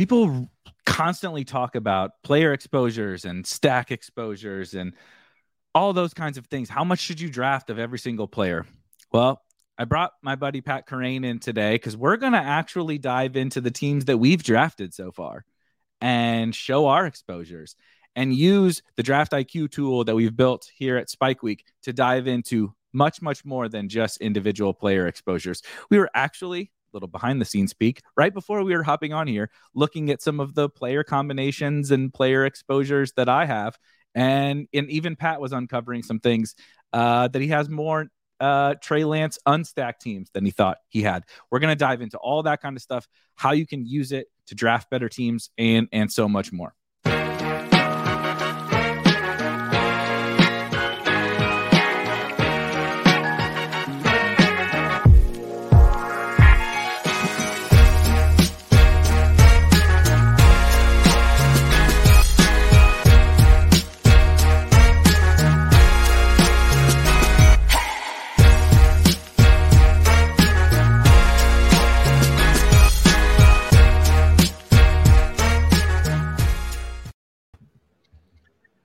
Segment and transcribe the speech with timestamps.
[0.00, 0.48] people
[0.86, 4.94] constantly talk about player exposures and stack exposures and
[5.74, 6.70] all those kinds of things.
[6.70, 8.64] How much should you draft of every single player?
[9.12, 9.42] Well,
[9.76, 13.60] I brought my buddy Pat Kerrane in today because we're going to actually dive into
[13.60, 15.44] the teams that we've drafted so far
[16.00, 17.76] and show our exposures
[18.16, 22.26] and use the draft IQ tool that we've built here at Spike Week to dive
[22.26, 25.60] into much, much more than just individual player exposures.
[25.90, 29.50] We were actually little behind the scenes peek right before we were hopping on here,
[29.74, 33.78] looking at some of the player combinations and player exposures that I have.
[34.14, 36.54] And, and even Pat was uncovering some things
[36.92, 38.08] uh, that he has more
[38.40, 41.24] uh, Trey Lance unstacked teams than he thought he had.
[41.50, 44.28] We're going to dive into all that kind of stuff, how you can use it
[44.46, 46.74] to draft better teams, and and so much more.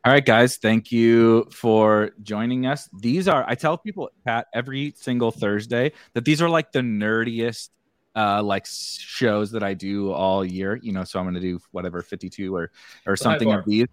[0.05, 0.57] All right, guys.
[0.57, 2.87] Thank you for joining us.
[2.93, 7.69] These are, I tell people, Pat, every single Thursday that these are like the nerdiest
[8.15, 11.59] uh like shows that I do all year, you know, so I'm going to do
[11.71, 12.71] whatever 52 or
[13.07, 13.87] or something of these.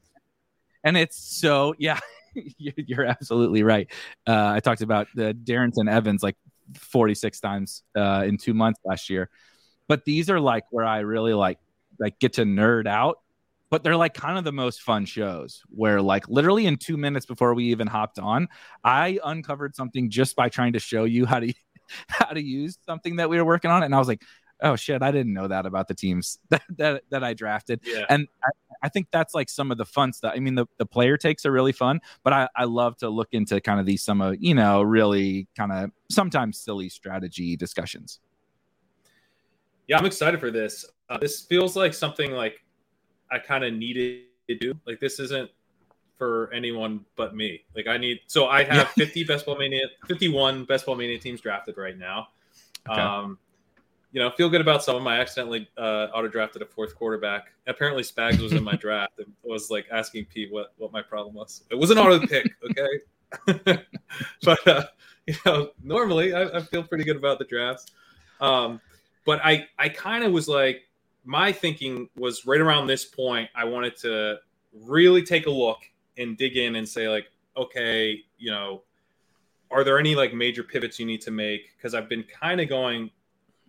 [0.84, 1.98] And it's so yeah,
[2.58, 3.90] you're absolutely right.
[4.26, 6.36] Uh I talked about the Darrynton Evans like
[6.74, 9.30] 46 times uh in 2 months last year.
[9.88, 11.58] But these are like where I really like
[11.98, 13.18] like get to nerd out
[13.72, 17.24] but they're like kind of the most fun shows where like literally in two minutes
[17.24, 18.46] before we even hopped on
[18.84, 21.52] i uncovered something just by trying to show you how to
[22.06, 24.22] how to use something that we were working on and i was like
[24.60, 27.80] oh shit i didn't know that about the teams that that, that i drafted.
[27.84, 28.04] Yeah.
[28.10, 28.50] and I,
[28.84, 30.32] I, think that's like some of the fun stuff.
[30.36, 33.28] I mean the, the player takes are really fun but I, I love to look
[33.32, 38.20] into kind of these some of you know really kind of sometimes silly strategy discussions.
[39.88, 40.84] Yeah i'm excited for this.
[41.08, 42.62] Uh, this feels like something like
[43.32, 44.74] I kind of needed to do.
[44.86, 45.50] Like this isn't
[46.18, 47.64] for anyone but me.
[47.74, 51.40] Like I need so I have 50 best ball mania 51 best ball mania teams
[51.40, 52.28] drafted right now.
[52.88, 53.00] Okay.
[53.00, 53.38] Um
[54.12, 55.08] you know, feel good about some of them.
[55.08, 57.46] I accidentally uh, auto drafted a fourth quarterback.
[57.66, 61.34] Apparently, Spags was in my draft and was like asking Pete what what my problem
[61.34, 61.64] was.
[61.70, 63.78] It was an auto pick, okay.
[64.42, 64.84] but uh,
[65.26, 67.86] you know, normally I, I, feel pretty good about the drafts.
[68.40, 68.82] Um,
[69.24, 70.82] but I I kind of was like,
[71.24, 74.36] my thinking was right around this point, I wanted to
[74.72, 75.78] really take a look
[76.18, 78.82] and dig in and say, like, okay, you know,
[79.70, 81.76] are there any like major pivots you need to make?
[81.76, 83.10] Because I've been kind of going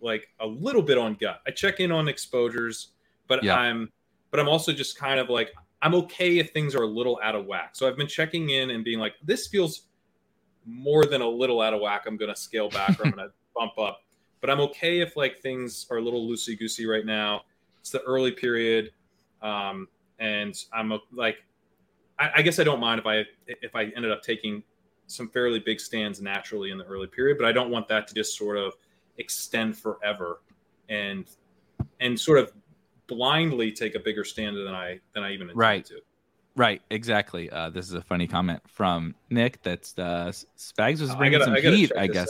[0.00, 1.40] like a little bit on gut.
[1.46, 2.88] I check in on exposures,
[3.26, 3.56] but yeah.
[3.56, 3.90] I'm
[4.30, 7.34] but I'm also just kind of like I'm okay if things are a little out
[7.34, 7.70] of whack.
[7.72, 9.86] So I've been checking in and being like, this feels
[10.66, 12.04] more than a little out of whack.
[12.06, 14.03] I'm gonna scale back or I'm gonna bump up
[14.44, 17.44] but I'm okay if like things are a little loosey goosey right now.
[17.80, 18.90] It's the early period,
[19.40, 19.88] um,
[20.18, 21.38] and I'm a, like,
[22.18, 24.62] I, I, guess I don't mind if I if I ended up taking
[25.06, 28.14] some fairly big stands naturally in the early period, but I don't want that to
[28.14, 28.74] just sort of
[29.16, 30.42] extend forever
[30.90, 31.24] and
[32.00, 32.52] and sort of
[33.06, 35.84] blindly take a bigger stand than I than I even intended right.
[35.86, 36.00] to.
[36.54, 37.48] Right, exactly.
[37.48, 39.62] Uh, this is a funny comment from Nick.
[39.62, 42.28] That's uh, Spags was bringing gotta, some heat, I guess.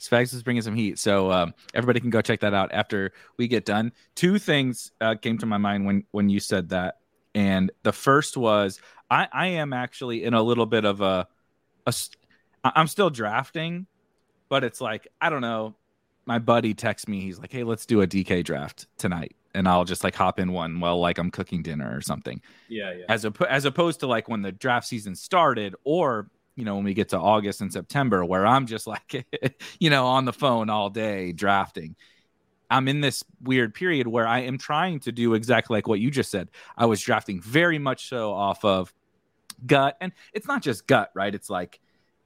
[0.00, 0.98] Spags is bringing some heat.
[0.98, 3.92] So um, everybody can go check that out after we get done.
[4.14, 6.98] Two things uh, came to my mind when when you said that,
[7.34, 8.80] and the first was
[9.10, 11.28] I, I am actually in a little bit of a,
[11.86, 11.94] a
[12.64, 13.86] I'm still drafting,
[14.48, 15.76] but it's like I don't know.
[16.26, 17.20] My buddy texts me.
[17.20, 20.52] He's like, "Hey, let's do a DK draft tonight." and I'll just like hop in
[20.52, 22.40] one while like I'm cooking dinner or something.
[22.68, 23.04] Yeah, yeah.
[23.08, 26.84] As a, as opposed to like when the draft season started, or you know, when
[26.84, 29.26] we get to August and September, where I'm just like,
[29.78, 31.96] you know, on the phone all day drafting.
[32.70, 36.10] I'm in this weird period where I am trying to do exactly like what you
[36.10, 36.50] just said.
[36.76, 38.92] I was drafting very much so off of
[39.66, 41.34] gut, and it's not just gut, right?
[41.34, 41.80] It's like,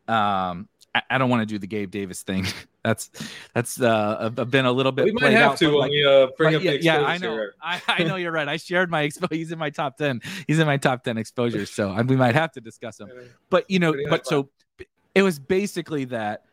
[0.07, 2.47] um, I, I don't want to do the Gabe Davis thing
[2.85, 3.11] That's
[3.55, 5.07] that's uh been a little bit.
[5.07, 7.17] We might have out, to when like, we uh, bring up yeah, the yeah, I
[7.17, 7.49] know.
[7.63, 8.47] I, I know you're right.
[8.47, 9.35] I shared my exposure.
[9.35, 10.21] He's in my top ten.
[10.47, 11.71] He's in my top ten exposures.
[11.71, 13.09] So I, we might have to discuss him.
[13.49, 14.51] But you know, Pretty but so
[15.15, 16.45] it was basically that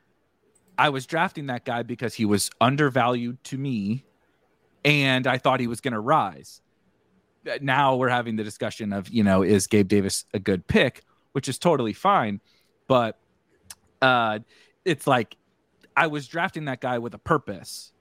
[0.78, 4.06] I was drafting that guy because he was undervalued to me,
[4.86, 6.62] and I thought he was going to rise.
[7.46, 11.04] Uh, Now we're having the discussion of you know is Gabe Davis a good pick,
[11.34, 12.40] which is totally fine,
[12.88, 13.20] but
[14.02, 14.40] uh,
[14.86, 15.36] it's like
[15.96, 17.92] I was drafting that guy with a purpose,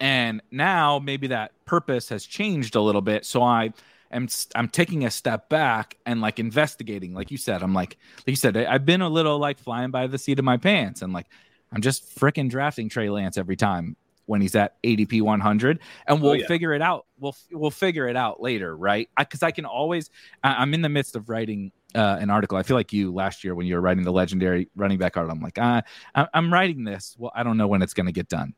[0.00, 3.24] and now maybe that purpose has changed a little bit.
[3.24, 3.72] So I
[4.10, 7.14] am I'm taking a step back and like investigating.
[7.14, 9.90] Like you said, I'm like like you said, I- I've been a little like flying
[9.90, 11.26] by the seat of my pants, and like
[11.72, 13.96] I'm just freaking drafting Trey Lance every time
[14.26, 16.46] when he's at ADP 100, and we'll Oh, yeah.
[16.46, 17.06] figure it out.
[17.18, 19.08] We'll we'll figure it out later, right?
[19.18, 20.10] Because I, can always.
[20.44, 22.56] I, I'm in the midst of writing uh, an article.
[22.58, 25.36] I feel like you last year when you were writing the legendary running back article.
[25.36, 25.82] I'm like, ah,
[26.14, 27.14] I- I'm writing this.
[27.18, 28.54] Well, I don't know when it's going to get done,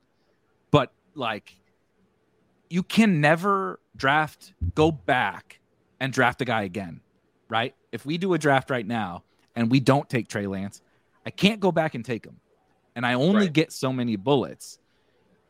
[0.71, 1.57] but like,
[2.71, 5.61] you can never draft, go back
[6.01, 7.01] and draft a guy again,
[7.49, 7.75] right?
[7.93, 9.23] If we do a draft right now
[9.55, 10.83] and we don't take Trey Lance,
[11.27, 12.41] I can't go back and take him,
[12.97, 13.53] and I only Right.
[13.53, 14.79] get so many bullets.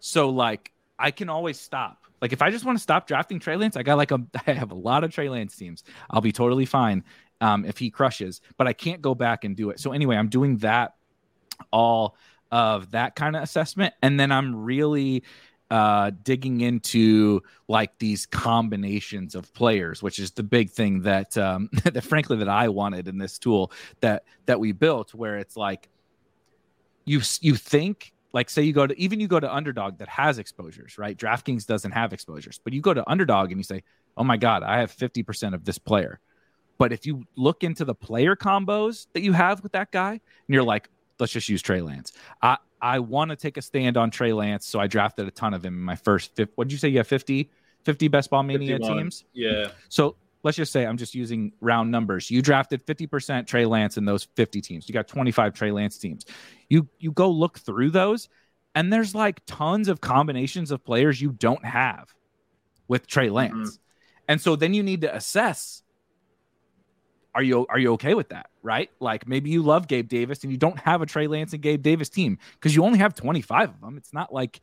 [0.01, 1.99] So like, I can always stop.
[2.21, 4.53] Like if I just want to stop drafting Trey Lance, I got like a I
[4.53, 5.83] have a lot of Trey Lance teams.
[6.11, 7.05] I'll be totally fine
[7.41, 9.81] um, if he crushes, but I can't go back and do it.
[9.81, 10.95] So anyway, I'm doing that
[11.71, 12.17] all
[12.51, 15.25] of that kind of assessment, and then I'm really
[15.71, 21.71] uh digging into like these combinations of players which is the big thing that um
[21.85, 25.89] that frankly that i wanted in this tool that that we built where it's like
[27.07, 30.39] you you think like say you go to even you go to underdog that has
[30.39, 31.17] exposures right?
[31.17, 33.83] Draftkings doesn't have exposures but you go to underdog and you say
[34.17, 36.21] oh my god i have 50% of this player
[36.85, 40.21] but if you look into the player combos that you have with that guy and
[40.49, 44.11] you're like let's just use trey lance i i want to take a stand on
[44.11, 46.73] trey lance so i drafted a ton of him in my first fifth what did
[46.73, 47.51] you say you have 50
[47.85, 48.97] 50 best ball mania 51.
[48.99, 49.69] teams Yeah.
[49.89, 52.31] so let's just say I'm just using round numbers.
[52.31, 54.87] You drafted 50% Trey Lance in those 50 teams.
[54.87, 56.27] You got 25 Trey Lance teams.
[56.69, 58.29] You you go look through those
[58.75, 62.13] and there's like tons of combinations of players you don't have
[62.89, 63.79] with Trey Lance.
[64.29, 65.83] And so then you need to assess
[67.35, 68.51] are you are you okay with that?
[68.63, 68.91] Right?
[69.01, 71.83] Like maybe you love Gabe Davis and you don't have a Trey Lance and Gabe
[71.83, 73.97] Davis team because you only have 25 of them.
[73.97, 74.61] It's not like,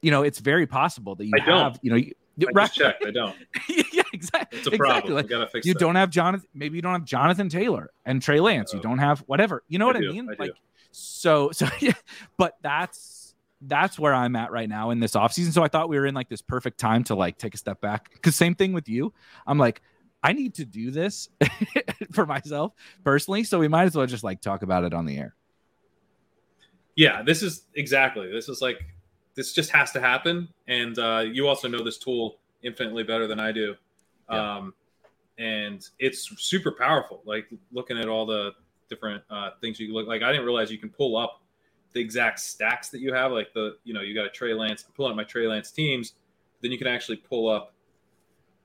[0.00, 1.58] you know, it's very possible that you I don't.
[1.58, 2.64] have, you know, you, I right.
[2.66, 3.04] just checked.
[3.06, 3.36] I don't.
[3.92, 4.58] yeah, exactly.
[4.58, 4.78] It's a exactly.
[4.78, 5.16] problem.
[5.16, 5.80] We gotta fix you that.
[5.80, 6.48] don't have Jonathan.
[6.54, 8.72] Maybe you don't have Jonathan Taylor and Trey Lance.
[8.72, 8.82] You Oh.
[8.82, 9.62] don't have whatever.
[9.68, 10.28] You know I what I mean?
[10.30, 10.40] I do.
[10.42, 10.52] like
[10.92, 11.92] so so yeah.
[12.38, 13.34] But that's
[13.64, 15.52] that's where I'm at right now in this offseason.
[15.52, 17.80] So I thought we were in like this perfect time to like take a step
[17.80, 18.10] back.
[18.22, 19.12] Cause same thing with you.
[19.46, 19.82] I'm like,
[20.22, 21.28] I need to do this
[22.12, 22.72] for myself
[23.04, 23.44] personally.
[23.44, 25.34] So we might as well just like talk about it on the air.
[26.94, 28.30] Yeah, this is exactly.
[28.30, 28.84] This is like
[29.34, 33.40] this just has to happen, and uh, you also know this tool infinitely better than
[33.40, 33.74] I do,
[34.30, 34.56] Yeah.
[34.56, 34.74] um,
[35.38, 37.22] and it's super powerful.
[37.24, 38.52] Like looking at all the
[38.90, 40.22] different uh, things you look like.
[40.22, 41.40] I didn't realize you can pull up
[41.94, 43.32] the exact stacks that you have.
[43.32, 44.84] Like the you know you got a Trey Lance.
[44.86, 46.12] I'm pulling up my Trey Lance teams.
[46.60, 47.72] Then you can actually pull up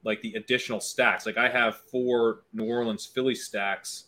[0.08, 1.26] like the additional stacks.
[1.26, 4.06] Like I have four New Orleans Philly stacks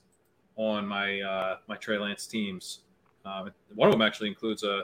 [0.56, 2.80] on my uh, my Trey Lance teams.
[3.26, 4.84] Um, one of them actually includes a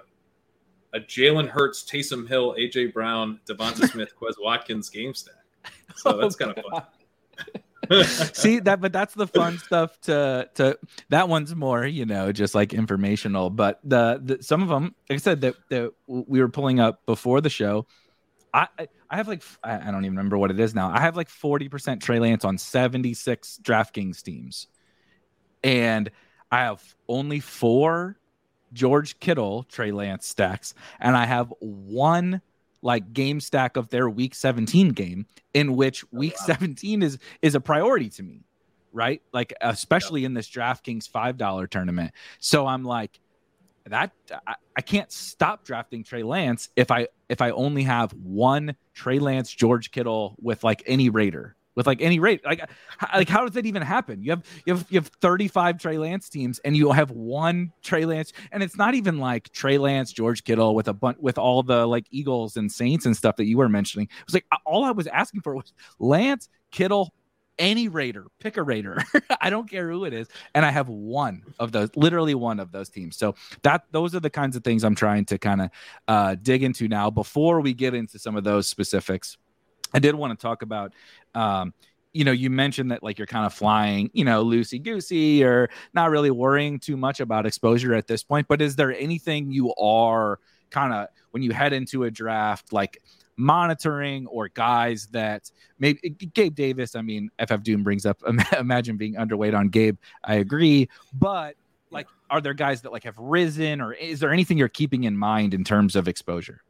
[0.94, 5.36] a Jalen Hurts, Taysom Hill, AJ Brown, DeVonta Smith, Quez Watkins game stack.
[5.96, 6.84] So that's kind of fun.
[8.34, 10.00] See that, but that's the fun stuff.
[10.02, 10.78] To to
[11.10, 13.50] that one's more, you know, just like informational.
[13.50, 17.06] But the, the some of them, like I said, that that we were pulling up
[17.06, 17.88] before the show.
[18.56, 20.90] I I- have like I don't even remember what it is now.
[20.90, 24.68] I have like forty percent Trey Lance on seventy six DraftKings teams,
[25.64, 26.10] and
[26.52, 28.18] I have only four
[28.74, 32.42] George Kittle Trey Lance stacks, and I have one
[32.82, 36.46] like game stack of their Week seventeen game in which oh, Week wow.
[36.46, 38.46] seventeen is is a priority to me,
[38.94, 39.22] right?
[39.34, 42.12] Like especially in this DraftKings five dollar tournament.
[42.40, 43.20] So I'm like
[43.88, 44.12] that
[44.48, 49.20] I, I can't stop drafting Trey Lance if I if I only have one Trey
[49.20, 52.68] Lance George Kittle with like any Raider with like any rate like
[53.14, 54.24] like how does that even happen?
[54.24, 58.06] You have you have you have 35 Trey Lance teams and you have one Trey
[58.06, 61.64] Lance and it's not even like Trey Lance George Kittle with a bunch with all
[61.64, 64.08] the like Eagles and Saints and stuff that you were mentioning.
[64.08, 67.14] It was like all I was asking for was Lance Kittle
[67.58, 69.02] any Raider pick a Raider
[69.42, 72.72] I don't care who it is and I have one of those literally one of
[72.72, 75.70] those teams so that those are the kinds of things I'm trying to kind of
[76.08, 79.38] uh, dig into now before we get into some of those specifics.
[79.94, 80.94] I did want to talk about,
[81.34, 81.74] um,
[82.14, 85.70] you know, you mentioned that like you're kind of flying, you know, loosey goosey or
[85.94, 88.48] not really worrying too much about exposure at this point.
[88.48, 93.02] But is there anything you are kind of when you head into a draft, like
[93.38, 95.50] monitoring or guys that
[95.80, 96.96] maybe Gabe Davis.
[96.96, 98.22] I mean, FF Doom brings up
[98.60, 99.98] imagine being underweight on Gabe.
[100.24, 101.56] I agree, but
[101.92, 105.18] like, are there guys that like have risen, or is there anything you're keeping in
[105.18, 106.62] mind in terms of exposure?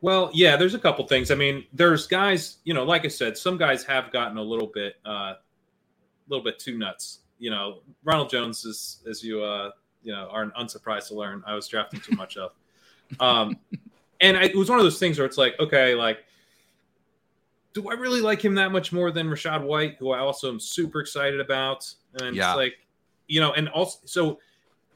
[0.00, 1.30] Well, yeah, there's a couple things.
[1.30, 4.68] I mean, there's guys, you know, like I said, some guys have gotten a little
[4.68, 5.36] bit, uh, a
[6.28, 7.20] little bit too nuts.
[7.38, 9.70] You know, Ronald Jones is, as you, uh,
[10.02, 12.52] you know, are unsurprised to learn, I was drafting too much of.
[13.18, 13.56] Um,
[14.20, 16.24] and I, it was one of those things where it's like, okay, like,
[17.72, 20.58] do I really like him that much more than Rachaad White, who I also am
[20.58, 21.92] super excited about?
[22.20, 22.50] And yeah.
[22.50, 22.74] it's like,
[23.28, 24.38] you know, and also, so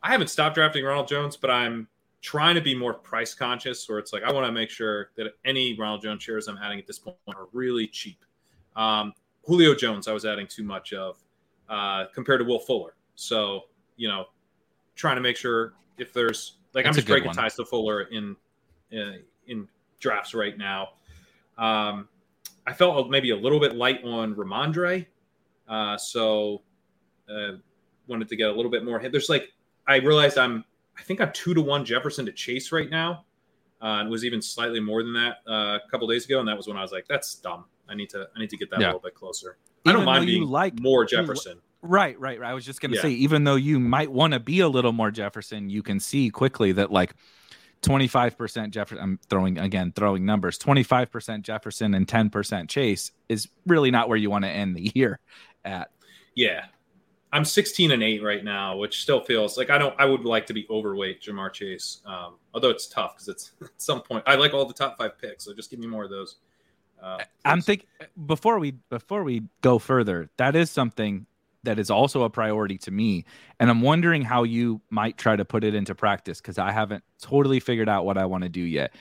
[0.02, 1.86] I haven't stopped drafting Ronald Jones, but I'm
[2.22, 5.34] trying to be more price conscious where it's like I want to make sure that
[5.44, 8.24] any Ronald Jones shares I'm adding at this point are really cheap.
[8.76, 9.12] Um,
[9.44, 11.18] Julio Jones, I was adding too much of
[11.68, 12.94] uh, compared to Will Fuller.
[13.16, 13.64] So,
[13.96, 14.26] you know,
[14.94, 17.36] trying to make sure if there's like That's I'm just breaking one.
[17.36, 18.36] ties to Fuller in,
[18.92, 19.68] in, in
[19.98, 20.90] drafts right now.
[21.58, 22.08] Um,
[22.66, 25.06] I felt maybe a little bit light on Rhamondre,
[25.68, 26.62] Uh, so
[27.28, 27.52] uh,
[28.06, 29.12] wanted to get a little bit more hit.
[29.12, 29.52] There's like
[29.86, 30.64] I realized I'm
[30.96, 33.24] I think I'm two to one Jefferson to Chase right now.
[33.80, 36.56] Uh, and was even slightly more than that uh, a couple days ago, and that
[36.56, 37.64] was when I was like, "That's dumb.
[37.88, 38.86] I need to I need to get that yeah.
[38.86, 41.58] a little bit closer." Even I don't mind being like more Jefferson.
[41.82, 42.50] Right, right, right.
[42.50, 43.02] I was just gonna yeah.
[43.02, 46.30] say, even though you might want to be a little more Jefferson, you can see
[46.30, 47.16] quickly that like
[47.82, 49.02] 25% Jefferson.
[49.02, 50.58] I'm throwing again, throwing numbers.
[50.58, 55.18] 25% Jefferson and 10% Chase is really not where you want to end the year
[55.64, 55.90] at.
[56.34, 56.66] Yeah,
[57.32, 59.94] I'm 16 and eight right now, which still feels like I don't.
[59.98, 63.70] I would like to be overweight Ja'Marr Chase, um, although it's tough because it's at
[63.78, 64.22] some point.
[64.26, 66.36] I like all the top five picks, so just give me more of those.
[67.02, 67.88] Uh, I'm thinking
[68.26, 71.26] before we before we go further, that is something
[71.64, 73.24] that is also a priority to me,
[73.60, 77.04] and I'm wondering how you might try to put it into practice because I haven't
[77.20, 78.94] totally figured out what I want to do yet.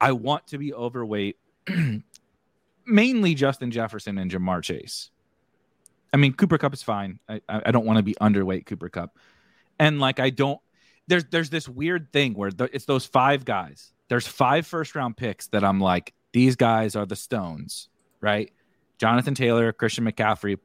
[0.00, 1.38] I want to be overweight,
[2.86, 5.10] mainly Justin Jefferson and Ja'Marr Chase
[6.14, 7.18] I mean, Cooper Kupp is fine.
[7.28, 9.18] I, I don't want to be underweight Cooper Kupp.
[9.80, 10.60] and like I don't.
[11.08, 13.92] There's there's this weird thing where it's those five guys.
[14.08, 17.88] There's five first round picks that I'm like these guys are the stones,
[18.20, 18.52] right?
[18.96, 20.60] Jonathan Taylor, Christian McCaffrey,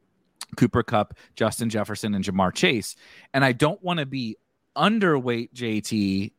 [0.57, 2.95] Cooper Kupp, Justin Jefferson, and Ja'Marr Chase,
[3.33, 4.37] and I don't want to be
[4.75, 6.31] underweight JT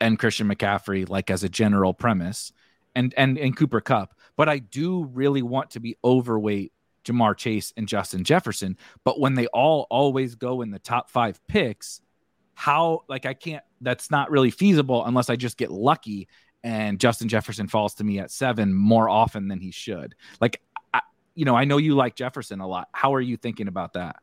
[0.00, 2.52] and Christian McCaffrey like as a general premise,
[2.94, 4.14] and and and Cooper Kupp.
[4.36, 6.72] but I do really want to be overweight
[7.04, 8.76] Ja'Marr Chase, and Justin Jefferson.
[9.04, 12.00] But when they all always go in the top five picks,
[12.54, 16.28] how, like, I can't, that's not really feasible unless I just get lucky
[16.62, 20.14] and Justin Jefferson falls to me at seven more often than he should.
[20.42, 20.60] Like,
[21.34, 22.88] you know, I know you like Jefferson a lot.
[22.92, 24.16] How are you thinking about that?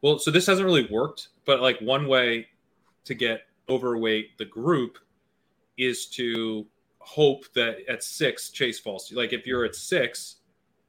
[0.00, 2.48] Well, so this hasn't really worked, but like one way
[3.04, 4.98] to get overweight the group
[5.78, 6.66] is to
[6.98, 9.12] hope that at six Chase falls.
[9.12, 10.36] Like if you're at six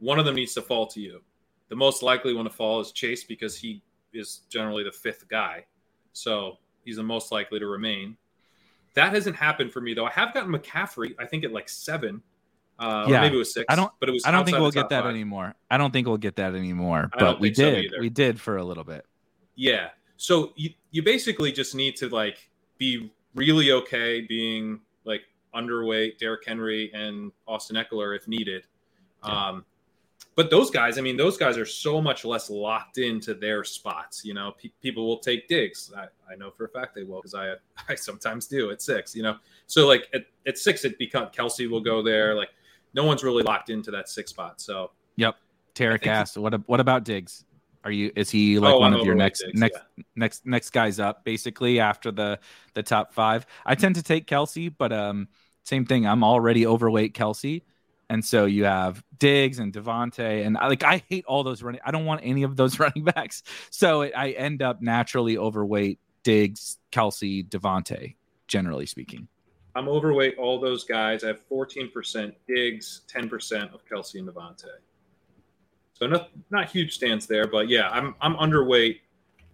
[0.03, 1.21] one of them needs to fall to you.
[1.69, 3.81] The most likely one to fall is Chase because he
[4.13, 5.65] is generally the fifth guy.
[6.11, 8.17] So he's the most likely to remain.
[8.95, 10.05] That hasn't happened for me though.
[10.05, 12.21] I have gotten McCaffrey, I think at like seven.
[12.79, 13.65] Uh, yeah, maybe it was six.
[13.69, 14.25] I don't, but it was.
[14.25, 15.11] I don't think we'll get that five.
[15.11, 15.53] anymore.
[15.69, 17.09] I don't think we'll get that anymore.
[17.17, 17.91] But we did.
[17.91, 19.05] So we did for a little bit.
[19.55, 19.89] Yeah.
[20.17, 25.23] So you you basically just need to like be really okay being like
[25.55, 28.65] underweight Derrick Henry and Austin Ekeler if needed.
[29.23, 29.49] Yeah.
[29.49, 29.65] Um,
[30.35, 34.25] but those guys, I mean, those guys are so much less locked into their spots.
[34.25, 35.93] You know, pe- people will take Diggs.
[35.95, 37.53] I, I, know for a fact they will because I
[37.89, 39.15] I sometimes do at six.
[39.15, 39.37] You know,
[39.67, 42.33] so like at, at six, it become Kelce will go there.
[42.35, 42.49] Like
[42.93, 44.61] no one's really locked into that six spot.
[44.61, 45.35] So yep.
[45.75, 47.45] Tarek asked, "What what about Diggs?
[47.83, 50.03] Are you is he like oh, one I'm of your next Diggs, next yeah.
[50.15, 52.39] next next guys up basically after the
[52.73, 53.45] the top five?
[53.65, 55.27] I tend to take Kelce, but um,
[55.63, 56.07] same thing.
[56.07, 57.63] I'm already overweight Kelce.
[58.09, 61.81] And so you have Diggs and Davante, and I, like I hate all those running.
[61.83, 63.43] I don't want any of those running backs.
[63.69, 68.15] So it, I end up naturally overweight Diggs, Kelce, Davante,
[68.47, 69.27] generally speaking.
[69.75, 71.23] I'm overweight all those guys.
[71.23, 74.69] I have 14% Diggs, 10% of Kelce and Davante.
[75.93, 78.99] So not not huge stance there, but yeah, I'm I'm underweight.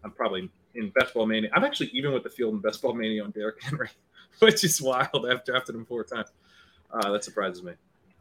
[0.04, 1.50] I'm probably in best ball mania.
[1.54, 3.90] I'm actually even with the field in best ball mania on Derrick Henry,
[4.40, 5.28] which is wild.
[5.30, 6.30] I've drafted him four times.
[6.92, 7.74] Uh, that surprises me.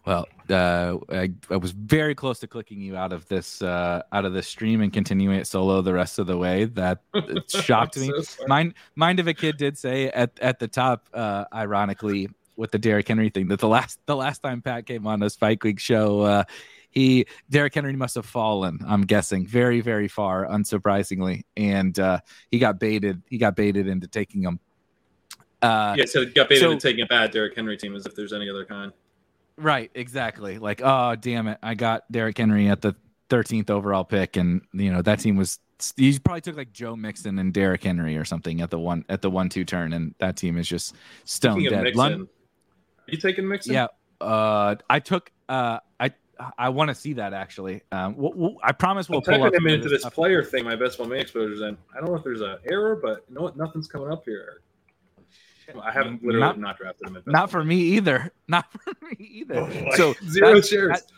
[0.08, 4.24] Well, uh, I, I, was very close to clicking you out of this uh, out
[4.24, 6.64] of this stream and continuing it solo the rest of the way.
[6.64, 7.02] That
[7.48, 8.10] shocked me.
[8.22, 12.70] So mind mind of a kid did say at at the top, uh, ironically, with
[12.70, 15.62] the Derrick Henry thing, that the last the last time Pat came on the Spike
[15.62, 16.44] Week show, uh,
[16.88, 18.78] he Derrick Henry must have fallen.
[18.86, 23.20] I'm guessing very very far, unsurprisingly, and uh, he got baited.
[23.28, 24.58] He got baited into taking him
[25.60, 28.14] Uh, yeah, so got baited so- into taking a bad Derrick Henry team as if
[28.14, 28.90] there's any other kind.
[29.58, 30.58] Right, exactly.
[30.58, 32.94] Like, oh damn it, I got Derrick Henry at the
[33.28, 35.58] 13th overall pick, and you know that team was.
[35.96, 39.22] You probably took like Joe Mixon and Derrick Henry or something at the one at
[39.22, 41.94] the one two turn, and that team is just stone Speaking dead.
[41.94, 42.26] Lon- are
[43.06, 43.74] you taking Mixon?
[43.74, 43.86] yeah,
[44.20, 45.30] uh, I took.
[45.48, 46.12] Uh, I
[46.56, 47.82] I want to see that actually.
[47.92, 50.64] Um, we'll, we'll, I promise we'll I'm pull up him into this up- player thing.
[50.64, 51.76] My best ball mania exposures in.
[51.94, 53.56] I don't know if there's an error, but you know what?
[53.56, 54.60] Nothing's coming up here.
[55.82, 57.16] I haven't literally Not- not, drafted him.
[57.16, 58.32] In best Not for me either.
[58.48, 59.56] Not for me either.
[59.60, 60.88] Oh, so zero that- shares.
[61.00, 61.12] that-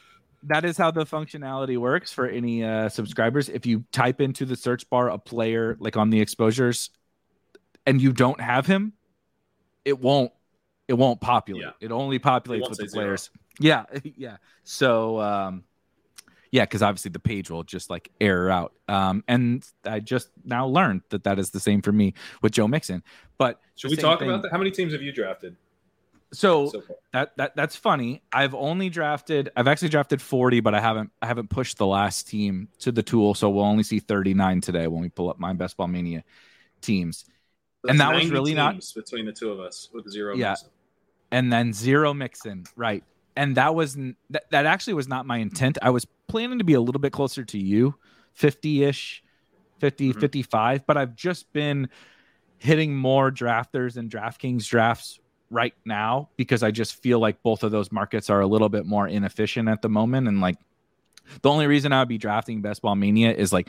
[0.45, 3.51] that is how the functionality works for any uh, subscribers.
[3.51, 6.89] If you type into the search bar a player like on the exposures,
[7.85, 8.95] and you don't have him,
[9.85, 10.33] it won't
[10.89, 11.65] it won't populate.
[11.65, 11.71] Yeah.
[11.81, 13.05] It only populates won't with say the zero.
[13.05, 13.31] players.
[13.59, 13.85] Yeah,
[14.17, 14.39] yeah.
[14.65, 15.65] So um,
[16.51, 18.73] yeah, because obviously the page will just like error out.
[18.89, 22.67] Um, and I just now learned that that is the same for me with Joe
[22.69, 23.03] Mixon.
[23.39, 24.53] But Should we talk thing- about that?
[24.53, 25.57] How many teams have you drafted
[26.33, 28.23] So so that that that's funny.
[28.33, 29.51] I've only drafted.
[29.57, 31.11] I've actually drafted forty, but I haven't.
[31.23, 34.61] I haven't pushed the last team to the tool, so we'll only see thirty nine
[34.61, 36.23] today when we pull up my best ball mania
[36.81, 37.25] teams,
[37.89, 40.37] and that was really not- between the two of us with zero.
[40.37, 40.51] Yeah.
[40.51, 40.69] Mixon.
[41.33, 42.65] and then zero Mixon.
[42.77, 43.03] Right,
[43.35, 43.97] and that was
[44.31, 44.49] that.
[44.51, 45.79] That actually was not my intent.
[45.83, 47.95] I was planning to be a little bit closer to you,
[48.33, 49.23] fifty ish,
[49.79, 50.21] 50, Mhm.
[50.21, 51.89] 55, But I've just been
[52.59, 55.19] hitting more drafters and DraftKings drafts
[55.51, 58.85] right now because I just feel like both of those markets are a little bit
[58.87, 60.29] more inefficient at the moment.
[60.29, 60.57] And like
[61.43, 63.69] the only reason I would be drafting Best Ball Mania is like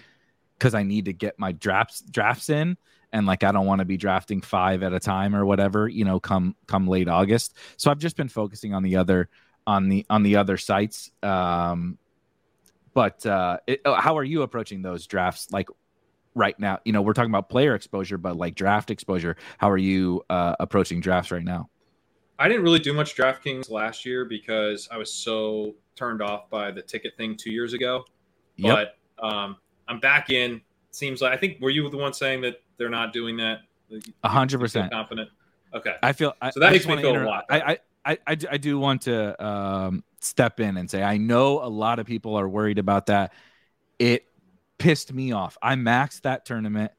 [0.60, 2.77] because I need to get my drafts drafts in.
[3.13, 6.06] And like I don't want to be drafting five at a time or whatever, you
[6.06, 7.56] know, come come late August.
[7.77, 9.30] So I've just been focusing on the other
[9.65, 11.10] on the on the other sites.
[11.24, 11.98] Um
[12.93, 15.67] but uh it, oh, how are you approaching those drafts like
[16.36, 16.79] right now?
[16.86, 19.36] You know, we're talking about player exposure, but like draft exposure.
[19.57, 21.69] How are you uh approaching drafts right now?
[22.39, 26.71] I didn't really do much DraftKings last year because I was so turned off by
[26.71, 28.03] the ticket thing two years ago.
[28.55, 28.89] Yep.
[29.20, 30.59] But um, I'm back in.
[30.89, 33.59] Seems like I think were you the one saying that they're not doing that?
[34.24, 34.92] A hundred percent.
[34.92, 35.29] confident.
[35.74, 35.96] Okay.
[36.01, 37.77] I feel So that I makes me feel a lot I.
[38.03, 42.00] I, I, I do want to um, step in and say I know a lot
[42.00, 43.34] of people are worried about that.
[44.00, 44.25] It
[44.77, 45.57] pissed me off.
[45.62, 46.92] I maxed that tournament.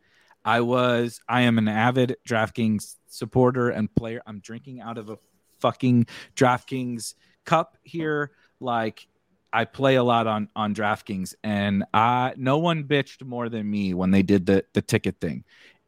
[0.45, 4.23] I was I am an avid DraftKings supporter and player.
[4.27, 5.19] I'm drinking out of a
[5.61, 6.07] fucking
[6.37, 8.33] DraftKings cup here.
[8.61, 9.07] Like
[9.53, 13.95] I play a lot on on DraftKings, and I no one bitched more than me
[13.95, 15.45] when they did the the ticket thing,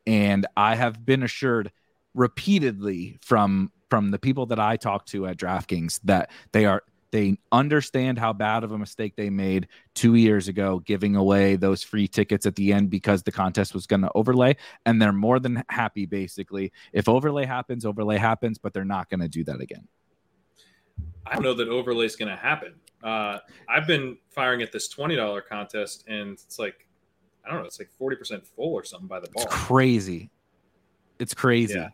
[0.07, 1.73] and I have been assured
[2.15, 6.83] repeatedly from from the people that I talk to at DraftKings that they are
[7.15, 11.81] they understand how bad of a mistake they made two years ago giving away those
[11.81, 15.39] free tickets at the end because the contest was going to overlay and they're more
[15.39, 19.61] than happy basically if overlay happens overlay happens but they're not going to do that
[19.61, 19.87] again
[21.25, 22.75] I don't know that overlay is going to happen.
[23.03, 26.87] Uh, I've been firing at this twenty dollar contest, and it's like
[27.45, 29.47] I don't know, it's like forty percent full or something by the it's ball.
[29.47, 30.31] crazy
[31.19, 31.89] it's crazy Yeah.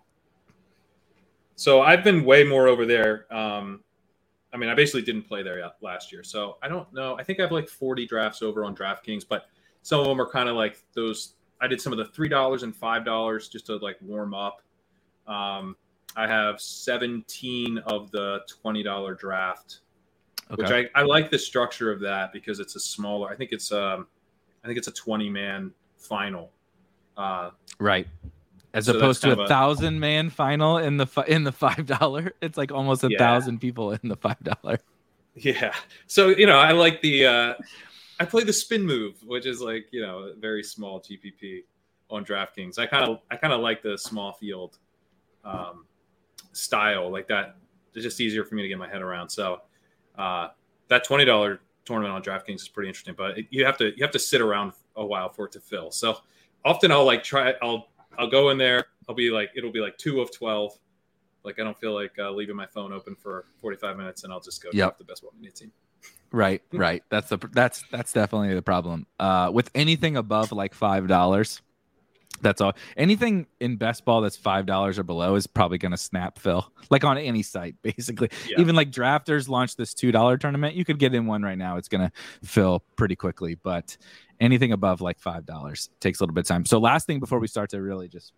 [1.55, 3.33] So I've been way more over there.
[3.33, 3.85] Um,
[4.53, 7.17] I mean, I basically didn't play there yet last year, so I don't know.
[7.19, 9.47] I think I have like forty drafts over on DraftKings, but
[9.83, 11.35] some of them are kind of like those.
[11.61, 14.63] I did some of the three dollars and five dollars just to like warm up.
[15.27, 15.77] Um,
[16.17, 19.81] I have seventeen of the twenty dollar draft.
[20.51, 23.29] okay which I, I like the structure of that because it's a smaller.
[23.29, 24.09] I think it's um,
[24.65, 26.51] I think it's a twenty man final.
[27.17, 28.09] Uh, right
[28.75, 31.53] as So opposed to a of a- thousand man final in the fi- in the
[31.53, 33.19] five dollar it's like almost a Yeah.
[33.19, 34.79] thousand people in the five dollar
[35.37, 35.75] yeah,
[36.09, 37.55] so you know I like the uh,
[38.19, 41.63] I play the spin move, which is like you know very small GPP
[42.11, 42.79] on DraftKings.
[42.81, 44.79] I kind of I kind of like the small field
[45.45, 45.87] um,
[46.53, 47.57] style like that.
[47.95, 49.29] It's just easier for me to get my head around.
[49.31, 49.63] So
[50.19, 50.49] uh,
[50.89, 54.03] that twenty dollar tournament on DraftKings is pretty interesting, but it, you have to you
[54.03, 55.93] have to sit around a while for it to fill.
[55.93, 56.19] So
[56.65, 57.87] often I'll like try I'll
[58.21, 58.85] I'll go in there.
[59.09, 60.79] I'll be like it'll be like two of twelve.
[61.43, 64.33] Like I don't feel like uh, leaving my phone open for forty five minutes, and
[64.33, 64.99] I'll just go Yep.
[64.99, 65.73] the best ball mania team.
[66.31, 67.03] Right, right.
[67.09, 69.07] That's the that's that's definitely the problem.
[69.19, 71.63] Uh, with anything above like five dollars,
[72.43, 72.75] that's all.
[72.97, 76.71] Anything in best ball that's five dollars or below is probably going to snap fill.
[76.91, 78.29] Like on any site, basically.
[78.47, 78.61] Yeah.
[78.61, 80.75] Even like drafters launched this two dollar tournament.
[80.75, 81.79] You could get in one right now.
[81.79, 82.13] It's going to
[82.47, 83.55] fill pretty quickly.
[83.55, 83.97] But
[84.41, 86.65] anything above like five dollars takes a little bit of time.
[86.65, 88.33] So last thing before we start to really just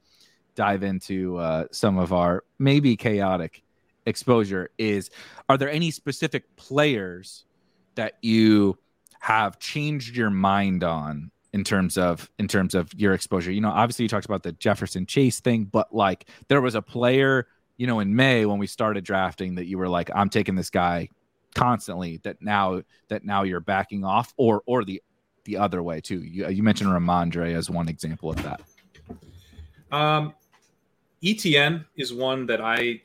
[0.54, 3.62] dive into uh, some of our maybe chaotic
[4.06, 5.10] exposure is:
[5.48, 7.44] Are there any specific players?
[7.94, 8.78] that you
[9.20, 13.52] have changed your mind on in terms of in terms of your exposure.
[13.52, 16.82] You know, obviously you talked about the Jefferson Chase thing, but like there was a
[16.82, 20.54] player, you know, in May when we started drafting that you were like, I'm taking
[20.54, 21.08] this guy
[21.54, 22.20] constantly.
[22.24, 25.02] That now that now you're backing off, or or the
[25.44, 26.22] the other way too.
[26.22, 28.60] You, you mentioned Rhamondre as one example of that.
[29.90, 30.34] Um,
[31.24, 33.00] Etienne is one that I,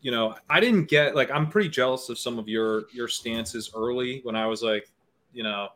[0.00, 3.70] you know, I didn't get like I'm pretty jealous of some of your your stances
[3.74, 4.88] early when I was like,
[5.32, 5.68] you know,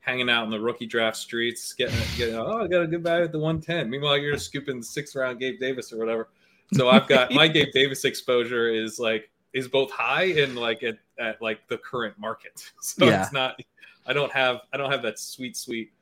[0.00, 3.24] hanging out in the rookie draft streets, getting, getting oh, I got a good value
[3.24, 3.90] at the 110.
[3.90, 6.28] Meanwhile, you're scooping sixth round Gabe Davis or whatever.
[6.72, 10.98] So I've got my Gabe Davis exposure is like is both high and like at,
[11.18, 12.70] at like the current market.
[12.80, 13.22] So yeah.
[13.22, 13.60] it's not
[14.06, 15.92] I don't have I don't have that sweet sweet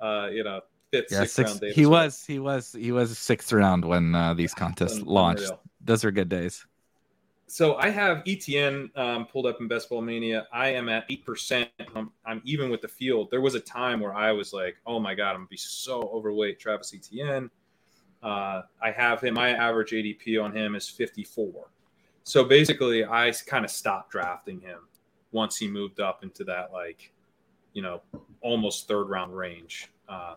[0.00, 3.52] uh you know fifth yeah, sixth, round Davis He was he was he was sixth
[3.52, 5.50] round when uh, these contests launched.
[5.84, 6.66] Those are good days
[7.52, 10.46] so I have Etienne um, pulled up in Best Ball Mania.
[10.54, 11.68] I am at eight percent.
[11.94, 13.30] I'm, I'm, even with the field.
[13.30, 16.00] There was a time where I was like, "Oh my god, I'm gonna be so
[16.14, 17.50] overweight." Travis Etienne.
[18.22, 19.34] Uh, I have him.
[19.34, 21.68] My average ADP on him is 54.
[22.24, 24.78] So basically, I kind of stopped drafting him
[25.32, 27.12] once he moved up into that like,
[27.72, 28.02] you know,
[28.40, 29.90] almost third round range.
[30.08, 30.34] Uh,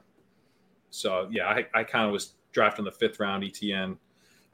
[0.89, 3.98] so yeah, I, I kind of was drafting the fifth round Etienne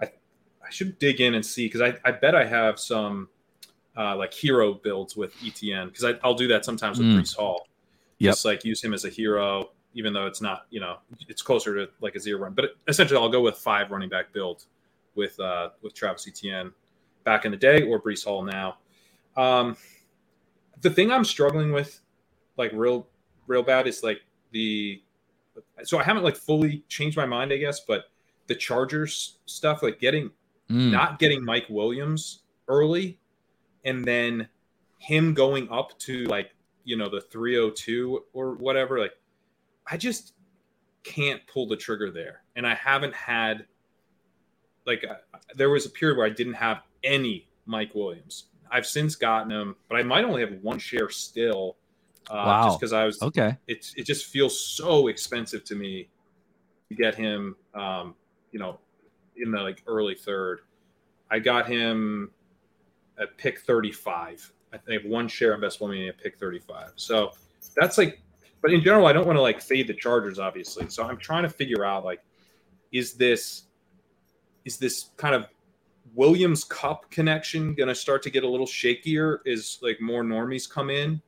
[0.02, 3.30] I I should dig in and see because I, I bet I have some
[3.98, 7.20] uh, like hero builds with Etienne because I'll do that sometimes with mm.
[7.20, 7.68] Breece Hall.
[8.20, 8.32] Yep.
[8.32, 11.74] Just like use him as a hero, even though it's not, you know, it's closer
[11.76, 12.54] to like a zero run.
[12.54, 14.66] But essentially, I'll go with five running back build
[15.16, 16.72] with uh, with Travis Etienne
[17.24, 18.78] back in the day or Breece Hall now.
[19.36, 19.76] Um,
[20.82, 22.00] the thing I'm struggling with,
[22.58, 23.08] like real
[23.48, 25.02] real bad, is like the
[25.84, 28.06] so I haven't like fully changed my mind, I guess, but
[28.48, 30.32] the Chargers stuff, like getting
[30.70, 30.92] mm.
[30.92, 33.20] not getting Mike Williams early
[33.84, 34.48] and then
[34.98, 36.52] him going up to like,
[36.84, 39.00] you know, the 302 or whatever.
[39.00, 39.14] Like,
[39.90, 40.34] I just
[41.04, 42.44] can't pull the trigger there.
[42.56, 43.66] And I haven't had,
[44.86, 45.16] like, uh,
[45.56, 48.46] there was a period where I didn't have any Mike Williams.
[48.70, 51.78] I've since gotten him, but I might only have one share still.
[52.30, 52.64] Uh, wow.
[52.68, 53.58] Just because I was okay.
[53.68, 56.10] It's it just feels so expensive to me
[56.90, 57.56] to get him.
[57.74, 58.16] Um,
[58.52, 58.80] you know,
[59.38, 60.62] in the like early third.
[61.30, 62.32] I got him
[63.20, 64.52] at pick 35.
[64.74, 66.92] I think one share in Best Ball Mania at pick 35.
[66.96, 67.32] So
[67.76, 68.22] that's like,
[68.62, 70.90] but in general, I don't want to like fade the Chargers, obviously.
[70.90, 72.22] So I'm trying to figure out like,
[72.92, 73.64] is this,
[74.66, 75.48] is this kind of
[76.14, 79.40] Williams Cup connection going to start to get a little shakier?
[79.46, 81.22] Is like more normies come in?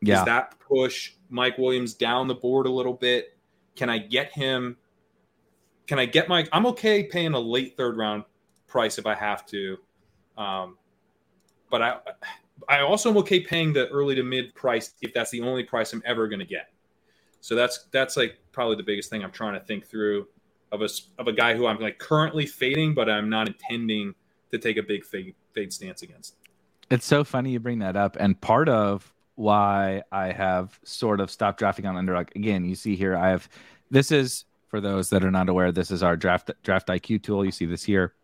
[0.00, 0.16] Yeah.
[0.16, 3.36] Does that push Mike Williams down the board a little bit?
[3.76, 4.76] Can I get him
[5.88, 6.46] can I get my?
[6.52, 8.24] I'm okay paying a late third round
[8.68, 9.78] price if I have to,
[10.36, 10.76] um,
[11.70, 11.96] but I
[12.68, 15.94] I also am okay paying the early to mid price if that's the only price
[15.94, 16.70] I'm ever going to get.
[17.40, 20.28] So that's that's like probably the biggest thing I'm trying to think through
[20.72, 24.14] of a of a guy who I'm like currently fading, but I'm not intending
[24.50, 26.36] to take a big fade, fade stance against.
[26.90, 31.30] It's so funny you bring that up, and part of why I have sort of
[31.30, 32.64] stopped drafting on underdog again.
[32.64, 33.48] You see here, I have
[33.88, 37.44] this is for those that are not aware, this is our draft draft IQ tool.
[37.44, 38.14] You see this here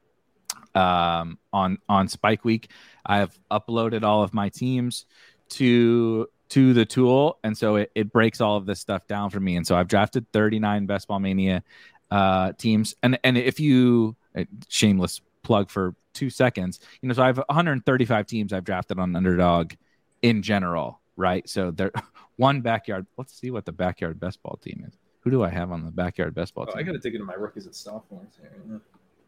[0.74, 2.68] um, on on Spike Week.
[3.06, 5.06] I have uploaded all of my teams
[5.50, 9.38] to to the tool, and so it, it breaks all of this stuff down for
[9.38, 9.56] me.
[9.56, 11.62] And so I've drafted 39 Best Ball Mania
[12.10, 17.22] uh, teams, and and if you uh, shameless plug for two seconds, you know, so
[17.22, 19.74] I have 135 teams I've drafted on Underdog
[20.22, 21.48] in general, right?
[21.48, 21.92] So there,
[22.36, 23.06] one backyard.
[23.16, 24.94] Let's see what the backyard best ball team is.
[25.20, 26.78] Who do I have on the backyard best ball oh, team?
[26.78, 28.80] I got to dig into my rookies at sophomores here.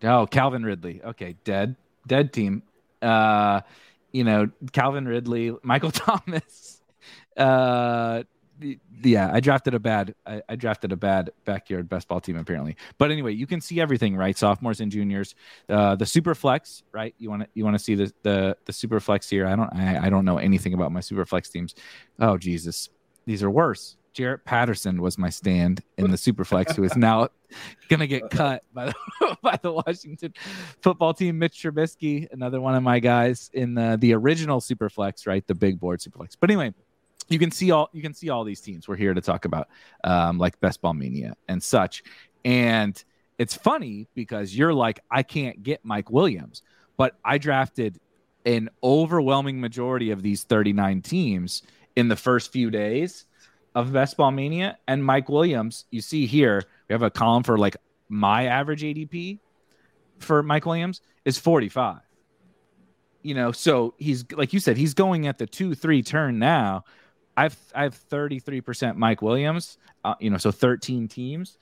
[0.03, 1.01] Oh, Calvin Ridley.
[1.03, 2.63] Okay, dead, dead team.
[3.01, 3.63] Uh,
[4.13, 6.81] you know, Calvin Ridley, Michael Thomas.
[7.37, 8.25] Uh,
[9.03, 10.15] yeah, I drafted a bad.
[10.27, 12.77] I, I, drafted a bad backyard best ball team apparently.
[12.99, 14.37] But anyway, you can see everything, right?
[14.37, 15.35] Sophomores and juniors.
[15.69, 17.15] Uh, the super flex, right?
[17.19, 19.47] You want to you want to see the the the super flex here.
[19.47, 21.75] I don't I, I don't know anything about my super flex teams.
[22.19, 22.91] Oh Jesus,
[23.27, 23.97] these are worse.
[24.17, 27.29] Jaret Patterson was my stand in the Superflex, who is now
[27.89, 30.33] going to get cut by the, by the Washington
[30.81, 31.39] football team.
[31.39, 35.47] Mitch Trubisky, another one of my guys in the, the original Superflex, right?
[35.47, 36.35] The big board Superflex.
[36.41, 36.73] But anyway,
[37.29, 38.89] you can see all you can see all these teams.
[38.89, 39.69] We're here to talk about
[40.05, 42.03] um, like Best Ball Mania and such.
[42.45, 43.03] And
[43.39, 46.63] it's funny because you're like, I can't get Mike Williams,
[46.97, 47.99] but I drafted
[48.45, 51.63] an overwhelming majority of these 39 teams
[51.97, 53.27] in the first few days
[53.75, 55.85] of Best Ball Mania and Mike Williams.
[55.91, 57.77] You see here, we have a column for like
[58.09, 59.41] my average ADP
[60.19, 61.99] for Mike Williams is 45.
[63.23, 66.85] You know, so he's like you said, he's going at the two, three turn now.
[67.37, 71.59] I've I have 33% Mike Williams, uh, you know, so 13 teams,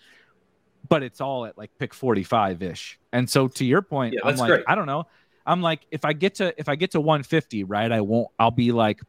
[0.88, 2.98] but it's all at like pick 45 ish.
[3.12, 4.64] And so to your point, Yeah, I'm like, great.
[4.68, 5.04] I don't know.
[5.46, 8.28] I'm like, if I get to if I get to 150, right, I won't.
[8.38, 9.00] I'll be like,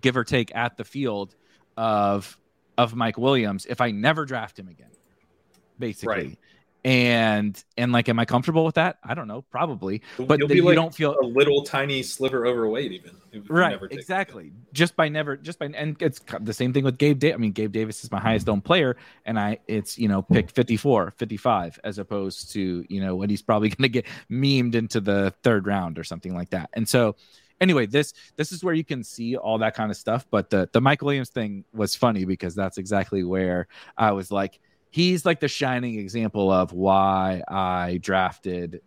[0.00, 1.34] give or take at the field
[1.76, 2.36] of
[2.78, 4.90] of Mike Williams if I never draft him again,
[5.78, 6.14] basically.
[6.14, 6.38] Right.
[6.84, 8.98] And and like, am I comfortable with that?
[9.04, 10.02] I don't know, probably.
[10.18, 13.12] But You'll then you like don't feel a little tiny sliver overweight, even.
[13.48, 13.92] right it.
[13.92, 17.38] exactly just by never just by and it's the same thing with gabe davis i
[17.38, 21.14] mean gabe davis is my highest owned player and i it's you know pick 54
[21.16, 25.32] 55 as opposed to you know when he's probably going to get memed into the
[25.42, 27.16] third round or something like that and so
[27.60, 30.68] anyway this this is where you can see all that kind of stuff but the
[30.72, 33.66] the mike williams thing was funny because that's exactly where
[33.96, 34.60] i was like
[34.92, 38.80] he's like the shining example of why i drafted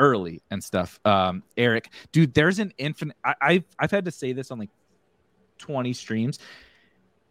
[0.00, 0.98] early and stuff.
[1.04, 3.16] Um, Eric, dude, there's an infinite.
[3.24, 4.70] I, I've I've had to say this on like
[5.58, 6.40] 20 streams.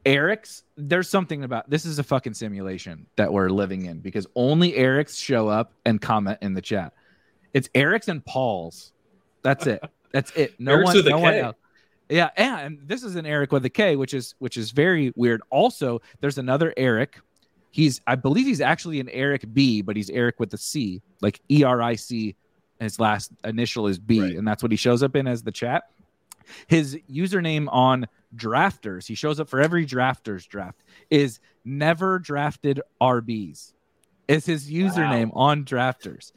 [0.05, 4.75] Eric's, there's something about this is a fucking simulation that we're living in because only
[4.75, 6.93] Eric's show up and comment in the chat.
[7.53, 8.93] It's Eric's and Paul's.
[9.41, 9.83] That's it.
[10.13, 10.57] That's it.
[10.59, 11.05] No Eric's one.
[11.05, 11.55] no one else.
[12.07, 15.41] Yeah, and this is an Eric with a K, which is which is very weird.
[15.49, 17.19] Also, there's another Eric.
[17.71, 21.39] He's I believe he's actually an Eric B, but he's Eric with a C, like
[21.49, 22.35] E R I C.
[22.79, 24.35] His last initial is B, Right.
[24.35, 25.83] and that's what he shows up in as the chat.
[26.67, 33.73] His username on drafters, he shows up for every drafters draft, is never drafted RBs.
[34.27, 36.31] Is his username on drafters.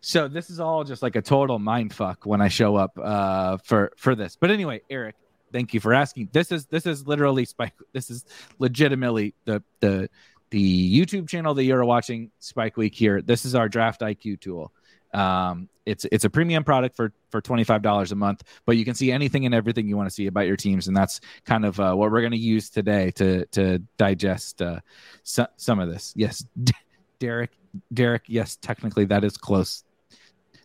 [0.00, 3.56] So this is all just like a total mind fuck when I show up uh,
[3.58, 4.36] for for this.
[4.38, 5.16] But anyway, Eric,
[5.52, 6.28] thank you for asking.
[6.32, 7.74] This is this is literally Spike.
[7.92, 8.24] This is
[8.58, 10.08] legitimately the the
[10.50, 13.20] the YouTube channel that you're watching Spike Week here.
[13.22, 14.72] This is our Draft IQ tool.
[15.14, 18.84] Um, it's it's a premium product for for twenty five dollars a month, but you
[18.84, 21.64] can see anything and everything you want to see about your teams, and that's kind
[21.64, 24.80] of uh, what we're going to use today to to digest uh,
[25.22, 26.12] so, some of this.
[26.16, 26.44] Yes,
[27.18, 27.52] Derek,
[27.92, 28.24] Derek.
[28.26, 29.84] Yes, technically that is close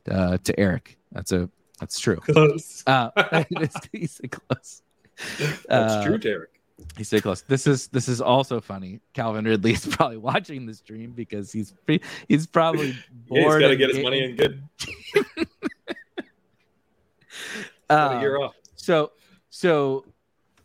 [0.10, 0.98] uh, to Eric.
[1.12, 2.17] That's a that's true.
[2.17, 2.84] Close.
[2.88, 3.10] Uh,
[3.50, 4.82] it is, he's close.
[5.38, 6.51] That's Uh, true, Derek.
[6.98, 7.41] He's so close.
[7.41, 9.00] This is this is also funny.
[9.13, 12.94] Calvin Ridley is probably watching the stream because he's pre- he's probably Yeah,
[13.30, 13.62] he's bored.
[13.62, 14.63] got to get his money in good.
[17.89, 18.56] Uh, year off.
[18.76, 19.12] so
[19.50, 20.06] so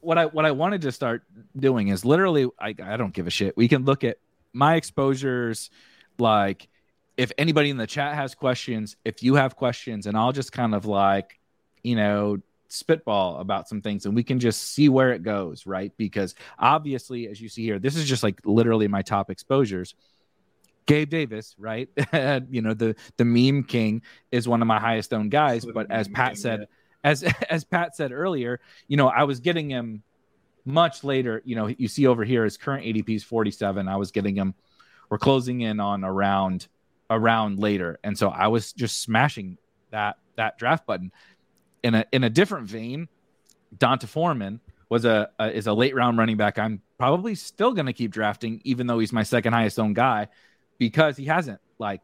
[0.00, 1.24] what I what I wanted to start
[1.56, 3.56] doing is literally I I don't give a shit.
[3.56, 4.18] We can look at
[4.52, 5.70] my exposures
[6.18, 6.68] like
[7.16, 10.74] if anybody in the chat has questions, if you have questions and I'll just kind
[10.74, 11.38] of like,
[11.82, 15.92] you know, spitball about some things and we can just see where it goes, right?
[15.96, 19.94] Because obviously as you see here, this is just like literally my top exposures.
[20.86, 21.88] Gabe Davis, right?
[22.48, 26.08] you know, the the meme king is one of my highest owned guys, but as
[26.08, 26.68] Pat said,
[27.04, 30.02] as as Pat said earlier, you know, I was getting him
[30.64, 31.42] much later.
[31.44, 33.88] You know, you see over here his current ADP is 47.
[33.88, 34.54] I was getting him.
[35.08, 36.68] We're closing in on around
[37.10, 39.58] around later, and so I was just smashing
[39.90, 41.12] that that draft button.
[41.86, 43.06] In a in a different vein,
[43.78, 46.58] D'Onta Foreman was a, a is a late round running back.
[46.58, 50.26] I'm probably still going to keep drafting, even though he's my second highest owned guy,
[50.78, 52.00] because he hasn't like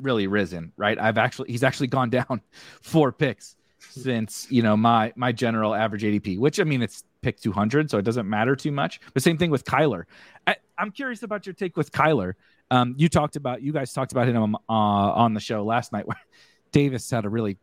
[0.00, 0.72] really risen.
[0.76, 0.98] Right?
[0.98, 2.40] I've actually he's actually gone down
[2.82, 7.38] four picks since you know my my general average ADP, which I mean it's pick
[7.38, 9.00] 200, so it doesn't matter too much.
[9.12, 10.04] But same thing with Kyler.
[10.48, 12.34] I, I'm curious about your take with Kyler.
[12.72, 16.08] Um, you talked about you guys talked about him uh, on the show last night
[16.08, 16.20] where
[16.72, 17.56] Davis had a really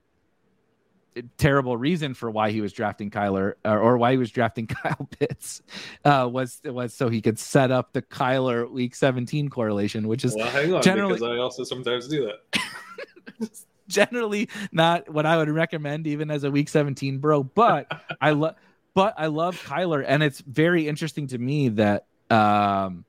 [1.38, 5.08] terrible reason for why he was drafting Kyler or, or why he was drafting Kyle
[5.20, 5.62] Pitts
[6.06, 10.36] uh, was was so he could set up the Kyler Week 17 correlation, which is
[10.36, 13.50] Well, hang on, generally- because I also sometimes do that.
[13.88, 18.56] generally not what I would recommend even as a week 17 bro but I love
[18.94, 23.04] but I love Kyler and it's very interesting to me that um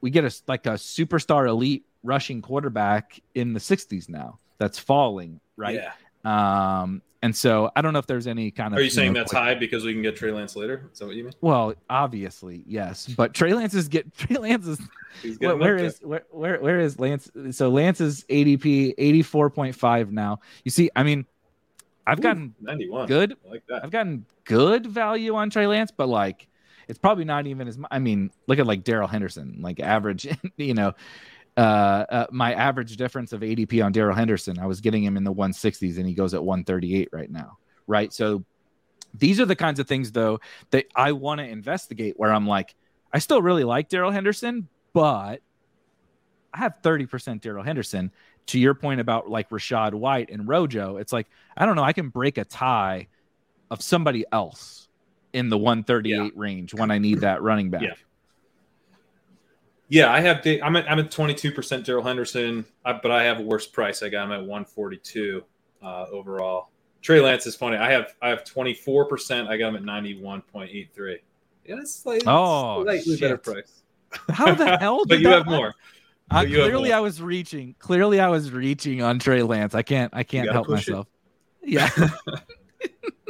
[0.00, 5.38] we get a like a superstar elite rushing quarterback in the 60s now that's falling
[5.56, 5.80] right
[6.24, 6.82] Yeah.
[6.82, 9.20] um and so I don't know if there's any kind of Are you saying know,
[9.20, 10.90] that's high because we can get Trey Lance later?
[10.92, 11.32] Is that what you mean?
[11.40, 14.80] well obviously yes but Trey Lance is get Trey Lance is
[15.38, 17.30] where, where up where, where where is Lance?
[17.50, 20.40] So Lance's ADP 84.5 now.
[20.64, 21.26] You see, I mean,
[22.06, 23.06] I've Ooh, gotten 91?
[23.06, 23.36] good.
[23.46, 23.84] I like that.
[23.84, 26.48] I've gotten good value on Trey Lance, but like
[26.88, 30.74] it's probably not even as I mean, look at like Darrell Henderson, like average, you
[30.74, 30.94] know,
[31.56, 35.24] uh, uh my average difference of ADP on Darrell Henderson, I was getting him in
[35.24, 37.58] the 160s and he goes at 138 right now.
[37.86, 38.12] Right.
[38.12, 38.44] So
[39.14, 42.74] these are the kinds of things though that I want to investigate where I'm like,
[43.12, 45.40] I still really like Darrell Henderson, but
[46.54, 48.10] I have 30% Darrell Henderson.
[48.46, 51.92] To your point about like Rachaad White and Rojo, it's like, I don't know, I
[51.92, 53.06] can break a tie
[53.70, 54.88] of somebody else
[55.32, 56.28] in the 138 yeah.
[56.34, 57.82] range when I need that running back.
[57.82, 57.94] Yeah.
[59.92, 60.40] Yeah, I have.
[60.62, 64.02] I'm at I'm at 22 percent Darrell Henderson, but I have a worse price.
[64.02, 65.44] I got him at 142
[65.82, 66.70] uh, overall.
[67.02, 67.76] Trey Lance is funny.
[67.76, 69.48] I have I have 24 percent.
[69.48, 71.18] I got him at 91.83.
[71.66, 73.82] Yeah, it's slightly, oh, slightly better price.
[74.30, 75.04] How the hell?
[75.04, 75.74] but you have more.
[76.30, 77.74] I, clearly, I was reaching.
[77.78, 79.74] Clearly, I was reaching on Trey Lance.
[79.74, 80.10] I can't.
[80.14, 81.06] I can't help myself.
[81.60, 81.68] It.
[81.68, 81.90] Yeah.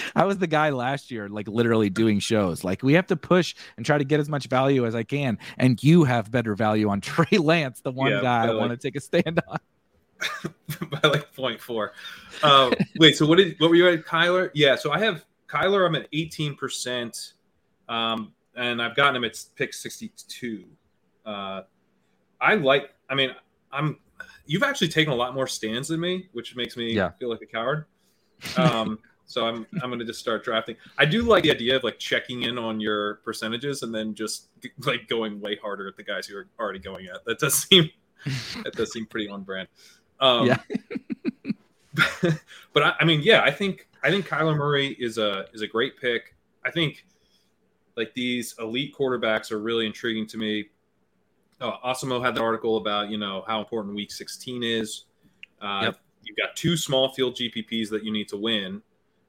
[0.16, 2.64] I was the guy last year, like literally doing shows.
[2.64, 5.38] Like we have to push and try to get as much value as I can.
[5.58, 8.70] And you have better value on Trey Lance, the one yeah, guy I like, want
[8.70, 9.58] to take a stand on.
[11.02, 11.92] by like four.
[12.42, 14.50] Um, wait, so what did what were you at, Kyler?
[14.54, 15.86] Yeah, so I have Kyler.
[15.86, 17.32] I'm at 18 percent,
[17.88, 20.64] um, and I've gotten him at pick 62.
[21.26, 21.62] Uh,
[22.40, 22.90] I like.
[23.08, 23.30] I mean,
[23.72, 23.98] I'm.
[24.46, 27.10] You've actually taken a lot more stands than me, which makes me yeah.
[27.18, 27.86] feel like a coward.
[28.56, 28.98] Um,
[29.32, 30.76] so I'm I'm gonna just start drafting.
[30.98, 34.48] I do like the idea of like checking in on your percentages and then just
[34.80, 37.24] like going way harder at the guys who are already going at.
[37.24, 37.88] That does seem
[38.62, 39.68] that does seem pretty on brand.
[40.20, 40.58] Um, yeah.
[42.74, 45.66] but I, I, mean, yeah, I think I think Kyler Murray is a is a
[45.66, 46.34] great pick.
[46.62, 47.06] I think
[47.96, 50.66] like these elite quarterbacks are really intriguing to me.
[51.58, 55.04] Uh, Awesemo had the article about you know how important Week 16 is.
[55.62, 56.00] Uh, yep.
[56.22, 58.82] You've got two small field GPPs that you need to win,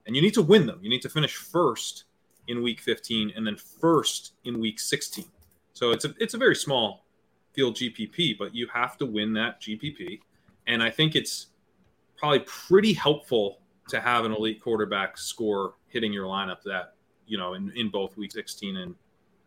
[0.06, 0.80] and you need to win them.
[0.82, 2.06] You need to finish first
[2.48, 5.26] in Week 15 and then first in Week 16.
[5.74, 7.06] So it's a it's a very small
[7.54, 10.20] field GPP, but you have to win that GPP.
[10.68, 11.48] And I think it's
[12.18, 16.94] probably pretty helpful to have an elite quarterback score hitting your lineup that,
[17.28, 18.96] you know, in, in both week 16 and,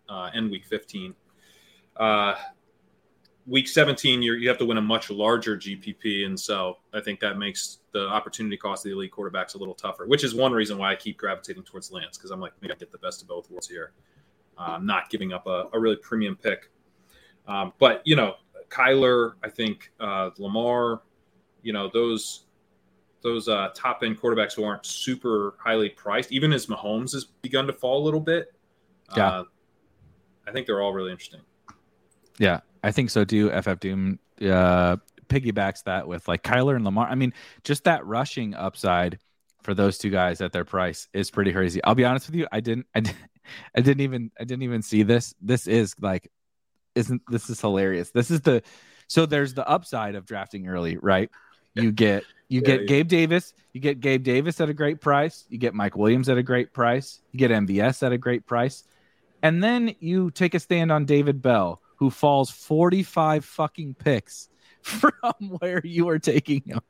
[0.08, 1.14] uh, and week 15.
[1.96, 2.34] Uh,
[3.46, 6.26] week 17, you you have to win a much larger GPP.
[6.26, 9.74] And so I think that makes the opportunity cost of the elite quarterbacks a little
[9.74, 12.74] tougher, which is one reason why I keep gravitating towards Lance because I'm like, maybe
[12.74, 13.92] I get the best of both worlds here.
[14.58, 16.70] Um, not giving up a, a really premium pick.
[17.46, 18.36] Um, but, you know,
[18.68, 21.02] Kyler, I think uh, Lamar,
[21.66, 22.44] you know those
[23.22, 27.66] those uh, top end quarterbacks who aren't super highly priced, even as Mahomes has begun
[27.66, 28.54] to fall a little bit.
[29.16, 29.44] Yeah, uh,
[30.46, 31.40] I think they're all really interesting.
[32.38, 33.50] Yeah, I think so too.
[33.50, 34.96] FF Doom uh,
[35.28, 37.08] piggybacks that with like Kyler and Lamar.
[37.08, 39.18] I mean, just that rushing upside
[39.62, 41.82] for those two guys at their price is pretty crazy.
[41.82, 43.18] I'll be honest with you, I didn't, I, didn't,
[43.74, 45.34] I didn't even, I didn't even see this.
[45.42, 46.30] This is like,
[46.94, 48.10] isn't this is hilarious?
[48.10, 48.62] This is the,
[49.08, 51.28] so there's the upside of drafting early, right?
[51.74, 52.86] You get you yeah, get yeah.
[52.86, 53.52] Gabe Davis.
[53.72, 55.44] You get Gabe Davis at a great price.
[55.48, 57.20] You get Mike Williams at a great price.
[57.32, 58.84] You get MVS at a great price.
[59.42, 64.48] And then you take a stand on David Bell, who falls 45 fucking picks
[64.82, 65.12] from
[65.58, 66.80] where you are taking him.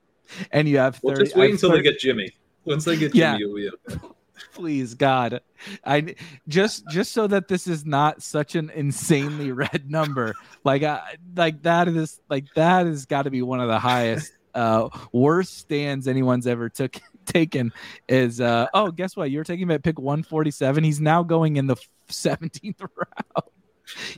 [0.51, 1.07] And you have 30.
[1.07, 2.31] Well, just wait until 30, they get Jimmy.
[2.65, 3.37] Once they get Jimmy, yeah.
[3.37, 4.01] you'll be okay.
[4.53, 5.41] Please, God.
[5.85, 6.15] I
[6.49, 10.35] just just so that this is not such an insanely red number.
[10.65, 14.33] Like I like that is like that has got to be one of the highest
[14.57, 17.73] uh, worst stands anyone's ever took taken
[18.09, 21.67] is uh, oh guess what you're taking him at pick 147 he's now going in
[21.67, 21.77] the
[22.09, 23.51] 17th round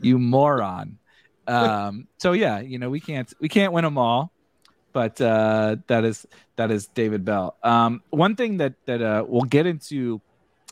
[0.03, 0.99] you moron
[1.47, 4.33] um, so yeah you know we can't we can't win them all
[4.93, 6.27] but uh, that is
[6.57, 10.21] that is david bell um, one thing that that uh, we'll get into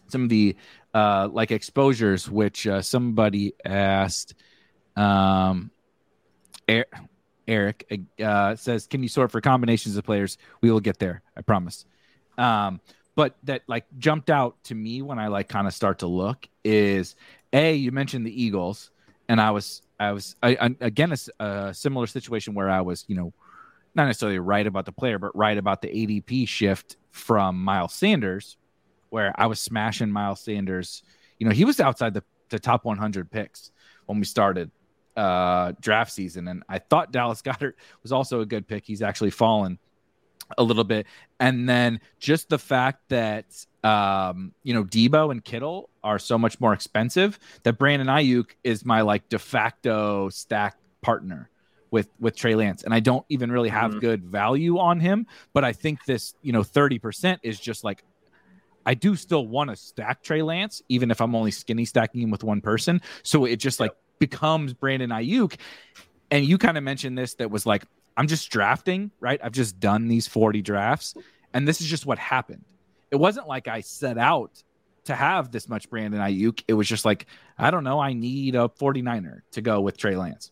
[0.09, 0.57] some of the
[0.95, 4.35] uh, like exposures which uh, somebody asked
[4.97, 5.71] um,
[7.47, 10.39] Eric uh, says, "Can you sort for combinations of players?
[10.61, 11.23] We will get there.
[11.37, 11.85] I promise."
[12.39, 12.81] Um,
[13.17, 16.49] but that like jumped out to me when I like kind of start to look
[16.63, 17.17] is
[17.53, 18.91] a you mentioned the Eagles,
[19.29, 23.05] and I was I was I, I, again a, a similar situation where I was
[23.09, 23.33] you know
[23.97, 28.59] not necessarily right about the player, but right about the ADP shift from Miles Sanders,
[29.09, 31.03] where I was smashing Miles Sanders.
[31.39, 33.73] You know, he was outside the, the top 100 picks
[34.05, 34.71] when we started
[35.17, 36.47] uh, draft season.
[36.49, 38.85] And I thought Dallas Goedert was also a good pick.
[38.85, 39.79] He's actually fallen
[40.57, 41.07] a little bit.
[41.41, 43.47] And then just the fact that,
[43.85, 48.85] um, you know, Debo and Kittle are so much more expensive that Brandon Aiyuk is
[48.85, 51.51] my like de facto stack partner
[51.91, 54.01] with with Trey Lance, and I don't even really have mm-hmm.
[54.01, 55.27] good value on him.
[55.53, 58.03] But I think this, you know, thirty percent is just like
[58.87, 62.31] I do still want to stack Trey Lance, even if I'm only skinny stacking him
[62.31, 63.03] with one person.
[63.25, 65.57] So it just like becomes Brandon Aiyuk.
[66.31, 67.85] And you kind of mentioned this that was like,
[68.17, 69.41] I'm just drafting, right?
[69.43, 71.15] I've just done these 40 drafts,
[71.53, 72.65] and this is just what happened.
[73.11, 74.63] It wasn't like I set out
[75.05, 76.63] to have this much Brandon Aiyuk.
[76.69, 77.27] It was just like,
[77.59, 80.51] I don't know, I need a 49er to go with Trey Lance.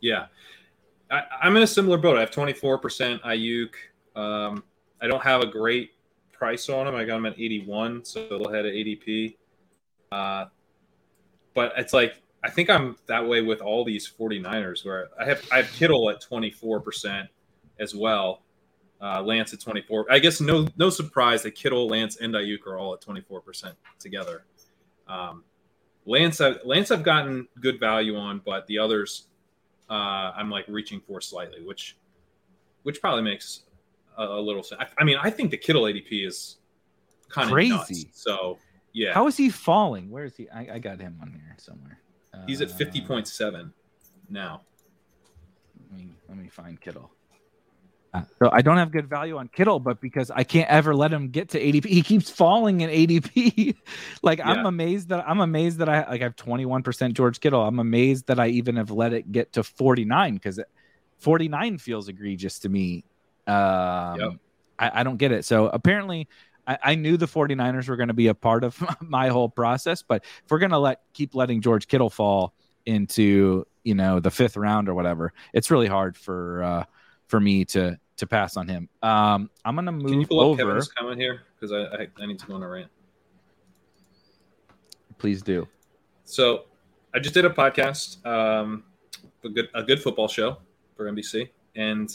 [0.00, 0.26] Yeah.
[1.10, 2.16] I, am in a similar boat.
[2.16, 3.74] I have 24% Aiyuk.
[4.14, 4.62] Um,
[5.00, 5.92] I don't have a great
[6.32, 6.94] price on him.
[6.94, 9.36] I got him at 81, so a little ahead of ADP.
[10.12, 10.46] Uh,
[11.54, 15.46] but it's like I think I'm that way with all these 49ers where I have
[15.52, 17.28] I have Kittle at 24%
[17.78, 18.42] as well.
[19.02, 20.06] Uh, Lance at 24.
[20.10, 24.44] I guess no no surprise that Kittle, Lance, and Aiyuk are all at 24% together.
[25.08, 25.44] Um,
[26.06, 29.28] Lance, I, Lance, I've gotten good value on, but the others,
[29.88, 31.96] uh, I'm like reaching for slightly, which,
[32.82, 33.62] which probably makes
[34.16, 34.80] a, a little sense.
[34.80, 36.56] I, I, mean, I think the Kittle ADP is
[37.28, 37.72] kind of crazy.
[37.74, 38.58] Nuts, so
[38.92, 40.10] yeah, how is he falling?
[40.10, 40.48] Where is he?
[40.50, 42.00] I, I got him on here somewhere.
[42.46, 43.72] He's at fifty point seven
[44.28, 44.62] now.
[45.90, 47.10] Let me let me find Kittle.
[48.12, 51.12] Uh, so I don't have good value on Kittle, but because I can't ever let
[51.12, 53.76] him get to ADP, he keeps falling in ADP.
[54.22, 54.48] like yeah.
[54.50, 57.62] I'm amazed that I'm amazed that I like I have 21% George Kittle.
[57.62, 60.58] I'm amazed that I even have let it get to 49 because
[61.18, 63.04] 49 feels egregious to me.
[63.46, 64.30] Um, yep.
[64.78, 65.44] I, I, don't get it.
[65.44, 66.28] So apparently,
[66.66, 70.02] I, I knew the 49ers were going to be a part of my whole process,
[70.02, 72.54] but if we're going to let keep letting George Kittle fall
[72.86, 76.62] into you know the fifth round or whatever, it's really hard for.
[76.62, 76.84] Uh,
[77.30, 78.88] for me to to pass on him.
[79.02, 80.56] Um, I'm gonna move Can you pull over.
[80.56, 82.90] Kevin's comment here because I, I, I need to go on a rant.
[85.16, 85.66] Please do.
[86.24, 86.64] So,
[87.14, 88.84] I just did a podcast, um,
[89.44, 90.58] a good a good football show
[90.96, 92.14] for NBC, and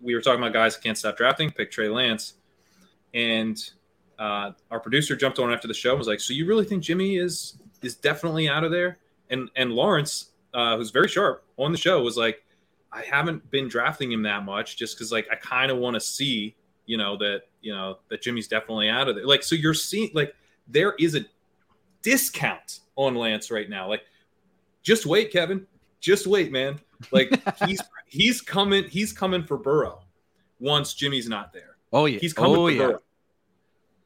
[0.00, 1.50] we were talking about guys can't stop drafting.
[1.50, 2.34] Pick Trey Lance,
[3.14, 3.70] and
[4.18, 6.82] uh, our producer jumped on after the show and was like, "So you really think
[6.82, 8.98] Jimmy is is definitely out of there?"
[9.30, 12.42] And and Lawrence, uh, who's very sharp on the show, was like,
[12.92, 16.00] I haven't been drafting him that much just because like I kind of want to
[16.00, 16.54] see,
[16.86, 19.26] you know, that you know that Jimmy's definitely out of there.
[19.26, 20.34] Like, so you're seeing like
[20.68, 21.24] there is a
[22.02, 23.88] discount on Lance right now.
[23.88, 24.02] Like,
[24.82, 25.66] just wait, Kevin.
[26.00, 26.78] Just wait, man.
[27.10, 27.32] Like
[27.66, 30.02] he's he's coming, he's coming for Burrow
[30.60, 31.71] once Jimmy's not there.
[31.92, 32.18] Oh yeah.
[32.18, 32.86] He's coming oh, for yeah.
[32.86, 33.02] Burrow.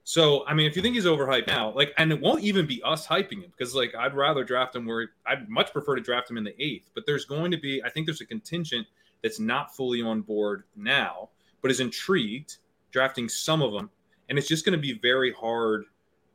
[0.05, 2.81] So I mean, if you think he's overhyped now, like, and it won't even be
[2.85, 6.31] us hyping him because, like, I'd rather draft him where I'd much prefer to draft
[6.31, 6.91] him in the eighth.
[6.95, 8.87] But there's going to be, I think, there's a contingent
[9.23, 11.31] that's not fully on board now,
[11.61, 12.59] but is intrigued,
[12.93, 13.91] drafting some of them,
[14.29, 15.87] and it's just going to be very hard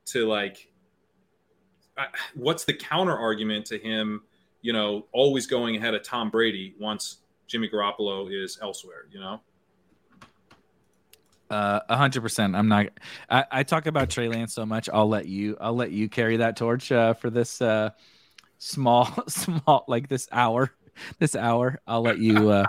[0.08, 0.70] to like.
[2.36, 4.24] what's the counter argument to him?
[4.62, 9.06] You know, always going ahead of Tom Brady once Jimmy Garoppolo is elsewhere.
[9.12, 9.41] You know.
[11.52, 12.56] Uh, a hundred percent.
[12.56, 12.88] I'm not.
[13.30, 14.88] I, I, talk about Trey Lance so much.
[14.91, 15.58] I'll let you.
[15.60, 17.89] I'll let you carry that torch uh, for this uh,
[18.58, 20.72] small, small like this hour.
[21.20, 22.49] This hour, I'll let you.
[22.52, 22.66] Uh,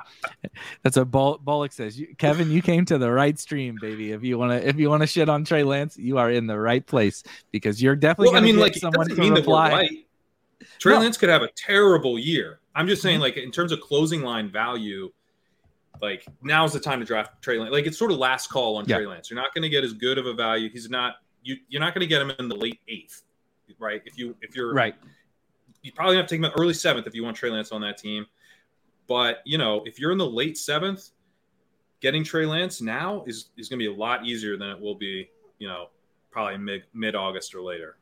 [0.83, 1.99] that's what Bull, Bullock says.
[1.99, 4.11] You, Kevin, you came to the right stream, baby.
[4.11, 6.49] If you want to, if you want to shit on Trey Lance, you are in
[6.49, 7.23] the right place
[7.53, 8.33] because you're definitely.
[8.33, 9.69] Well, I mean, like someone to mean reply.
[9.69, 10.07] That we're right.
[10.81, 11.01] Trey no.
[11.01, 12.59] Lance could have a terrible year.
[12.75, 13.23] I'm just saying, mm-hmm.
[13.23, 15.13] like in terms of closing line value,
[16.01, 17.73] like now's the time to draft Trey Lance.
[17.73, 18.97] Like it's sort of last call on yeah.
[18.97, 19.31] Trey Lance.
[19.31, 20.69] You're not going to get as good of a value.
[20.71, 21.57] He's not you.
[21.69, 23.23] You're not going to get him in the late eighth,
[23.79, 24.03] right?
[24.05, 24.95] If you if you're right,
[25.83, 27.81] you probably have to take him in early seventh if you want Trey Lance on
[27.83, 28.27] that team.
[29.09, 31.11] But you know, if you're in the late seventh,
[32.01, 34.95] getting Trey Lance now is is going to be a lot easier than it will
[34.95, 35.31] be.
[35.59, 35.87] You know,
[36.31, 37.97] probably mid mid August or later.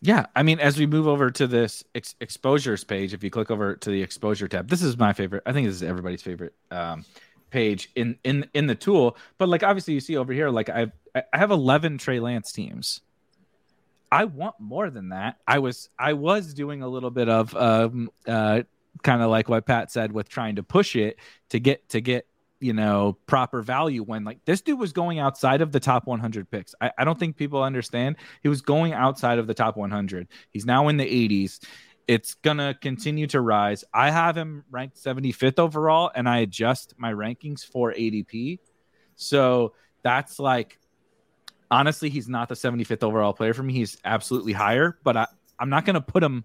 [0.00, 3.50] Yeah, I mean, as we move over to this ex- exposures page, if you click
[3.50, 5.42] over to the exposure tab, this is my favorite.
[5.44, 6.54] I think this is everybody's favorite.
[6.70, 7.04] Um,
[7.50, 9.16] page in in in the tool.
[9.38, 13.00] But like obviously you see over here like i've i have 11 trey lance teams.
[14.10, 15.36] I want more than that.
[15.46, 18.62] I was i was doing a little bit of um uh
[19.02, 21.18] kind of like what pat said with trying to push it
[21.50, 22.26] to get to get
[22.60, 26.50] you know proper value when like this dude was going outside of the top 100
[26.50, 26.74] picks.
[26.80, 28.16] I, I don't think people understand.
[28.42, 31.60] He was going outside of the top 100 he's now in the 80s
[32.08, 33.84] it's gonna continue to rise.
[33.92, 38.58] I have him ranked 75th overall, and I adjust my rankings for ADP.
[39.14, 40.78] So that's like,
[41.70, 43.74] honestly, he's not the 75th overall player for me.
[43.74, 45.26] He's absolutely higher, but I,
[45.60, 46.44] I'm not gonna put him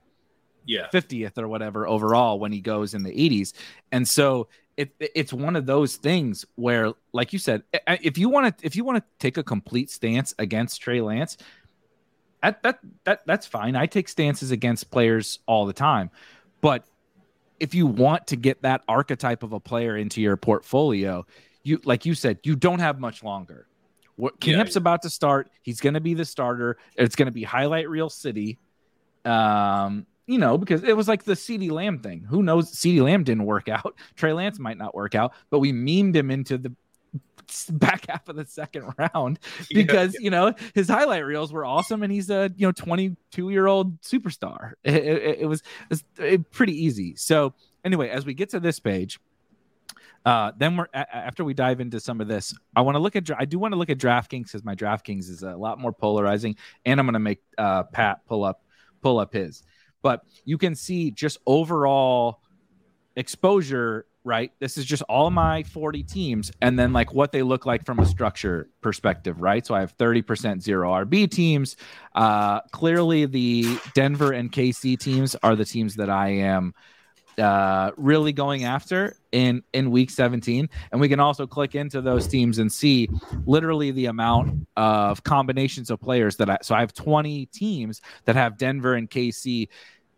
[0.65, 3.53] yeah 50th or whatever overall when he goes in the 80s.
[3.91, 8.57] And so it, it's one of those things where, like you said, if you want
[8.57, 11.37] to if you want to take a complete stance against Trey Lance,
[12.43, 13.75] that that that that's fine.
[13.75, 16.11] I take stances against players all the time,
[16.61, 16.85] but
[17.59, 21.25] if you want to get that archetype of a player into your portfolio,
[21.63, 23.67] you like you said, you don't have much longer.
[24.17, 24.79] What camp's yeah.
[24.79, 26.77] about to start, he's going to be the starter.
[26.95, 28.59] It's going to be highlight reel city.
[29.25, 32.25] Um, you know, because it was like the CD Lamb thing.
[32.29, 32.77] Who knows?
[32.77, 33.95] CD Lamb didn't work out.
[34.15, 36.75] Trey Lance might not work out, but we memed him into the
[37.71, 39.39] back half of the second round
[39.73, 40.23] because yeah, yeah.
[40.23, 43.99] you know his highlight reels were awesome and he's a you know 22 year old
[44.01, 48.59] superstar it, it, it was, it was pretty easy so anyway as we get to
[48.59, 49.19] this page
[50.25, 53.17] Uh, then we're a- after we dive into some of this, I want to look
[53.17, 53.29] at.
[53.37, 56.55] I do want to look at DraftKings because my DraftKings is a lot more polarizing,
[56.85, 58.63] and I'm going to make uh, Pat pull up
[59.01, 59.63] pull up his.
[60.01, 62.39] But you can see just overall
[63.17, 64.05] exposure.
[64.25, 67.85] Right, this is just all my 40 teams, and then like what they look like
[67.85, 69.41] from a structure perspective.
[69.41, 71.75] Right, so I have 30% zero RB teams.
[72.15, 76.73] Uh, clearly, the Denver and KC teams are the teams that I am
[77.37, 82.27] uh, really going after in in week 17 and we can also click into those
[82.27, 83.09] teams and see
[83.45, 88.35] literally the amount of combinations of players that I so I have 20 teams that
[88.35, 89.67] have Denver and KC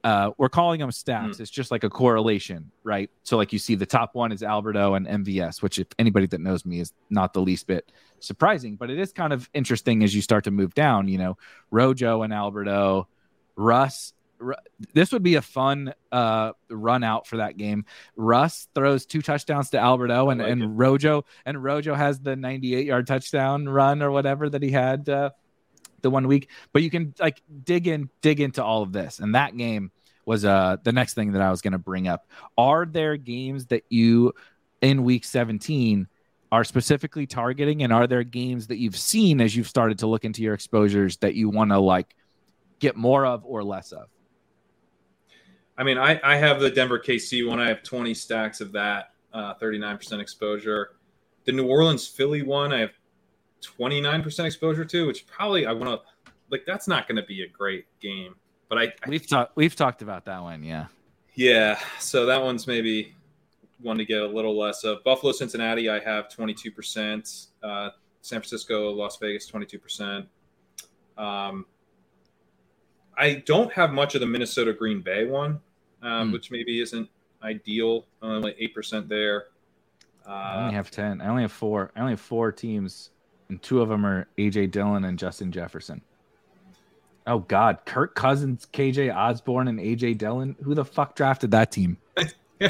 [0.06, 1.39] uh, we're calling them stats.
[1.39, 3.10] It's just like a correlation, right?
[3.24, 6.39] So, like you see, the top one is Alberto and MVS, which, if anybody that
[6.39, 8.76] knows me, is not the least bit surprising.
[8.76, 11.08] But it is kind of interesting as you start to move down.
[11.08, 11.38] You know,
[11.72, 13.08] Rojo and Alberto,
[13.56, 14.53] Russ Ru-
[14.93, 17.86] this would be a fun uh, run out for that game.
[18.16, 20.68] Russ throws two touchdowns to Alberto, and, like and it.
[20.68, 25.32] Rojo and Rojo has the 98 yard touchdown run or whatever that he had uh,
[26.06, 26.49] the one week.
[26.72, 29.91] But you can like dig in, dig into all of this, and that game
[30.26, 32.30] was uh the next thing that I was going to bring up.
[32.58, 34.34] Are there games that you
[34.82, 36.08] in week 17
[36.51, 40.24] are specifically targeting, and are there games that you've seen as you've started to look
[40.24, 42.16] into your exposures that you want to like
[42.80, 44.08] get more of or less of?
[45.78, 47.60] I mean, I, I have the Denver KC one.
[47.60, 50.91] I have 20 stacks of that, uh, 39% exposure.
[51.43, 52.93] The New Orleans Philly one, I have
[53.62, 56.08] 29% exposure to, which probably I want to
[56.49, 56.66] like.
[56.66, 58.36] That's not going to be a great game,
[58.70, 60.88] but I, I We've talked we've talked about that one, yeah.
[61.34, 61.80] yeah.
[61.99, 63.16] So that one's maybe
[63.82, 65.03] one to get a little less of.
[65.03, 67.47] Buffalo Cincinnati, I have 22%.
[67.64, 67.89] Uh,
[68.22, 70.26] San Francisco Las Vegas, 22%.
[71.18, 71.66] Um,
[73.18, 75.60] I don't have much of the Minnesota Green Bay one,
[76.01, 76.34] um, Hmm.
[76.34, 77.10] which maybe isn't
[77.43, 78.06] ideal.
[78.22, 79.45] Only eight percent there.
[80.28, 81.22] I Uh, only have ten.
[81.22, 81.91] I only have four.
[81.95, 83.12] I only have four teams,
[83.50, 86.02] and two of them are AJ Dillon and Justin Jefferson.
[87.28, 90.56] Oh God, Kirk Cousins, KJ Osborne, and AJ Dillon.
[90.64, 91.98] Who the fuck drafted that team?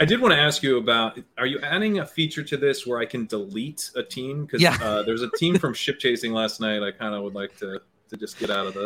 [0.00, 2.98] I did want to ask you about: Are you adding a feature to this where
[3.00, 4.44] I can delete a team?
[4.44, 4.78] Because Yeah.
[4.80, 6.82] uh, there's a team from ship chasing last night.
[6.82, 7.80] I kind of would like to
[8.10, 8.84] to just get out of the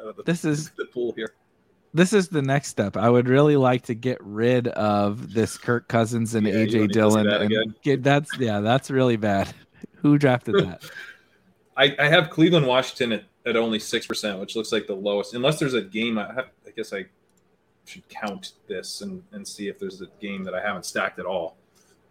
[0.00, 1.34] out of the, This is the pool here.
[1.94, 2.96] this is the next step.
[2.96, 7.26] I would really like to get rid of this Kirk Cousins and Yeah, AJ Dillon.
[7.28, 9.52] that and get, that's yeah, that's really bad.
[10.02, 10.82] Who drafted that?
[11.76, 15.34] I, I have Cleveland, Washington at, at only six percent, which looks like the lowest.
[15.34, 16.48] Unless there's a game, I have.
[16.66, 17.06] I guess I
[17.84, 21.26] should count this and, and see if there's a game that I haven't stacked at
[21.26, 21.56] all.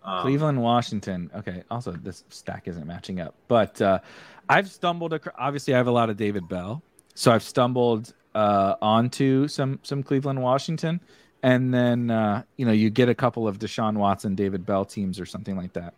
[0.03, 1.29] Um, Cleveland, Washington.
[1.35, 1.63] Okay.
[1.69, 3.99] Also, this stack isn't matching up, but uh,
[4.47, 5.13] I've stumbled.
[5.13, 6.81] Across, obviously, I have a lot of David Bell,
[7.13, 11.01] so I've stumbled uh, onto some some Cleveland, Washington,
[11.43, 15.19] and then uh, you know you get a couple of Deshaun Watson, David Bell teams
[15.19, 15.93] or something like that,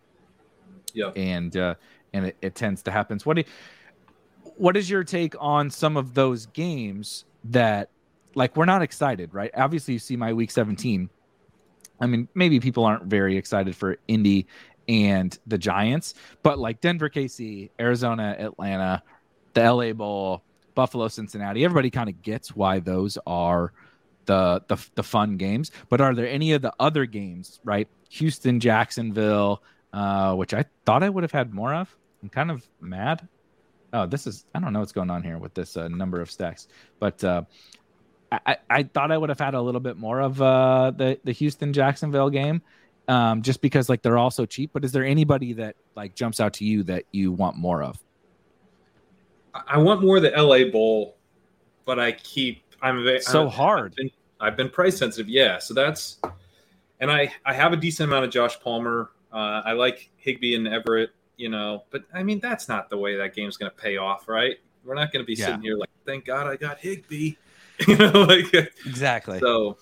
[0.94, 1.10] Yeah.
[1.16, 1.74] and uh,
[2.12, 3.18] and it, it tends to happen.
[3.18, 7.88] So what do you, what is your take on some of those games that
[8.34, 9.50] like we're not excited, right?
[9.54, 11.08] Obviously, you see my week 17.
[12.00, 14.46] I mean, maybe people aren't very excited for Indy
[14.88, 19.02] and the Giants, but like Denver, KC, Arizona, Atlanta,
[19.54, 20.42] the LA Bowl,
[20.74, 23.72] Buffalo, Cincinnati, everybody kind of gets why those are
[24.26, 25.70] the, the the fun games.
[25.88, 27.88] But are there any of the other games, right?
[28.10, 29.62] Houston, Jacksonville,
[29.92, 31.94] uh, which I thought I would have had more of.
[32.22, 33.26] I'm kind of mad.
[33.92, 36.30] Oh, this is I don't know what's going on here with this uh, number of
[36.30, 36.68] stacks,
[37.00, 37.42] but uh,
[38.30, 41.32] I, I- thought I would have had a little bit more of uh, the the
[41.32, 42.62] Houston Jacksonville game,
[43.08, 44.70] um, just because like they're all so cheap.
[44.72, 47.98] But is there anybody that like jumps out to you that you want more of?
[49.66, 51.16] I want more of the LA Bowl,
[51.84, 53.92] but I keep I'm So I've- hard.
[53.92, 54.10] I've been,
[54.40, 55.58] I've been price sensitive, yeah.
[55.58, 56.20] So that's
[57.00, 59.10] and I I have a decent amount of Josh Palmer.
[59.32, 63.16] Uh, I like Higbee and Everett, you know, but I mean that's not the way
[63.16, 64.56] that game's going to pay off, right?
[64.84, 65.46] We're not going to be Yeah.
[65.46, 67.34] sitting here like, thank God I got Higbee,
[67.86, 68.52] you know, like
[68.86, 69.38] Exactly.
[69.40, 69.76] so.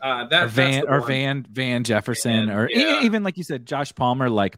[0.00, 1.06] Uh, that or Van or one.
[1.08, 3.02] Van Van Jefferson or yeah.
[3.02, 4.56] even like you said Josh Palmer like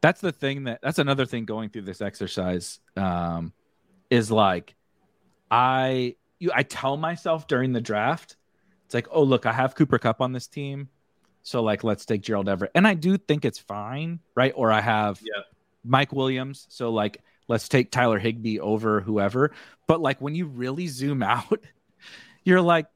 [0.00, 3.52] that's the thing that that's another thing going through this exercise um
[4.08, 4.74] is like
[5.50, 8.38] I you I tell myself during the draft
[8.86, 10.88] it's like oh look I have Cooper Kupp on this team
[11.48, 14.80] so like let's take Gerald Everett and I do think it's fine right or I
[14.80, 15.42] have Yeah.
[15.84, 19.52] Mike Williams so like let's take Tyler Higbee over whoever
[19.86, 21.60] but like when you really zoom out
[22.44, 22.86] you're like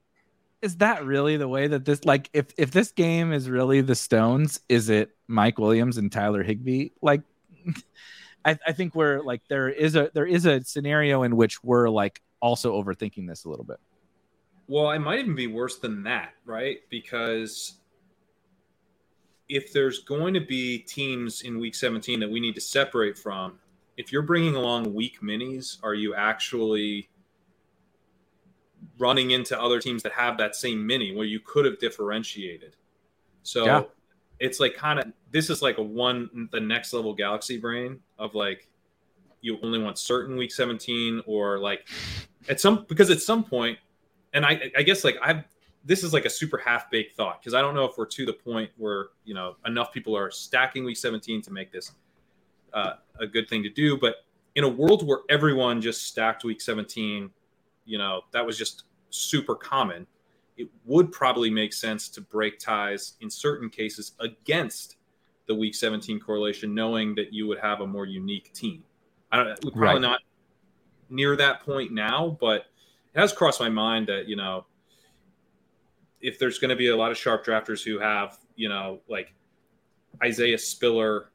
[0.63, 3.97] is that really the way that this like if if this game is really the
[3.97, 6.91] Stones, is it Mike Williams and Tyler Higbee?
[7.03, 7.23] Like
[8.45, 11.89] I, I think we're like there is a there is a scenario in which we're
[11.89, 13.79] like also overthinking this a little bit.
[14.69, 16.79] Well, it might even be worse than that, right?
[16.89, 17.75] Because
[19.53, 23.59] if there's going to be teams in week 17 that we need to separate from,
[23.99, 27.11] if you're bringing along weak minis, are you actually
[28.99, 32.77] running into other teams that have that same mini where you could have differentiated?
[33.43, 33.83] So yeah.
[34.39, 38.35] it's like kind of this is like a one the next level galaxy brain of
[38.35, 38.69] like
[39.43, 41.87] you only want certain week 17 or like
[42.49, 43.79] at some because at some point
[44.33, 45.45] and I, I guess like I've
[45.85, 48.27] this is like a super half baked thought because I don't know if we're to
[48.27, 51.93] the point where you know enough people are stacking week 17 to make this
[52.73, 53.99] uh, a good thing to do.
[53.99, 54.17] But
[54.55, 57.31] in a world where everyone just stacked week 17,
[57.85, 60.07] you know that was just super common.
[60.57, 64.97] It would probably make sense to break ties in certain cases against
[65.47, 68.85] the week 17 correlation, knowing that you would have a more unique team.
[69.33, 70.01] I don't We're probably right.
[70.01, 70.21] not
[71.09, 72.67] near that point now, but
[73.15, 74.67] it has crossed my mind that you know
[76.23, 79.35] if there's going to be a lot of sharp drafters who have you know like
[80.23, 81.31] Isaiah Spiller,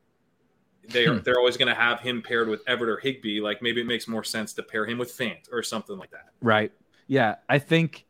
[0.89, 1.23] they are hmm.
[1.23, 3.41] they're always going to have him paired with Everett or Higbee.
[3.41, 6.29] Like maybe it makes more sense to pair him with Fant or something like that.
[6.41, 6.71] Right.
[7.07, 8.05] Yeah, I think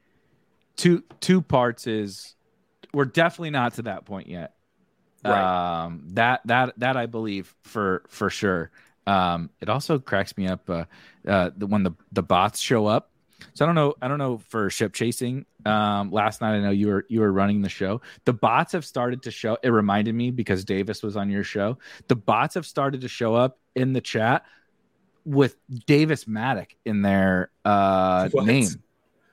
[0.75, 2.35] two two parts is
[2.93, 4.53] we're definitely not to that point yet.
[5.25, 5.83] Right.
[5.83, 8.71] Um, that that that I believe for for sure.
[9.05, 10.85] Um, it also cracks me up uh,
[11.27, 13.11] uh, the, when the the bots show up.
[13.53, 13.93] So I don't know.
[14.01, 15.45] I don't know for ship chasing.
[15.65, 18.01] Um, last night I know you were you were running the show.
[18.25, 19.57] The bots have started to show.
[19.63, 21.77] It reminded me because Davis was on your show.
[22.07, 24.45] The bots have started to show up in the chat
[25.25, 28.69] with Davis Mattek in their uh, name.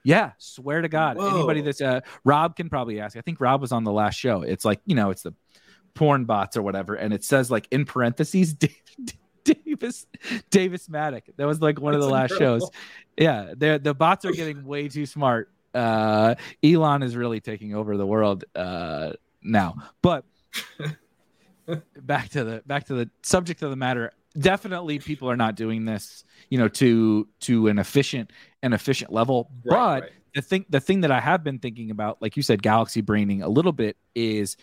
[0.02, 1.16] Yeah, swear to God.
[1.16, 1.38] Whoa.
[1.38, 3.16] Anybody that's uh, Rob can probably ask.
[3.16, 4.42] I think Rob was on the last show.
[4.42, 5.34] It's like you know, it's the
[5.94, 8.54] porn bots or whatever, and it says like in parentheses.
[9.44, 10.06] Davis
[10.50, 11.22] Davis Mattek.
[11.36, 12.66] That was like one That's of the last incredible.
[12.66, 12.70] shows.
[13.16, 15.50] Yeah, the bots are getting way too smart.
[15.74, 19.74] Uh, Elon is really taking over the world uh, now.
[20.02, 20.24] But
[21.96, 24.12] back to the back to the subject of the matter.
[24.38, 28.32] Definitely, people are not doing this, you know, to to an efficient
[28.62, 29.50] an efficient level.
[29.64, 30.12] Right, but right.
[30.34, 33.42] the thing the thing that I have been thinking about, like you said, galaxy braining
[33.42, 34.56] a little bit, is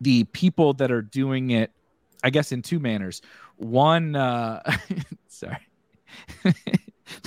[0.00, 1.70] the people that are doing it.
[2.22, 3.22] I guess in two manners
[3.60, 4.62] one uh
[5.28, 5.66] sorry.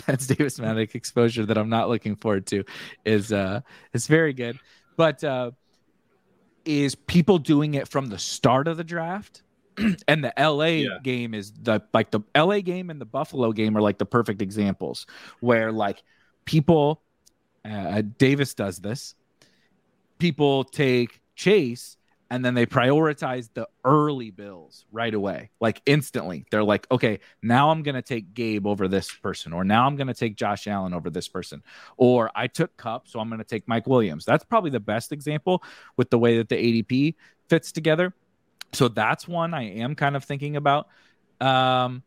[0.05, 2.63] That's davis Mattek exposure that i'm not looking forward to
[3.05, 3.61] is uh
[3.93, 4.59] is very good.
[4.97, 5.51] But uh
[6.65, 9.43] is people doing it from the start of the draft?
[10.07, 10.97] And the LA yeah.
[11.01, 14.41] game is the like the LA game and the Buffalo game are like the perfect
[14.41, 15.07] examples
[15.39, 16.03] where like
[16.45, 17.01] people
[17.65, 19.15] uh, Davis does this.
[20.19, 21.97] People take Chase
[22.33, 26.47] and then they prioritize the early bills right away, like instantly.
[26.49, 29.97] They're like, okay, now I'm going to take Gabe over this person, or now I'm
[29.97, 31.61] going to take Josh Allen over this person,
[31.95, 34.25] or I took Kupp so I'm going to take Mike Williams.
[34.25, 35.61] That's probably the best example
[35.95, 37.13] with the way that the ADP
[37.49, 38.15] fits together.
[38.71, 40.87] So that's one I am kind of thinking about
[41.39, 42.01] um,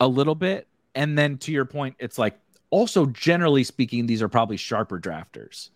[0.00, 0.68] a little bit.
[0.94, 2.38] And then to your point, it's like
[2.70, 5.68] also generally speaking, these are probably sharper drafters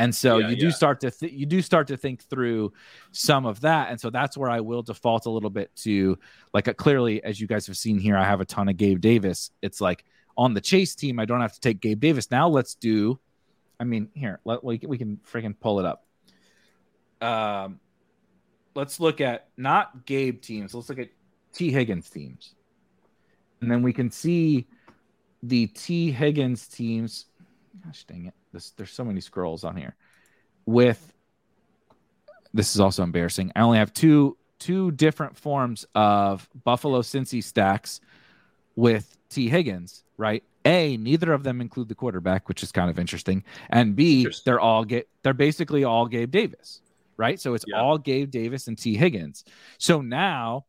[0.00, 0.72] and so yeah, you do yeah.
[0.72, 2.72] start to th- you do start to think through
[3.12, 3.90] some of that.
[3.90, 6.18] And so that's where i will default a little bit to
[6.54, 9.00] like a, clearly as you guys have seen here i have a ton of gabe
[9.00, 9.50] davis.
[9.60, 10.06] It's like
[10.38, 12.30] on the chase team i don't have to take gabe davis.
[12.30, 13.20] Now let's do
[13.78, 16.06] i mean here let, we, we can freaking pull it up.
[17.20, 17.78] Um
[18.74, 20.74] let's look at not gabe teams.
[20.74, 21.10] Let's look at
[21.52, 21.70] t.
[21.70, 22.54] Higgins teams.
[23.60, 24.66] And then we can see
[25.42, 26.10] the t.
[26.10, 27.26] Higgins teams.
[27.84, 29.96] Gosh dang it this, there's so many scrolls on here.
[30.66, 31.12] With
[32.52, 33.52] this is also embarrassing.
[33.54, 38.00] I only have two two different forms of Buffalo Cincy stacks
[38.76, 40.44] with T Higgins, right?
[40.66, 43.42] A, neither of them include the quarterback, which is kind of interesting.
[43.70, 46.82] And B, they're all get they're basically all Gabe Davis,
[47.16, 47.40] right?
[47.40, 47.80] So it's yeah.
[47.80, 49.44] all Gabe Davis and T Higgins.
[49.78, 50.66] So now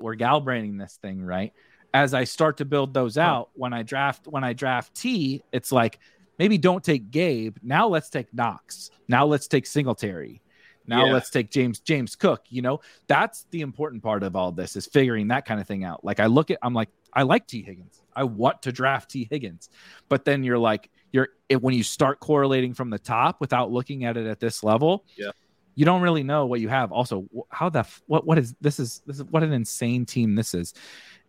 [0.00, 1.52] we're gal branding this thing, right?
[1.94, 5.70] As I start to build those out, when I draft when I draft T, it's
[5.70, 6.00] like
[6.38, 7.56] maybe don't take Gabe.
[7.62, 8.90] Now let's take Knox.
[9.08, 10.42] Now let's take Singletary.
[10.86, 11.12] Now yeah.
[11.12, 12.44] let's take James James Cook.
[12.48, 15.84] You know, that's the important part of all this is figuring that kind of thing
[15.84, 16.04] out.
[16.04, 18.02] Like I look at, I'm like, I like T Higgins.
[18.14, 19.68] I want to draft T Higgins,
[20.08, 24.04] but then you're like, you're it, when you start correlating from the top without looking
[24.04, 25.04] at it at this level.
[25.16, 25.30] Yeah.
[25.74, 26.90] You don't really know what you have.
[26.90, 30.54] Also, how the what what is this is this is what an insane team this
[30.54, 30.72] is.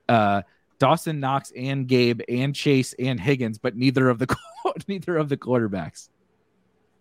[0.08, 0.44] Uh,
[0.80, 4.36] Dawson Knox and Gabe and Chase and Higgins, but neither of the
[4.88, 6.10] neither of the quarterbacks.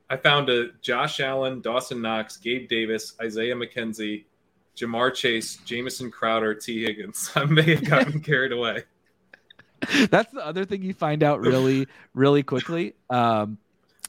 [0.08, 4.24] I found a Josh Allen, Dawson Knox, Gabe Davis, Isaiah McKenzie,
[4.76, 6.84] Ja'Marr Chase, Jamison Crowder, T.
[6.84, 7.30] Higgins.
[7.36, 8.84] I may have gotten carried away.
[10.10, 12.94] That's the other thing you find out really, really quickly.
[13.10, 13.58] Um,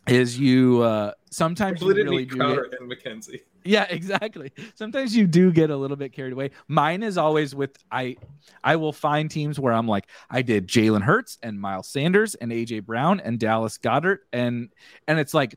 [0.07, 3.41] is you uh sometimes you really do Crowder get, and McKenzie.
[3.63, 4.51] yeah exactly.
[4.75, 6.51] Sometimes you do get a little bit carried away.
[6.67, 8.15] Mine is always with i
[8.63, 12.51] i will find teams where i'm like i did jalen hurts and miles sanders and
[12.51, 14.69] aj brown and dallas Goedert and
[15.07, 15.55] and it's like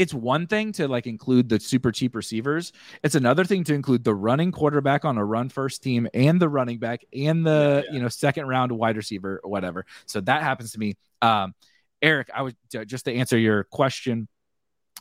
[0.00, 2.72] it's one thing to like include the super cheap receivers.
[3.02, 6.48] It's another thing to include the running quarterback on a run first team and the
[6.48, 7.94] running back and the Yeah, yeah.
[7.94, 9.84] you know second round wide receiver or whatever.
[10.06, 10.96] So that happens to me.
[11.20, 11.54] Um
[12.02, 12.54] eric i was
[12.86, 14.28] just to answer your question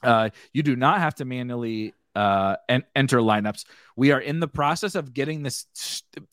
[0.03, 3.65] uh, you do not have to manually uh, en- enter lineups.
[3.95, 5.65] We are in the process of getting this.
[5.73, 6.27] St-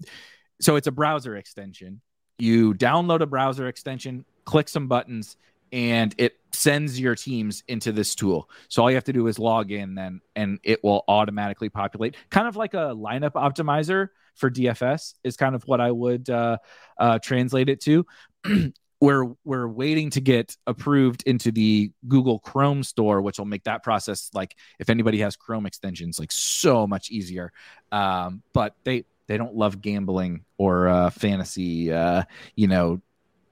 [0.61, 2.01] so it's a browser extension.
[2.39, 5.37] You download a browser extension, click some buttons,
[5.73, 8.49] and it sends your teams into this tool.
[8.69, 12.17] So all you have to do is log in then, and it will automatically populate,
[12.31, 16.59] kind of like a lineup optimizer for DFS is kind of what I would uh,
[16.99, 18.07] uh, translate it to.
[19.01, 23.83] we're we're waiting to get approved into the Google Chrome store, which will make that
[23.83, 27.53] process like if anybody has Chrome extensions, like so much easier.
[27.93, 32.23] Um, but they they don't love gambling or uh, fantasy, uh,
[32.55, 33.01] you know,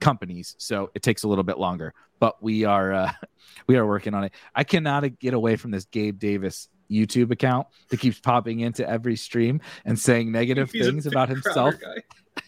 [0.00, 1.92] companies, so it takes a little bit longer.
[2.20, 3.12] But we are uh,
[3.66, 4.32] we are working on it.
[4.54, 9.16] I cannot get away from this Gabe Davis YouTube account that keeps popping into every
[9.16, 11.74] stream and saying negative He's things about himself.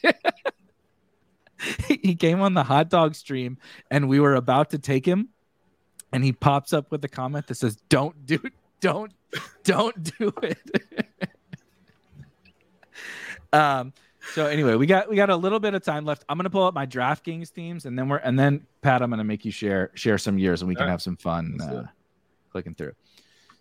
[1.88, 3.58] he came on the hot dog stream
[3.90, 5.28] and we were about to take him
[6.12, 9.12] and he pops up with a comment that says don't do it don't
[9.64, 10.58] don't do it.
[13.52, 13.92] Um
[14.34, 16.24] so anyway we got we got a little bit of time left.
[16.28, 19.22] I'm gonna pull up my draftkings teams and then we're and then pat i'm gonna
[19.22, 20.90] make you share share some years and we can Alright.
[20.90, 21.84] have some fun uh,
[22.50, 22.92] clicking through.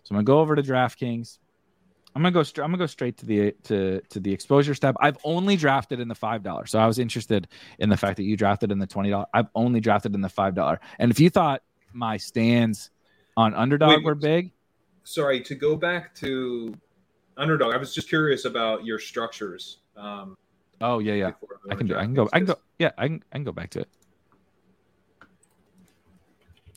[0.02, 1.38] So i'm gonna go over to draftkings
[2.16, 2.40] I'm gonna go.
[2.40, 4.96] I'm gonna go straight to the to to the exposure step.
[5.00, 7.46] I've only drafted in the five dollars, so I was interested
[7.78, 9.26] in the fact that you drafted in the twenty dollars.
[9.34, 10.80] I've only drafted in the five dollar.
[10.98, 11.62] And if you thought
[11.92, 12.88] my stands
[13.36, 14.50] on underdog Wait, were big,
[15.04, 16.74] Sorry to go back to
[17.36, 17.74] underdog.
[17.74, 19.80] I was just curious about your structures.
[19.94, 20.38] Um,
[20.80, 21.32] oh yeah, yeah,
[21.70, 21.96] I can do.
[21.96, 22.30] I can go.
[22.32, 22.56] I can go.
[22.78, 23.24] Yeah, I can.
[23.30, 23.88] I can go back to it.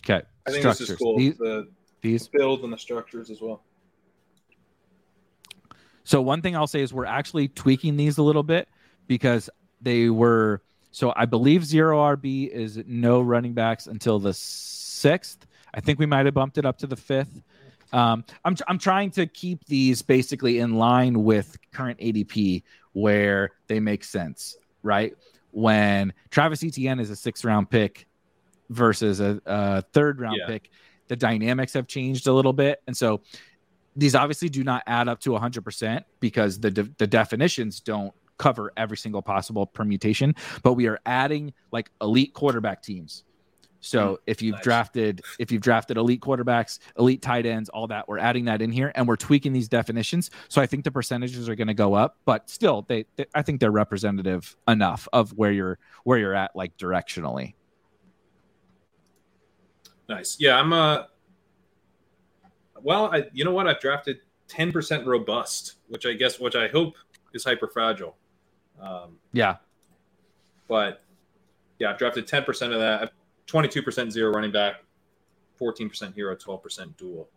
[0.03, 1.17] Okay, I think this is cool.
[1.17, 1.69] These, the
[2.01, 3.63] these build and the structures as well.
[6.03, 8.67] So one thing I'll say is we're actually tweaking these a little bit
[9.07, 9.49] because
[9.81, 15.45] they were so I believe zero RB is no running backs until the sixth.
[15.73, 17.41] I think we might have bumped it up to the fifth.
[17.93, 23.79] Um, I'm I'm trying to keep these basically in line with current ADP where they
[23.79, 25.13] make sense, right?
[25.51, 28.07] When Travis Etienne is a sixth round pick
[28.69, 30.47] versus a, a third round Yeah.
[30.47, 30.69] pick,
[31.07, 33.21] the dynamics have changed a little bit, and so
[33.95, 38.71] these obviously do not add up to 100% because the de- the definitions don't cover
[38.77, 40.33] every single possible permutation
[40.63, 43.25] but we are adding like elite quarterback teams
[43.81, 44.63] so if you've nice.
[44.63, 48.71] drafted if you've drafted elite quarterbacks elite tight ends all that we're adding that in
[48.71, 51.93] here and we're tweaking these definitions so i think the percentages are going to go
[51.93, 56.33] up but still they, they i think they're representative enough of where you're where you're
[56.35, 57.55] at like directionally
[60.09, 60.37] Nice.
[60.39, 61.03] Yeah, I'm uh
[62.83, 63.67] well, I you know what?
[63.67, 64.19] I've drafted
[64.49, 66.95] 10% robust, which I guess which I hope
[67.33, 68.15] is hyper fragile.
[68.81, 69.57] Um, yeah
[70.67, 71.01] but
[71.79, 73.11] yeah, I've drafted 10% of that.
[73.47, 74.83] 22% zero running back,
[75.59, 77.27] 14% hero, 12% dual.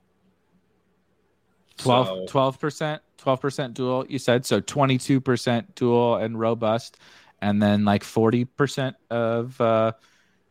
[1.79, 6.99] 12 So- percent 12% dual you said so 22% dual and robust
[7.41, 9.93] and then like 40% of uh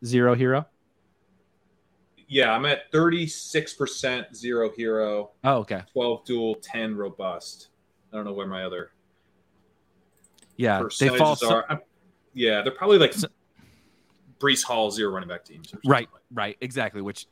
[0.03, 0.65] zero hero
[2.34, 7.67] Yeah, I'm at 36% zero hero, oh okay 12 dual, 10 robust.
[8.11, 8.91] I don't know where my other
[10.57, 11.38] yeah they fall.
[11.49, 11.82] Are.
[12.34, 13.27] Yeah, they're probably like So-
[14.39, 15.73] Breece Hall zero running back teams.
[15.86, 17.27] right like right exactly which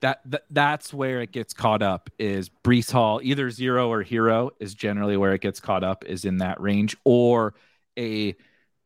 [0.00, 4.50] that, that that's where it gets caught up is Breece Hall either zero or hero
[4.60, 7.54] is generally where it gets caught up is in that range or
[7.98, 8.36] a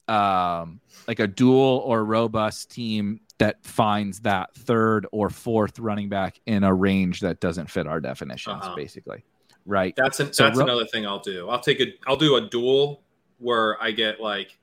[0.06, 6.40] um like a dual or robust team that finds that third or fourth running back
[6.46, 8.74] in a range that doesn't fit our definitions Uh-huh.
[8.76, 9.24] basically
[9.64, 11.48] right That's an, So that's ro- another thing I'll do.
[11.48, 13.02] I'll take a I'll do a dual
[13.38, 14.58] where I get like,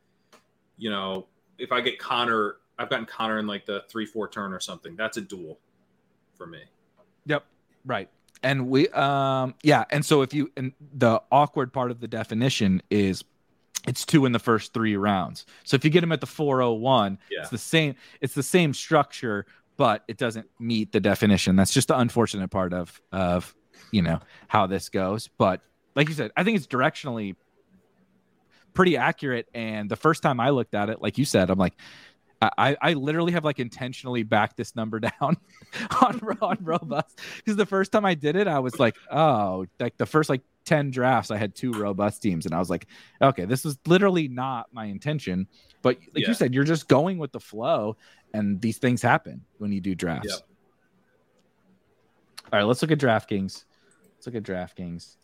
[0.77, 4.51] you know, if I get Conner, I've gotten Conner in like the three four turn
[4.51, 4.95] or something.
[4.95, 5.59] That's a dual
[6.35, 6.59] for me.
[7.27, 7.45] Yep.
[7.85, 8.09] Right.
[8.43, 12.81] And we um yeah, and so if you and the awkward part of the definition
[12.89, 13.23] is
[13.87, 15.45] it's two in the first three rounds.
[15.63, 17.41] So if you get them at the 401, Yeah.
[17.41, 19.45] it's the same it's the same structure,
[19.77, 21.55] but it doesn't meet the definition.
[21.55, 23.53] That's just the unfortunate part of of
[23.91, 25.27] you know how this goes.
[25.37, 25.61] But
[25.95, 27.35] like you said, I think it's directionally
[28.73, 29.47] pretty accurate.
[29.53, 31.73] And the first time I looked at it, like you said, I'm like,
[32.41, 35.37] I, I literally have like intentionally backed this number down
[36.01, 39.97] on on robust because the first time I did it, I was like, oh, like
[39.97, 42.87] the first like 10 drafts, I had two robust teams, and I was like,
[43.21, 45.47] okay, this was literally not my intention.
[45.81, 46.27] But like yeah.
[46.29, 47.97] you said, you're just going with the flow,
[48.33, 50.29] and these things happen when you do drafts.
[50.29, 50.39] Yep.
[52.53, 53.65] All right, let's look at DraftKings.
[54.15, 55.15] Let's look at DraftKings.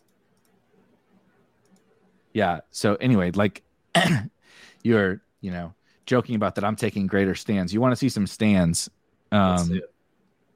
[2.32, 2.60] Yeah.
[2.70, 3.62] So anyway, like
[4.82, 5.74] you're, you know,
[6.06, 7.72] joking about that I'm taking greater stands.
[7.72, 8.90] You want to see some stands
[9.30, 9.80] um,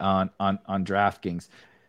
[0.00, 1.48] on on on DraftKings.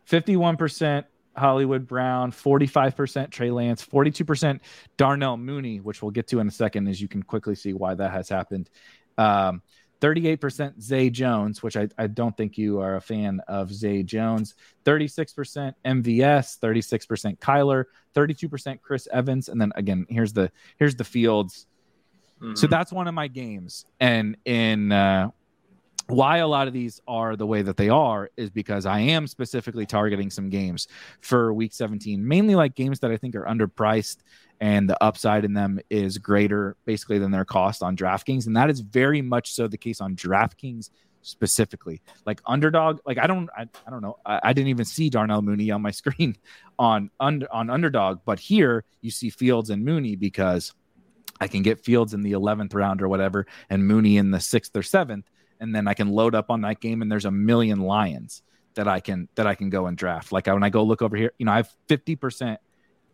[0.09, 1.03] 51%
[1.37, 4.59] Hollywood Brown, 45% Trey Lance, 42%
[4.97, 7.93] Darnell Mooney, which we'll get to in a second as you can quickly see why
[7.93, 8.69] that has happened.
[9.17, 9.61] Um,
[9.99, 14.53] 38% Zay Jones, which I, I don't think you are a fan of Zay Jones.
[14.85, 17.85] 36% MVS, 36% Kyler,
[18.15, 21.65] 32% Chris Evans, and then again here's the here's the fields
[22.41, 22.55] Mm-hmm.
[22.55, 23.85] So that's one of my games.
[23.99, 25.31] And in uh,
[26.07, 29.27] why a lot of these are the way that they are is because I am
[29.27, 30.87] specifically targeting some games
[31.21, 34.17] for week 17, mainly like games that I think are underpriced
[34.59, 38.47] and the upside in them is greater basically than their cost on DraftKings.
[38.47, 40.89] And that is very much so the case on DraftKings
[41.21, 42.01] specifically.
[42.25, 44.17] Like underdog, like I don't I, I don't know.
[44.25, 46.37] I, I, didn't even see Darnell Mooney on my screen
[46.79, 50.73] on under on underdog, but here you see Fields and Mooney because
[51.39, 54.75] I can get Fields in the 11th round or whatever, and Mooney in the sixth
[54.75, 55.29] or seventh,
[55.59, 58.41] and then I can load up on that game, and there's a million Lions
[58.75, 60.31] that I can that I can go and draft.
[60.31, 62.59] Like when I go look over here, you know, I have 50 percent,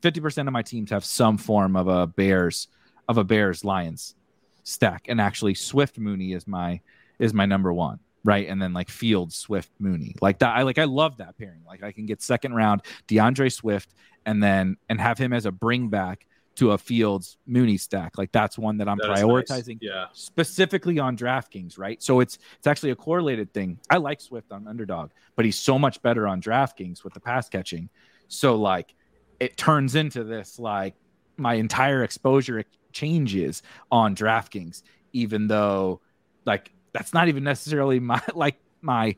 [0.01, 2.67] 50 percent of my teams have some form of a Bears
[3.07, 4.15] of a Bears Lions
[4.63, 6.81] stack, and actually Swift Mooney is my
[7.19, 8.47] is my number one right?
[8.47, 10.55] And then like Fields, Swift, Mooney, like that.
[10.55, 11.61] I like I love that pairing.
[11.67, 13.93] Like I can get second round D'Andre Swift,
[14.25, 16.25] and then and have him as a bring back
[16.56, 18.18] to a Fields Mooney stack.
[18.18, 19.68] Like that's one that I'm that prioritizing.
[19.68, 19.78] Nice.
[19.82, 20.06] Yeah.
[20.14, 22.01] Specifically on DraftKings, right?
[22.01, 23.80] So it's it's actually a correlated thing.
[23.89, 27.49] I like Swift on underdog, but he's so much better on DraftKings with the pass
[27.49, 27.89] catching.
[28.28, 28.93] So like
[29.39, 30.95] it turns into this like
[31.38, 36.01] my entire exposure changes on DraftKings, even though
[36.45, 39.16] like that's not even necessarily my like my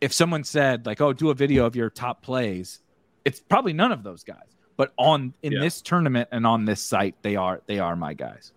[0.00, 2.80] if someone said like, oh, do a video of your top plays,
[3.24, 5.60] it's probably none of those guys but on in yeah.
[5.60, 8.52] this tournament and on this site, they are they are my guys.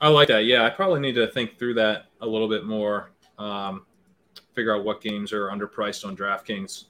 [0.00, 0.44] I like that.
[0.44, 3.12] Yeah, I probably need to think through that a little bit more.
[3.38, 3.86] Um,
[4.54, 6.84] figure out what games are underpriced on DraftKings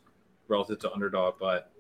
[0.49, 1.35] relative to underdog.
[1.39, 1.71] But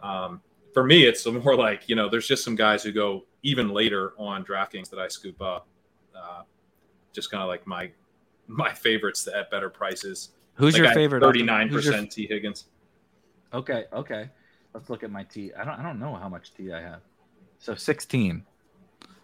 [0.00, 0.40] um,
[0.72, 4.14] for me, it's more like you know, there's just some guys who go even later
[4.18, 5.68] on DraftKings that I scoop up.
[6.16, 6.42] Uh,
[7.12, 7.90] just kind of like my
[8.46, 10.30] my favorites at better prices.
[10.54, 11.20] Who's like your favorite?
[11.20, 12.66] Thirty nine percent T Higgins.
[13.52, 14.30] Okay, okay.
[14.76, 15.54] Let's look at my T.
[15.54, 17.00] I don't I don't know how much T I have.
[17.58, 18.44] So 16.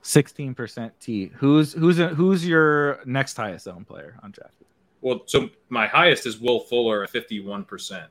[0.03, 1.31] 16% T.
[1.35, 4.55] Who's who's a, who's your next highest owned player on draft?
[5.03, 8.07] Well, so my highest is Will Fuller at 51%.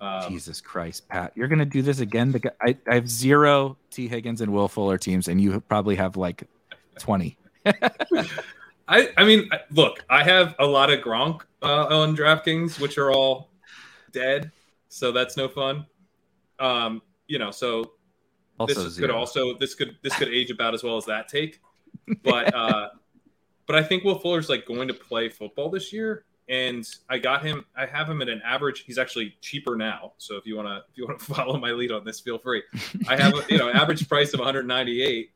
[0.00, 1.30] Um, Jesus Christ, Pat.
[1.36, 2.34] You're going to do this again?
[2.60, 6.48] I, I have zero Tee Higgins and Will Fuller teams, and you probably have like
[6.98, 7.38] 20.
[8.88, 13.12] I, I mean, look, I have a lot of Gronk uh, on DraftKings, which are
[13.12, 13.50] all
[14.10, 14.50] dead.
[14.88, 15.86] So that's no fun.
[16.60, 17.92] Um, you know, so
[18.58, 19.08] also this zero.
[19.08, 21.60] could also this could this could age about as well as that take.
[22.24, 22.88] But uh
[23.70, 26.24] but I think Will Fuller's like going to play football this year.
[26.48, 27.64] And I got him.
[27.76, 28.80] I have him at an average.
[28.80, 30.14] He's actually cheaper now.
[30.18, 32.38] So if you want to, if you want to follow my lead on this, feel
[32.38, 32.64] free.
[33.06, 35.30] I have, you know, average price of 198.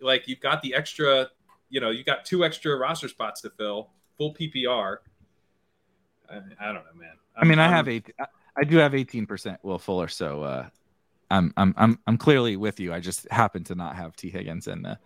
[0.00, 1.30] Like you've got the extra,
[1.68, 4.98] you know, you got two extra roster spots to fill, full PPR.
[6.30, 7.10] I, I don't know, man.
[7.36, 8.08] I'm, i mean, I have eight.
[8.56, 10.68] I do have 18% Will Fuller, so uh,
[11.30, 12.92] I'm I'm I'm I'm clearly with you.
[12.92, 14.96] I just happen to not have T Higgins and uh,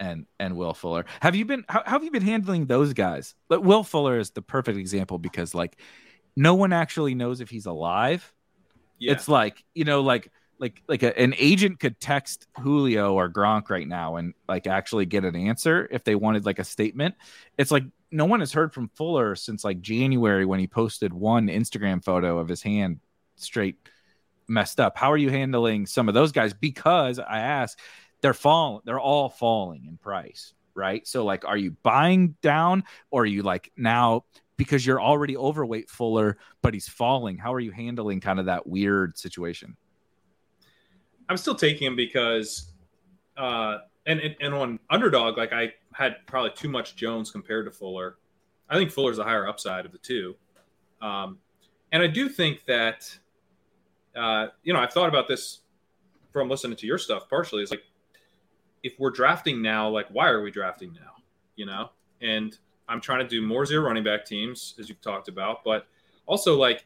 [0.00, 1.04] and and Will Fuller.
[1.20, 3.34] Have you been how, how have you been handling those guys?
[3.48, 5.78] But Will Fuller is the perfect example because like
[6.36, 8.32] no one actually knows if he's alive.
[8.98, 9.12] Yeah.
[9.12, 13.68] It's like, you know, like like like a, an agent could text Julio or Gronk
[13.68, 17.14] right now and like actually get an answer if they wanted like a statement.
[17.58, 21.48] It's like no one has heard from Fuller since like January when he posted one
[21.48, 23.00] Instagram photo of his hand
[23.36, 23.76] straight
[24.48, 24.96] messed up.
[24.96, 26.54] How are you handling some of those guys?
[26.54, 27.78] Because I ask,
[28.20, 31.06] they're falling, they're all falling in price, right?
[31.06, 34.24] So like, are you buying down or are you like now
[34.56, 37.36] because you're already overweight Fuller, but he's falling?
[37.38, 39.76] How are you handling kind of that weird situation?
[41.28, 42.70] I'm still taking him because,
[43.36, 48.16] uh, and, and, on underdog, like I had probably too much Jones compared to Fuller.
[48.68, 50.36] I think Fuller's the higher upside of the two.
[51.00, 51.38] Um,
[51.92, 53.16] and I do think that,
[54.14, 55.60] uh, you know, I've thought about this
[56.32, 57.62] from listening to your stuff partially.
[57.62, 57.84] It's like,
[58.82, 61.12] if we're drafting now, like, why are we drafting now?
[61.56, 61.90] You know,
[62.20, 62.56] and
[62.88, 65.86] I'm trying to do more zero running back teams, as you've talked about, but
[66.26, 66.84] also like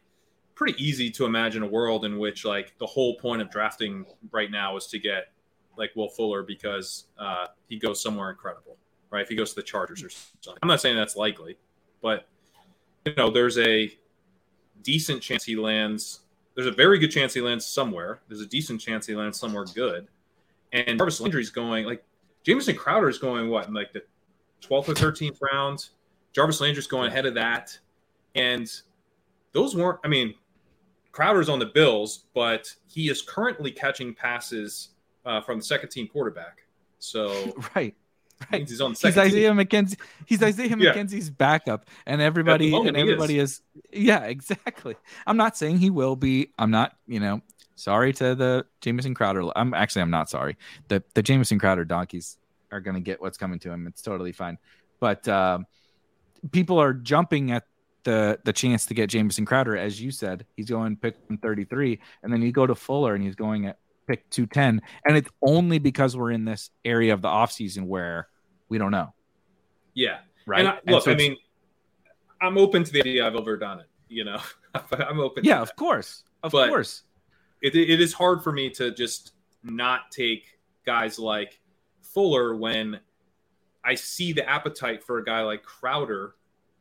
[0.55, 4.51] pretty easy to imagine a world in which like the whole point of drafting right
[4.51, 5.33] now is to get
[5.77, 8.77] like Will Fuller because uh, he goes somewhere incredible,
[9.11, 9.23] right?
[9.23, 10.11] If he goes to the Chargers or
[10.41, 10.59] something.
[10.63, 11.59] I'm not saying that's likely,
[12.03, 12.27] but
[13.05, 13.93] you know, there's a
[14.83, 16.21] decent chance he lands.
[16.55, 18.21] There's a very good chance he lands somewhere.
[18.29, 20.09] There's a decent chance he lands somewhere good.
[20.73, 22.05] And Jarvis Landry's going like
[22.45, 24.03] Jamison Crowder is going what in like the
[24.63, 25.89] 12th or 13th round.
[26.33, 27.77] Jarvis Landry's going ahead of that.
[28.35, 28.71] And
[29.53, 30.35] those weren't, I mean,
[31.13, 34.91] Crowder's on the Bills, but he is currently catching passes
[35.25, 36.65] uh, from the second team quarterback.
[36.99, 37.95] So, right.
[38.51, 38.67] Right.
[38.67, 39.23] He's on the second.
[39.23, 39.59] he's Isaiah team.
[39.59, 39.97] McKenzie.
[40.25, 40.95] He's Isaiah yeah.
[40.95, 43.51] McKenzie's backup, and everybody and everybody is.
[43.51, 43.63] is.
[43.93, 44.97] Yeah, exactly.
[45.27, 46.51] I'm not saying he will be.
[46.59, 46.97] I'm not.
[47.07, 47.43] You know,
[47.75, 49.51] sorry to the Jamison Crowder.
[49.57, 50.57] I'm actually I'm not sorry.
[50.89, 52.39] The the Jamison Crowder donkeys
[52.73, 53.87] are going to get what's coming to him.
[53.87, 54.57] It's totally fine.
[55.01, 55.67] But um,
[56.53, 57.65] people are jumping at
[58.05, 60.47] the the chance to get Jamison Crowder, as you said.
[60.57, 64.29] He's going pick 33, and then you go to Fuller, and he's going at pick
[64.31, 64.81] 210.
[65.05, 68.29] And it's only because we're in this area of the offseason where
[68.69, 69.15] we don't know.
[69.95, 70.19] Yeah.
[70.47, 70.61] Right.
[70.61, 71.37] And I, look, so I mean,
[72.41, 73.87] I'm open to the idea I've overdone it.
[74.09, 74.41] You know,
[74.93, 75.45] I'm open.
[75.45, 76.25] Yeah, of course.
[76.43, 77.03] Of but course.
[77.63, 79.33] It, it is hard for me to just
[79.63, 81.61] not take guys like
[82.01, 82.99] Fuller when
[83.85, 86.35] I see the appetite for a guy like Crowder,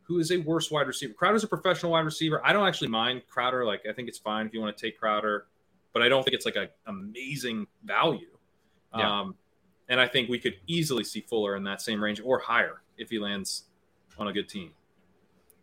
[0.03, 1.13] who is a worse wide receiver.
[1.13, 2.41] Crowder's a professional wide receiver.
[2.43, 3.65] I don't actually mind Crowder.
[3.65, 5.47] Like, I think it's fine if you want to take Crowder,
[5.94, 8.28] but I don't think it's like an amazing value.
[8.96, 9.22] Yeah.
[9.22, 9.36] Um,
[9.88, 13.10] and I think we could easily see Fuller in that same range or higher if
[13.10, 13.64] he lands
[14.18, 14.72] on a good team.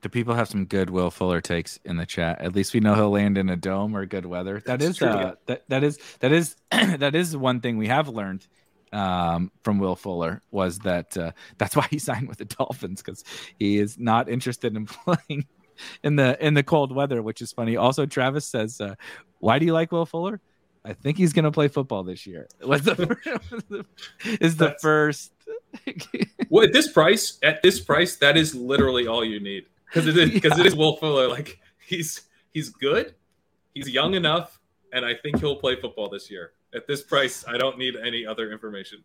[0.02, 2.40] Do people have some good Will Fuller takes in the chat?
[2.40, 4.62] At least we know he'll land in a dome or good weather.
[4.66, 8.08] That That's is uh, that that is that is that is one thing we have
[8.08, 8.46] learned
[8.92, 13.24] um, from Will Fuller was that uh, that's why he signed with the Dolphins because
[13.58, 15.46] he is not interested in playing
[16.02, 17.76] in the in the cold weather, which is funny.
[17.76, 18.94] Also, Travis says, uh,
[19.38, 20.40] "Why do you like Will Fuller?"
[20.84, 22.46] I think he's going to play football this year.
[22.62, 23.84] Was the
[24.40, 25.32] is the first?
[26.48, 30.16] well, at this price, at this price, that is literally all you need because it
[30.16, 30.64] is because yeah.
[30.64, 31.28] it is Will Fuller.
[31.28, 32.22] Like he's
[32.52, 33.14] he's good,
[33.74, 34.60] he's young enough,
[34.92, 38.26] and I think he'll play football this year at this price, I don't need any
[38.26, 39.02] other information.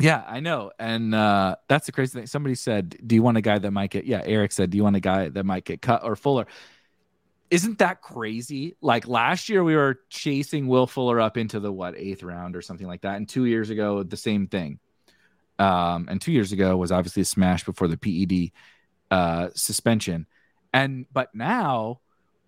[0.00, 0.70] Yeah, I know.
[0.78, 2.26] And uh, that's the crazy thing.
[2.26, 4.84] Somebody said, Do you want a guy that might get, yeah, Eric said, Do you
[4.84, 6.46] want a guy that might get cut or Fuller?
[7.50, 8.76] Isn't that crazy?
[8.80, 12.62] Like last year, we were chasing Will Fuller up into the what, eighth round or
[12.62, 13.16] something like that.
[13.16, 14.78] And two years ago, the same thing.
[15.58, 18.52] Um, and two years ago was obviously a smash before the PED
[19.10, 20.26] uh, suspension.
[20.72, 22.00] And, but now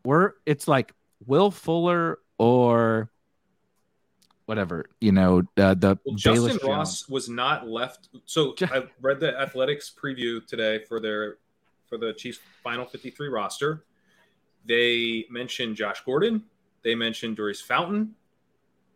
[0.04, 0.92] we're, it's like
[1.26, 3.10] Will Fuller or
[4.50, 8.08] whatever you know uh, the well, Justyn Ross was not left.
[8.24, 11.36] So I read the Athletics preview today for their
[11.86, 13.84] for the Chiefs final 53 roster.
[14.66, 16.42] They mentioned Josh Gordon.
[16.82, 18.16] They mentioned Daurice Fountain.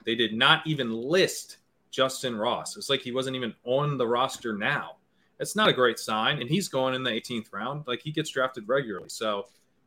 [0.04, 1.58] They did not even list
[1.92, 2.76] Justyn Ross.
[2.76, 4.96] It's like he wasn't even on the roster now.
[5.38, 7.84] It's not a great sign, and he's going in the 18th round.
[7.86, 9.46] Like he gets drafted regularly, so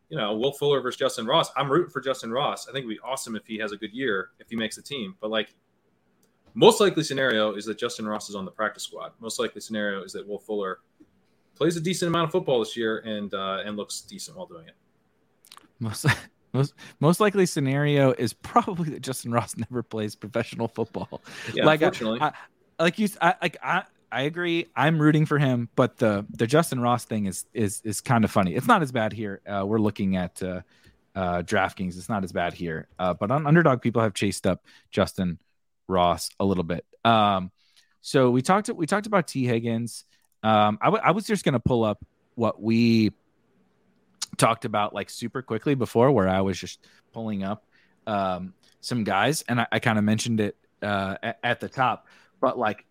[0.10, 1.52] you know, Will Fuller versus Justyn Ross.
[1.56, 2.68] I'm rooting for Justyn Ross.
[2.68, 4.82] I think it'd be awesome if he has a good year, if he makes the
[4.82, 5.16] team.
[5.20, 5.54] But like,
[6.54, 9.12] most likely scenario is that Justyn Ross is on the practice squad.
[9.20, 10.80] Most likely scenario is that Will Fuller
[11.56, 14.68] plays a decent amount of football this year and uh, and looks decent while doing
[14.68, 14.76] it.
[15.80, 16.06] Most
[16.54, 21.22] most most likely scenario is probably that Justyn Ross never plays professional football.
[21.54, 21.82] Yeah, like.
[21.84, 21.92] I,
[22.22, 22.34] I,
[22.80, 24.68] like you, I, like I, I agree.
[24.76, 28.32] I'm rooting for him, but the the Justyn Ross thing is is is kind of
[28.32, 28.56] funny.
[28.56, 29.42] It's not as bad here.
[29.46, 30.62] Uh, we're looking at uh,
[31.14, 31.98] uh, DraftKings.
[31.98, 35.38] It's not as bad here, uh, but on Underdog, people have chased up Justyn
[35.88, 36.86] Ross a little bit.
[37.04, 37.52] Um,
[38.02, 40.06] so we talked we talked about Tee Higgins.
[40.42, 42.06] Um, I, w- I was just gonna pull up
[42.36, 43.12] what we
[44.38, 46.80] talked about like super quickly before, where I was just
[47.12, 47.66] pulling up
[48.06, 52.08] um, some guys, and I, I kind of mentioned it uh, at, at the top,
[52.40, 52.86] but like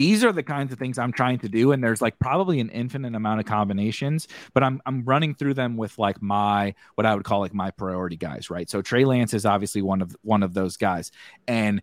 [0.00, 1.72] these are the kinds of things I'm trying to do.
[1.72, 5.76] And there's like probably an infinite amount of combinations, but I'm I'm running through them
[5.76, 8.68] with like my what I would call like my priority guys, right?
[8.70, 11.12] So Trey Lance is obviously one of one of those guys.
[11.46, 11.82] And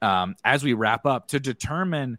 [0.00, 2.18] um, as we wrap up, to determine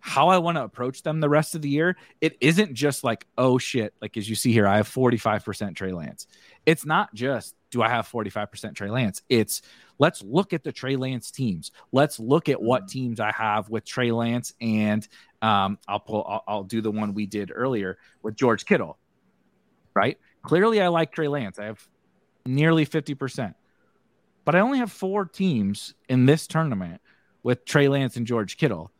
[0.00, 3.26] how I want to approach them the rest of the year, it isn't just like,
[3.36, 6.26] oh shit, like as you see here, I have 45% Trey Lance.
[6.64, 9.22] It's not just do I have 45% Trey Lance?
[9.28, 9.62] It's
[9.98, 11.70] let's look at the Trey Lance teams.
[11.92, 12.98] Let's look at what mm-hmm.
[12.98, 15.06] teams I have with Trey Lance, and
[15.42, 16.24] um, I'll pull.
[16.28, 18.98] I'll, I'll do the one we did earlier with George Kittle.
[19.94, 20.18] Right?
[20.42, 21.58] Clearly, I like Trey Lance.
[21.58, 21.86] I have
[22.46, 23.54] nearly fifty percent,
[24.44, 27.00] but I only have four teams in this tournament
[27.42, 28.90] with Trey Lance and George Kittle.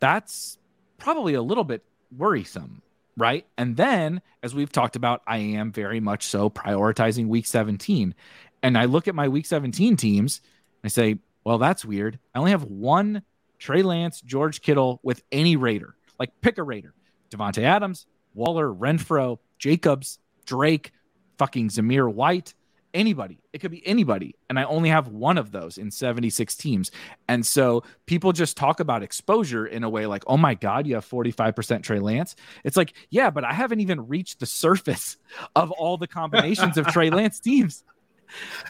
[0.00, 0.58] That's
[0.98, 1.82] probably a little bit
[2.16, 2.82] worrisome,
[3.16, 3.46] right?
[3.56, 8.14] And then, as we've talked about, I am very much so prioritizing week 17.
[8.62, 10.40] And I look at my week 17 teams
[10.82, 12.18] and I say, well, that's weird.
[12.34, 13.22] I only have one
[13.58, 15.94] Trey Lance, George Kittle with any Raider.
[16.18, 16.94] Like pick a Raider.
[17.30, 20.92] Davante Adams, Waller, Renfrow, Jacobs, Drake,
[21.38, 22.54] fucking Zamir White,
[22.94, 23.40] anybody.
[23.52, 24.36] It could be anybody.
[24.48, 26.90] And I only have one of those in 76 teams.
[27.28, 30.94] And so people just talk about exposure in a way like, oh my God, you
[30.94, 32.36] have 45% Trey Lance.
[32.64, 35.16] It's like, yeah, but I haven't even reached the surface
[35.56, 37.84] of all the combinations of Trey Lance teams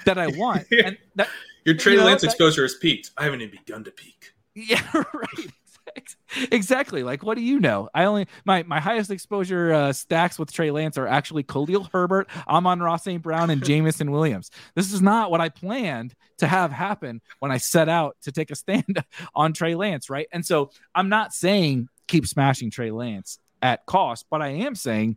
[0.05, 0.67] that I want.
[0.85, 1.29] And that,
[1.65, 3.11] Your Trey you know, Lance that- exposure has peaked.
[3.17, 4.33] I haven't even begun to peak.
[4.55, 5.51] Yeah, right.
[6.51, 7.05] Exactly.
[7.05, 7.89] Like, what do you know?
[7.95, 12.29] I only my my highest exposure uh, stacks with Trey Lance are actually Khalil Herbert,
[12.49, 13.23] Amon-Ra St.
[13.23, 14.51] Brown, and Jameson Williams.
[14.75, 18.51] This is not what I planned to have happen when I set out to take
[18.51, 20.27] a stand on Trey Lance, right?
[20.33, 25.17] And so I'm not saying keep smashing Trey Lance at cost, but I am saying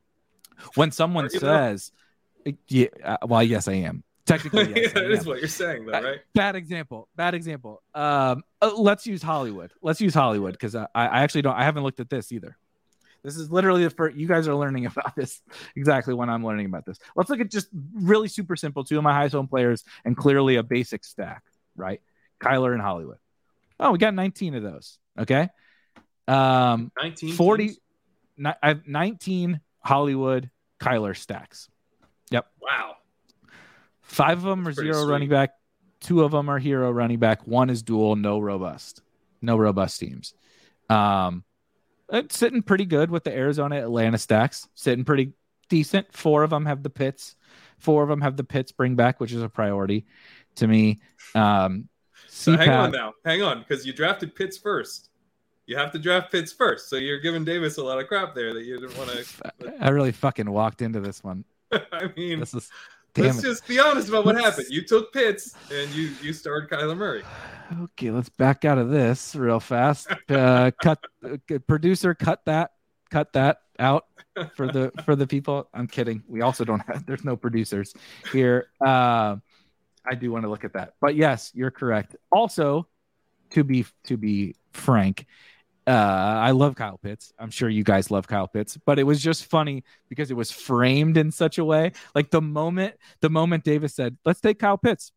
[0.76, 1.48] when someone Are you though?
[1.48, 1.92] says,
[2.68, 4.04] yeah, uh, well, yes, I am.
[4.28, 6.20] Technically, yes, that is what you're saying, though, right?
[6.36, 7.08] Bad example.
[7.16, 7.82] Bad example.
[7.96, 9.72] Um, uh, let's use Hollywood.
[9.82, 11.56] Let's use Hollywood because I, I actually don't.
[11.56, 12.58] I haven't looked at this either.
[13.24, 14.18] This is literally the first.
[14.18, 15.42] You guys are learning about this
[15.76, 17.00] exactly when I'm learning about this.
[17.16, 18.84] Let's look at just really super simple.
[18.84, 21.44] Two of my highest home players and clearly a basic stack.
[21.78, 22.02] Right,
[22.42, 23.18] Kyler and Hollywood.
[23.80, 25.00] Oh, we got 19 of those.
[25.18, 25.48] Okay.
[26.28, 27.68] Um, 19 40.
[27.68, 27.80] teams?
[28.38, 30.50] Ni- I have 19 Hollywood
[30.82, 31.70] Kyler stacks.
[32.32, 32.48] Yep.
[32.62, 32.96] Wow.
[34.08, 35.12] Five of them are pretty zero sweet.
[35.12, 35.52] running back.
[36.00, 37.46] Two of them are hero running back.
[37.48, 39.02] One is dual, no robust,
[39.42, 40.34] no robust teams.
[40.90, 41.44] Um,
[42.10, 44.68] it's sitting pretty good with the Arizona Atlanta stacks.
[44.76, 45.34] Sitting pretty
[45.70, 46.14] decent.
[46.14, 47.36] Four of them have the Pitts.
[47.80, 50.06] Four of them have the Pitts bring back, which is a priority
[50.56, 51.00] to me.
[51.36, 51.90] Um,
[52.30, 53.14] So hang on now.
[53.26, 55.10] Hang on, because you drafted Pitts first.
[55.66, 56.90] You have to draft Pitts first.
[56.90, 59.74] So you're giving Davis a lot of crap there that you didn't want to.
[59.82, 61.44] I really fucking walked into this one.
[61.92, 62.70] I mean, This is
[63.18, 63.44] damn let's it.
[63.44, 64.68] just be honest about what Let's- happened.
[64.70, 67.24] You took Pitts and you you started Kyler Murray.
[67.84, 70.08] Okay, let's back out of this real fast.
[70.30, 71.38] Uh, cut uh,
[71.68, 72.72] producer, cut that,
[73.10, 74.06] cut that out
[74.56, 75.68] for the for the people.
[75.74, 76.24] I'm kidding.
[76.28, 77.06] We also don't have.
[77.06, 77.94] There's no producers
[78.32, 78.70] here.
[78.80, 79.36] Uh,
[80.10, 82.16] I do want to look at that, but yes, you're correct.
[82.32, 82.88] Also,
[83.50, 85.26] to be to be frank,
[85.88, 87.32] uh, I love Kyle Pitts.
[87.40, 90.52] I'm sure you guys love Kyle Pitts, but it was just funny because it was
[90.52, 91.94] framed in such a way.
[92.14, 95.14] Like the moment the moment Davis said, "Let's take Kyle Pitts."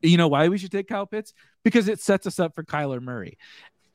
[0.00, 1.34] You know why we should take Kyle Pitts?
[1.64, 3.38] Because it sets us up for Kyler Murray.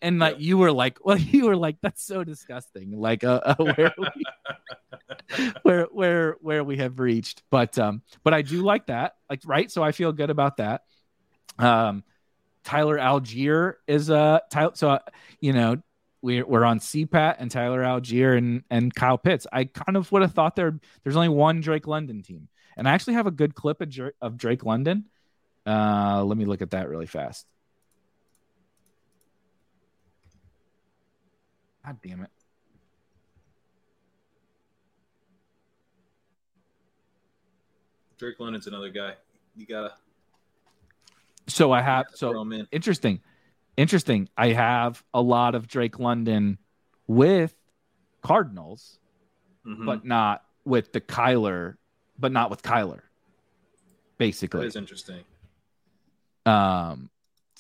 [0.02, 3.00] And like you were like, well, you were like, that's so disgusting.
[3.00, 7.44] Like, uh, uh where we, where where where we have reached.
[7.50, 9.16] But um, but I do like that.
[9.30, 9.72] Like, right?
[9.72, 10.82] So I feel good about that.
[11.58, 12.04] Um,
[12.66, 14.72] Tyler Allgeier is uh, Tyler.
[14.76, 15.00] So uh,
[15.40, 15.78] you know,
[16.24, 19.46] we're we're on CPAT and Tyler Allgeier and and Kyle Pitts.
[19.52, 22.48] I kind of would have thought there there's only one Drake London team,
[22.78, 25.06] and I actually have a good clip of, Dra- of Drake London.
[25.68, 27.46] Uh, let me look at that really fast.
[31.86, 32.30] God damn it.
[38.18, 39.16] Drake London's another guy.
[39.58, 39.94] You gotta
[41.48, 42.68] So I have so throw him in.
[42.72, 43.20] interesting.
[43.78, 44.30] Interesting.
[44.38, 46.58] I have a lot of Drake London
[47.08, 47.56] with
[48.22, 49.00] Cardinals,
[49.66, 49.86] Mhm.
[49.86, 51.78] but not with the Kyler,
[52.20, 53.02] but not with Kyler.
[54.18, 54.66] Basically.
[54.68, 55.24] is interesting.
[56.46, 57.10] Um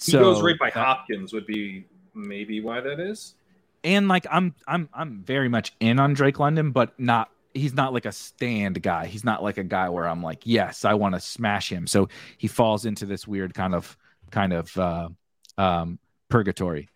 [0.03, 3.35] He so goes right by that- Hopkins would be maybe why that is.
[3.83, 7.93] and like I'm I'm I'm very much in on Drake London, but not he's not
[7.93, 9.05] like a stand guy.
[9.07, 11.85] He's not like a guy where I'm like, yes, I want to smash him.
[11.87, 13.97] So he falls into this weird kind of
[14.31, 15.09] kind of uh
[15.57, 15.99] um
[16.33, 16.89] purgatory.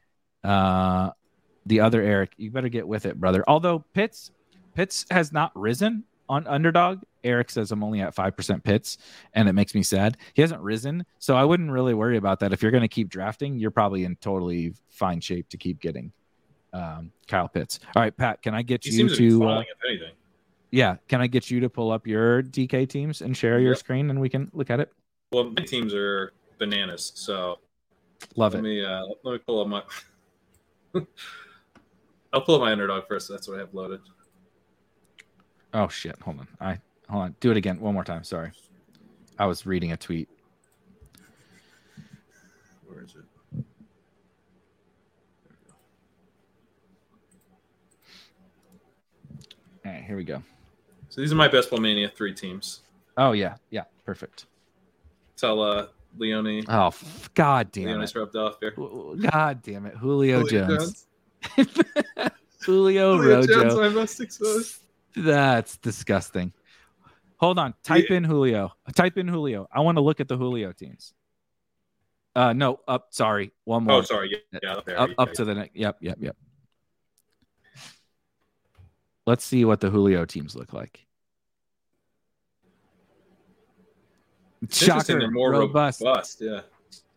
[0.43, 1.11] Uh
[1.65, 3.43] the other Eric, you better get with it, brother.
[3.47, 4.31] Although Pitts
[4.73, 7.01] Pitts has not risen on underdog.
[7.23, 8.97] Eric says I'm only at five percent Pitts,
[9.33, 10.17] and it makes me sad.
[10.33, 12.53] He hasn't risen, so I wouldn't really worry about that.
[12.53, 16.11] If you're going to keep drafting, you're probably in totally fine shape to keep getting
[16.73, 17.79] um, Kyle Pitts.
[17.95, 19.47] All right, Pat, can I get He you to?
[19.47, 20.13] Uh, if anything.
[20.71, 23.77] yeah, can I get you to pull up your DK teams and share your Yep.
[23.79, 24.91] screen, and we can look at it.
[25.33, 27.59] Well, my teams are bananas, so
[28.35, 28.57] Love it.
[28.57, 28.69] let it.
[28.69, 29.83] me uh, let me pull up my.
[32.33, 33.29] I'll pull up my underdog first.
[33.29, 34.01] That's what I have loaded.
[35.73, 36.19] Oh shit!
[36.21, 36.47] Hold on.
[36.59, 36.79] I
[37.09, 37.35] hold on.
[37.39, 38.23] Do it again one more time.
[38.23, 38.51] Sorry,
[39.37, 40.29] I was reading a tweet.
[42.87, 43.63] Where is it?
[49.85, 50.43] All right, here we go.
[51.09, 52.81] So these are my best mania three teams.
[53.17, 54.45] Oh yeah, yeah, perfect.
[55.35, 55.87] Tell uh,
[56.19, 56.63] Leone.
[56.67, 56.91] Oh
[57.33, 58.19] god damn Leone's it!
[58.19, 58.71] rubbed off here.
[58.71, 61.07] God damn it, Julio, Julio Jones.
[62.61, 64.01] Julio, Julio Jones, Rojo.
[64.01, 64.81] exposed.
[65.15, 66.53] That's disgusting.
[67.37, 67.73] Hold on.
[67.83, 68.73] Type in Julio.
[68.95, 69.67] Type in Julio.
[69.71, 71.13] I want to look at the Julio teams.
[72.35, 73.07] Uh, no, up.
[73.11, 73.95] Sorry, one more.
[73.95, 74.29] Oh, sorry.
[74.51, 74.99] Yeah, yeah up there.
[74.99, 75.33] up, yeah, up yeah.
[75.33, 75.75] to the next.
[75.75, 76.37] Yep, yep, yep.
[79.25, 81.06] Let's see what the Julio teams look like.
[84.61, 86.01] It's Shocker, they're more robust.
[86.01, 86.41] robust.
[86.41, 86.61] Yeah.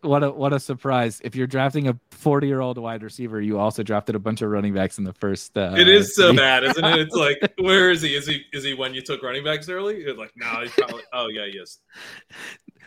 [0.02, 1.20] What a what a surprise!
[1.22, 4.50] If you're drafting a 40 year old wide receiver, you also drafted a bunch of
[4.50, 5.56] running backs in the first.
[5.56, 6.98] Uh, it is so bad, isn't it?
[7.00, 8.14] It's like, where is he?
[8.14, 9.96] Is he is he when you took running backs early?
[9.96, 11.02] It's like, no, he's probably.
[11.12, 11.80] Oh yeah, yes.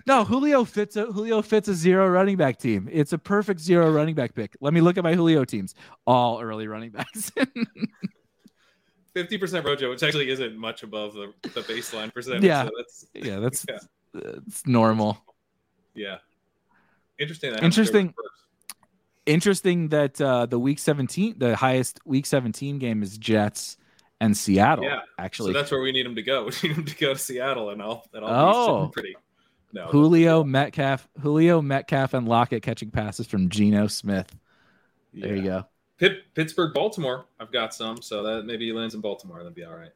[0.05, 2.89] No, Julio fits a Julio fits a zero running back team.
[2.91, 4.55] It's a perfect zero running back pick.
[4.59, 5.75] Let me look at my Julio teams.
[6.07, 7.31] All early running backs.
[9.13, 12.43] Fifty percent Rojo, which actually isn't much above the, the baseline percentage.
[12.43, 12.65] Yeah.
[12.65, 13.77] So that's yeah, that's Yeah.
[14.13, 15.17] It's normal.
[15.93, 16.17] yeah.
[17.19, 17.53] Interesting.
[17.55, 18.13] Interesting.
[19.25, 23.77] Interesting that uh, the week 17, the highest week 17 game is Jets
[24.19, 24.83] and Seattle.
[24.83, 24.99] Yeah.
[25.01, 26.49] So actually, that's where we need him to go.
[26.63, 28.63] We need him to go to Seattle, and I'll and I'll Oh.
[28.63, 29.15] be sitting pretty.
[29.71, 34.35] No, Julio Metcalf, Julio Metcalf, and Lockett catching passes from Geno Smith.
[35.13, 35.65] There you go.
[35.97, 37.25] Pitt, Pittsburgh, Baltimore.
[37.39, 39.37] I've got some, so that maybe he lands in Baltimore.
[39.39, 39.91] That'd be all right.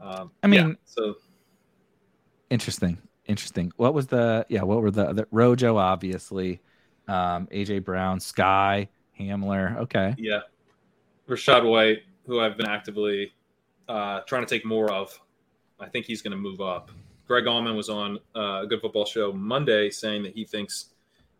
[0.00, 1.16] Um, I mean- yeah, so
[2.50, 2.98] Interesting.
[3.26, 3.72] Interesting.
[3.76, 4.62] What was the yeah?
[4.62, 5.76] What were the other Rojo?
[5.76, 6.60] Obviously,
[7.06, 8.88] um, AJ Brown, Sky,
[9.18, 9.76] Hamler.
[9.78, 10.14] Okay.
[10.18, 10.40] yeah,
[11.28, 13.32] Rachaad White, who I've been actively
[13.88, 15.18] uh, trying to take more of.
[15.78, 16.90] I think he's going to move up.
[17.26, 20.86] Greg Auman was on uh, a Good Football Show Monday saying that he thinks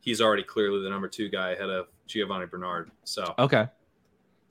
[0.01, 2.91] he's already clearly the number two guy ahead of Giovani Bernard.
[3.05, 3.67] So Okay.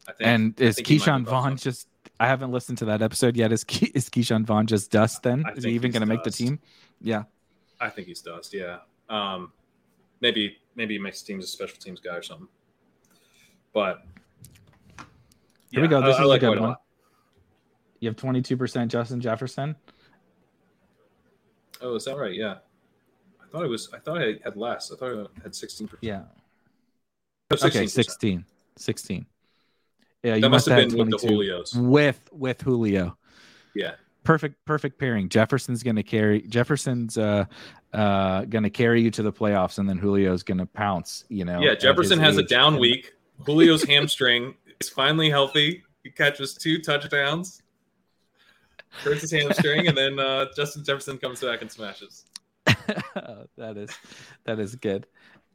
[0.08, 1.88] I think And is think Ke'Shawn Vaughn just?
[2.20, 3.52] I haven't listened to that episode yet.
[3.52, 3.64] Is
[3.94, 5.24] is Ke'Shawn Vaughn just dust?
[5.24, 6.60] Then is he even going to make the team?
[7.02, 7.24] Yeah.
[7.80, 8.54] I think he's dust.
[8.54, 8.78] Yeah.
[9.10, 9.52] Um,
[10.22, 12.48] maybe maybe he makes teams a special teams guy or something.
[13.74, 14.04] But
[15.72, 16.02] Here we go.
[16.02, 16.70] This I, I is a like good a one.
[16.72, 16.82] lot.
[18.00, 19.76] You have twenty two percent Justin Jefferson.
[21.82, 22.34] Oh, is that right?
[22.34, 22.56] Yeah.
[23.44, 23.90] I thought it was.
[23.94, 24.92] I thought I had less.
[24.92, 26.04] I thought I had sixteen percent.
[26.04, 26.24] Yeah.
[27.52, 27.86] Oh, Okay.
[27.86, 28.44] 16%.
[28.76, 29.26] 16.
[30.24, 30.30] 16.
[30.30, 30.36] Yeah.
[30.36, 31.76] You That must have had been with the Julios.
[31.76, 33.18] with with Julio.
[33.76, 33.94] Yeah.
[34.24, 35.30] perfect perfect pairing.
[35.30, 37.46] Jefferson's going to carry Jefferson's uh
[37.94, 41.46] uh going to carry you to the playoffs and then Julio's going to pounce, you
[41.46, 41.60] know.
[41.60, 41.76] Yeah.
[41.76, 43.14] Jefferson has a down week.
[43.46, 45.84] Julio's hamstring is finally healthy.
[46.04, 47.62] He catches two touchdowns.
[49.04, 52.26] Hurts his hamstring, and then uh, Justin Jefferson comes back and smashes.
[52.66, 53.92] that is
[54.46, 55.06] that is good.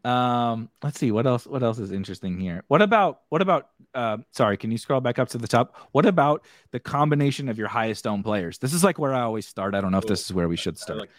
[0.05, 2.65] Um let's see what else what else is interesting here.
[2.69, 5.77] What about what about uh sorry, can you scroll back up to the top?
[5.93, 8.59] What about the combination of your highest owned players?
[8.59, 9.75] This is like where I always start.
[9.75, 11.01] I don't know if this is where we should start.
[11.01, 11.11] like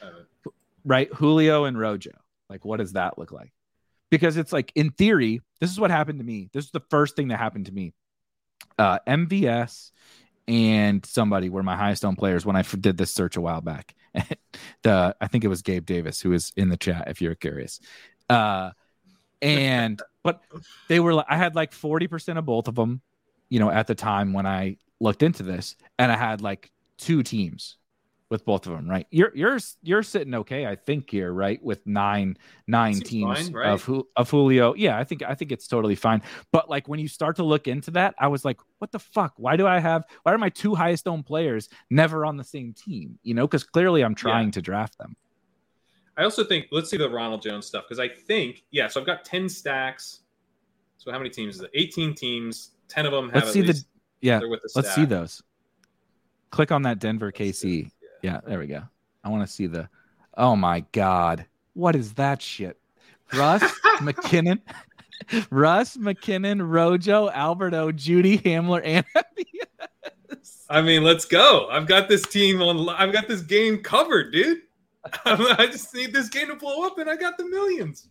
[0.85, 1.11] right?
[1.13, 2.11] Julio and Rojo.
[2.49, 3.51] Like, what does that look like?
[4.11, 6.49] Because it's like, in theory, this is what happened to me.
[6.53, 7.93] This is the first thing that happened to me.
[8.77, 9.91] Uh, MVS
[10.47, 13.95] and somebody were my highest owned players when I did this search a while back.
[14.83, 17.05] the I think it was Gabe Davis who was in the chat.
[17.07, 17.79] If you're curious,
[18.29, 18.71] uh,
[19.41, 20.41] and but
[20.87, 23.01] they were like, I had like forty percent of both of them,
[23.49, 27.23] you know, at the time when I looked into this, and I had like two
[27.23, 27.77] teams
[28.33, 29.05] with both of them, right?
[29.11, 31.63] You're you're you're sitting okay, I think here, right?
[31.63, 32.35] With nine
[32.65, 33.69] nine Seems teams fine, right?
[33.73, 34.73] of Ju- of Julio.
[34.73, 36.23] Yeah, I think I think it's totally fine.
[36.51, 39.33] But like when you start to look into that, I was like, what the fuck?
[39.37, 42.73] Why do I have why are my two highest owned players never on the same
[42.73, 43.19] team?
[43.21, 45.15] You know, because clearly I'm trying to draft them.
[46.17, 48.87] I also think let's see the Ronald Jones stuff because I think yeah.
[48.87, 50.21] So I've got ten stacks.
[50.97, 51.71] So how many teams is it?
[51.73, 52.71] Eighteen teams.
[52.87, 53.83] Ten of them have Let's see the
[54.21, 54.39] yeah.
[54.75, 55.41] Let's see those.
[56.51, 57.61] Click on that Denver Let's.
[57.61, 57.89] KC.
[58.21, 58.83] Yeah, there we go.
[59.23, 59.89] I want to see the.
[60.37, 62.77] Oh my God, what is that shit?
[63.33, 63.61] Russ
[63.97, 64.59] McKinnon,
[65.49, 69.05] Russ McKinnon, Rojo, Alberto, Jeudy Hamler, and
[70.69, 71.67] I mean, let's go.
[71.69, 72.89] I've got this team on.
[72.89, 74.61] I've got this game covered, dude.
[75.25, 78.07] I just need this game to blow up, and I got the millions.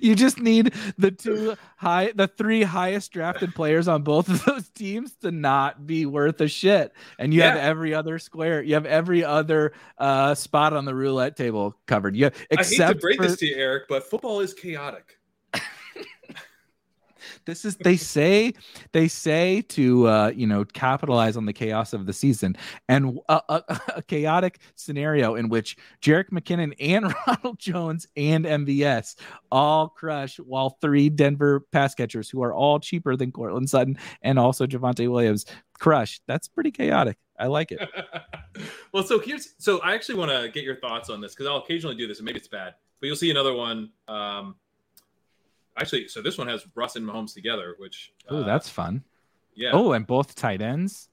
[0.00, 4.68] you just need the two high, the three highest drafted players on both of those
[4.70, 8.86] teams to not be worth a shit, and you have every other square, you have
[8.86, 12.16] every other uh, spot on the roulette table covered.
[12.16, 15.18] You I hate to break for, this to you, Eric, but football is chaotic.
[17.46, 18.54] This is they say
[18.92, 22.56] they say to uh you know capitalize on the chaos of the season.
[22.88, 29.16] And a, a, a chaotic scenario in which Jerick McKinnon and Ronald Jones and MVS
[29.50, 34.38] all crush while three Denver pass catchers who are all cheaper than Courtland Sutton and
[34.38, 35.46] also Javonte Williams
[35.78, 36.20] crush.
[36.26, 37.18] That's pretty chaotic.
[37.38, 37.80] I like it.
[38.92, 41.56] Well, so here's so I actually want to get your thoughts on this because I'll
[41.56, 43.90] occasionally do this, and maybe it's bad, but you'll see another one.
[44.06, 44.54] Um,
[45.76, 49.04] actually, so this one has Russ and Mahomes together, which oh uh, that's fun
[49.54, 49.70] Yeah.
[49.72, 51.08] Oh, and both tight ends.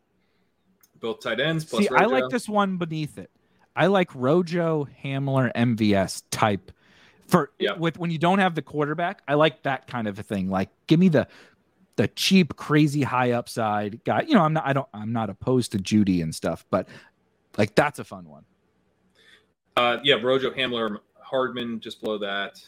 [1.00, 1.66] Both tight ends.
[1.66, 3.32] Plus See, I like this one beneath it.
[3.76, 6.72] I like Rojo, Hamler, MVS type
[7.28, 7.78] for Yep.
[7.78, 9.22] with when you don't have the quarterback.
[9.28, 10.50] I like that kind of a thing.
[10.50, 11.28] Like, give me the
[11.96, 14.22] the cheap, crazy high upside guy.
[14.22, 14.66] You know, I'm not.
[14.66, 14.88] I don't.
[14.94, 16.88] I'm not opposed to Jeudy and stuff, but
[17.58, 18.46] like that's a fun one.
[19.78, 22.60] Uh, yeah, Rojo, Hamler, Hardman just below that.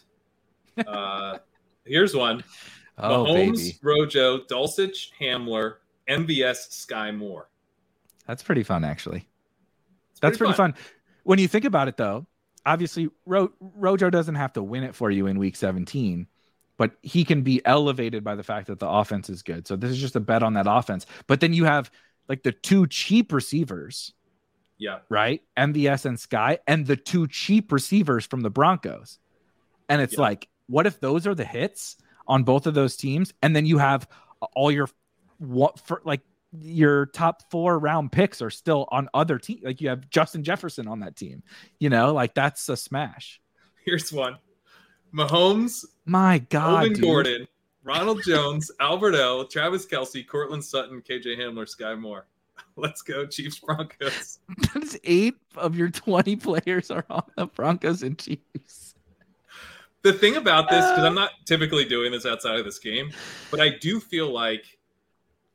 [0.87, 1.37] Uh,
[1.85, 2.43] here's one:
[2.97, 5.75] Oh, Mahomes, baby, Rojo, Dulcich, Hamler,
[6.09, 7.49] MVS, Sky Moore.
[8.27, 9.27] that's pretty fun actually.
[10.11, 10.75] It's That's pretty fun.
[11.23, 12.25] When you think about it, though,
[12.65, 16.27] obviously Ro- Rojo doesn't have to win it for you in Week 17,
[16.77, 19.67] but he can be elevated by the fact that the offense is good.
[19.67, 21.05] So this is just a bet on that offense.
[21.27, 21.89] But then you have
[22.29, 24.13] like the two cheap receivers,
[24.77, 25.41] Yeah, right?
[25.57, 29.19] MVS and Sky, and the two cheap receivers from the Broncos.
[29.89, 30.21] And it's Yeah.
[30.21, 33.33] like, what if those are the hits on both of those teams?
[33.41, 34.07] And then you have
[34.55, 34.89] all your
[35.37, 36.21] what for like
[36.59, 39.63] your top four round picks are still on other teams.
[39.63, 41.43] Like you have Justin Jefferson on that team.
[41.79, 43.41] You know, like that's a smash.
[43.85, 44.37] here's one:
[45.13, 46.83] Mahomes, My God.
[46.83, 47.01] Melvin.
[47.01, 47.47] Gordon,
[47.83, 52.27] Ronald Jones, Albert L, Travis Kelce, Courtland Sutton, KJ Hamler, Sky Moore.
[52.75, 54.39] Let's go, Chiefs Broncos.
[54.73, 58.92] That's eight of your 20 players are on the Broncos and Chiefs.
[60.03, 63.11] The thing about this, because I'm not typically doing this outside of this game,
[63.49, 64.77] but I do feel like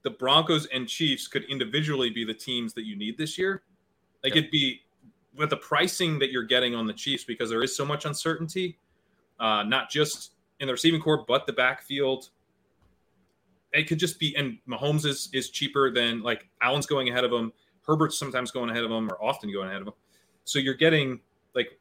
[0.03, 3.63] the Broncos and Chiefs could individually be the teams that you need this year.
[4.25, 4.81] Like it'd be
[5.37, 8.79] with the pricing that you're getting on the Chiefs because there is so much uncertainty,
[9.39, 12.31] uh, not just in the receiving corps, but the backfield.
[13.75, 17.33] It could just be, and Mahomes is is cheaper than like Allen's going ahead of
[17.33, 17.53] him.
[17.87, 19.95] Herbert's sometimes going ahead of him, or often going ahead of him.
[20.45, 21.21] So you're getting
[21.55, 21.79] like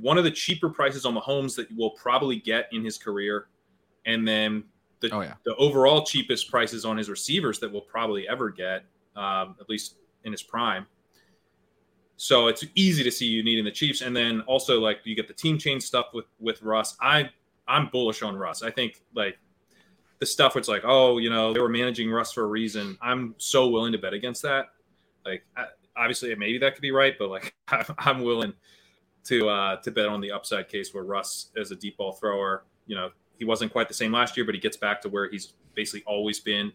[0.00, 3.48] one of the cheaper prices on Mahomes that you will probably get in his career,
[4.04, 4.64] and then
[5.00, 5.34] the Oh, yeah.
[5.44, 9.96] the overall cheapest prices on his receivers that we'll probably ever get, um, at least
[10.24, 10.86] in his prime.
[12.16, 15.28] So it's easy to see you needing the Chiefs, and then also like you get
[15.28, 16.96] the team change stuff with with Russ.
[17.00, 17.30] I
[17.68, 18.62] I'm bullish on Russ.
[18.62, 19.38] I think like
[20.18, 22.96] the stuff where it's like, oh, you know, they were managing Russ for a reason.
[23.02, 24.68] I'm so willing to bet against that.
[25.26, 25.66] Like, I,
[25.96, 27.54] obviously, maybe that could be right, but like,
[27.98, 28.54] I'm willing
[29.26, 32.64] to uh, to bet on the upside case where Russ, as a deep ball thrower,
[32.86, 35.28] you know, he wasn't quite the same last year, but he gets back to where
[35.28, 36.72] he's basically always been,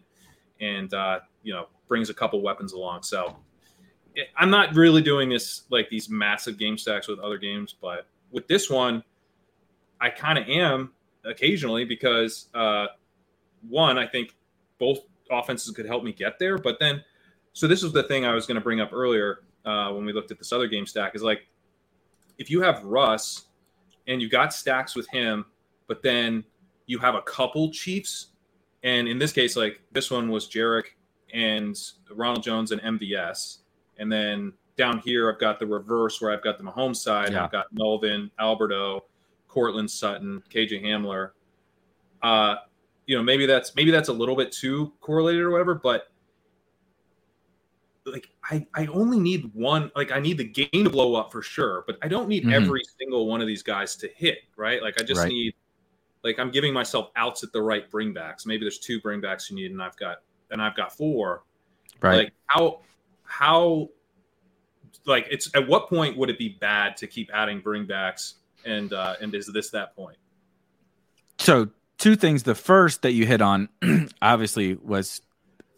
[0.60, 3.02] and uh, you know, brings a couple weapons along.
[3.02, 3.36] So,
[4.14, 8.06] it, I'm not really doing this like these massive game stacks with other games, but
[8.30, 9.02] with this one,
[10.00, 10.92] I kind of am
[11.24, 12.86] occasionally because uh,
[13.68, 14.34] one, I think
[14.78, 15.00] both
[15.30, 17.02] offenses could help me get there, but then,
[17.52, 20.12] so this is the thing I was going to bring up earlier uh, when we
[20.12, 21.46] looked at this other game stack is like
[22.42, 23.46] if you have Russ
[24.08, 25.44] and you got stacks with him,
[25.86, 26.42] but then
[26.86, 28.32] you have a couple Chiefs,
[28.82, 30.96] and in this case, like this one was Jerick
[31.32, 31.78] and
[32.10, 33.58] Ronald Jones and MVS,
[33.98, 37.30] and then down here I've got the reverse where I've got the Mahomes side.
[37.30, 37.44] Yeah.
[37.44, 39.04] I've got Melvin, Alberto,
[39.46, 41.30] Courtland Sutton, KJ Hamler.
[42.22, 42.56] Uh,
[43.06, 46.11] you know, maybe that's maybe that's a little bit too correlated or whatever, but
[48.04, 51.42] like I, I only need one like I need the game to blow up for
[51.42, 52.52] sure, but I don't need Mhm.
[52.52, 54.82] every single one of these guys to hit, right?
[54.82, 55.28] Like I just Right.
[55.28, 55.54] need
[56.24, 58.46] like I'm giving myself outs at the right bringbacks.
[58.46, 60.18] Maybe there's two bringbacks you need and I've got
[60.50, 61.44] and I've got four.
[62.00, 62.16] Right.
[62.16, 62.80] Like how
[63.24, 63.88] how
[65.06, 68.34] like it's at what point would it be bad to keep adding bringbacks
[68.64, 70.16] and uh and is this that point?
[71.38, 71.68] so
[71.98, 73.68] two things the first that you hit on
[74.22, 75.22] obviously was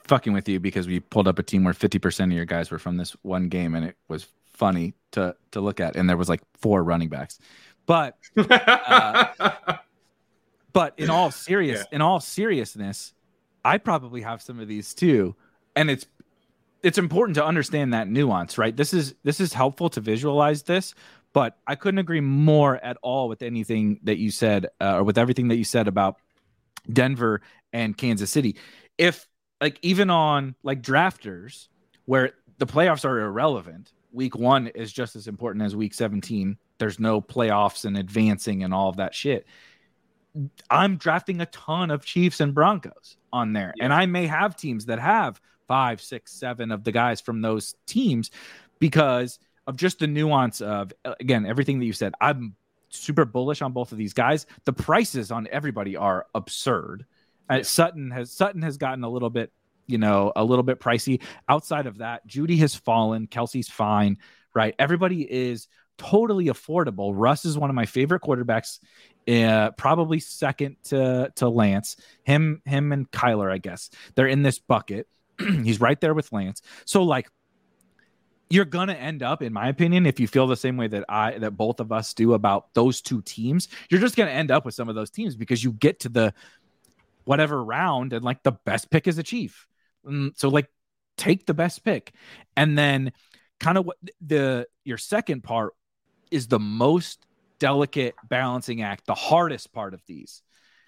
[0.06, 2.78] fucking with you because we pulled up a team where 50% of your guys were
[2.78, 5.96] from this one game and it was funny to to look at.
[5.96, 7.38] And there was like four running backs.
[7.86, 9.76] But Uh,
[10.72, 13.12] but in all serious in all seriousness
[13.64, 15.34] i probably have some of these too.
[15.76, 16.06] And it's
[16.82, 18.76] it's important to understand that nuance right?
[18.76, 20.94] This is this is helpful to visualize this
[21.32, 25.18] but i couldn't agree more at all with anything that you said uh, or with
[25.18, 26.16] everything that you said about
[26.92, 27.40] denver
[27.72, 28.56] and kansas city.
[28.98, 29.26] If
[29.64, 31.68] like even on like drafters
[32.04, 37.00] where the playoffs are irrelevant week one is just as important as week 17 there's
[37.00, 39.46] no playoffs and advancing and all of that shit.
[40.68, 44.84] I'm drafting a ton of chiefs and broncos on there and i may have teams
[44.86, 48.30] that have five six seven of the guys from those teams
[48.80, 52.12] because of just the nuance of again everything that you said.
[52.20, 52.54] I'm
[52.90, 54.44] super bullish on both of these guys.
[54.66, 57.06] The prices on everybody are absurd
[57.48, 59.52] uh, sutton has sutton has gotten a little bit
[59.86, 61.22] you know a little bit pricey.
[61.48, 63.26] Outside of that jeudy has fallen.
[63.26, 64.18] Kelce's fine
[64.54, 64.74] right?
[64.78, 65.68] Everybody is
[65.98, 67.12] totally affordable.
[67.14, 68.78] Russ is one of my favorite quarterbacks
[69.28, 71.96] uh, probably second to to lance.
[72.24, 73.90] Him him and kyler i guess.
[74.14, 75.08] They're in this bucket.
[75.38, 76.62] He's right there with Lance.
[76.84, 77.28] So like
[78.50, 81.38] you're gonna end up, in my opinion, if you feel the same way that I
[81.38, 84.74] that both of us do about those two teams, you're just gonna end up with
[84.74, 86.34] some of those teams because you get to the
[87.24, 89.66] whatever round and like the best pick is a chief.
[90.06, 90.68] Mm, so like
[91.16, 92.12] take the best pick.
[92.56, 93.12] And then
[93.60, 95.74] kind of what the your second part
[96.30, 97.26] is the most
[97.58, 100.42] delicate balancing act, the hardest part of these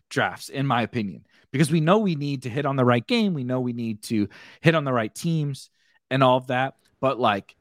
[0.09, 3.35] drafts, in my opinion, because we know we need to hit on the right game.
[3.35, 4.29] We know we need to
[4.61, 5.71] hit on the right teams
[6.11, 6.75] and all of that.
[7.01, 7.57] But like,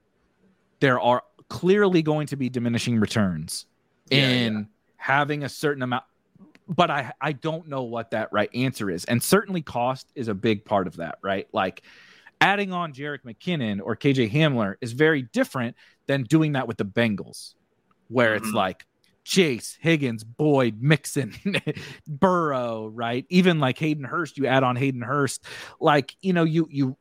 [0.79, 3.65] there are clearly going to be diminishing returns
[4.09, 4.61] yeah, in yeah.
[4.97, 6.03] having a certain amount.
[6.67, 9.05] But I, I don't know what that right answer is.
[9.05, 11.47] And certainly cost is a big part of that, right?
[11.53, 11.83] Like,
[12.41, 15.75] adding on Jerick McKinnon or KJ Hamler is very different
[16.07, 17.55] than doing that with the Bengals,
[18.07, 18.45] where mm-hmm.
[18.45, 18.85] it's like
[19.23, 21.33] Chase, Higgins, Boyd, Mixon,
[22.07, 23.25] Burrow, right?
[23.29, 25.43] Even like Hayden Hurst, you add on Hayden Hurst,
[25.79, 26.97] like you know, you you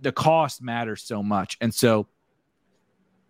[0.00, 2.06] the cost matters so much, and so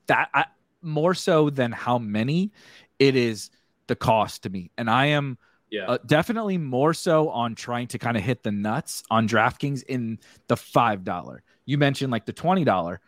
[0.06, 0.46] that I,
[0.82, 2.50] more so than how many,
[2.98, 3.50] it is
[3.86, 5.38] the cost to me, and I am.
[5.74, 5.86] Yeah.
[5.86, 10.18] Uh, definitely more so on trying to kind of hit the nuts on DraftKings in
[10.48, 11.38] the $5.
[11.66, 12.98] You mentioned like the $20.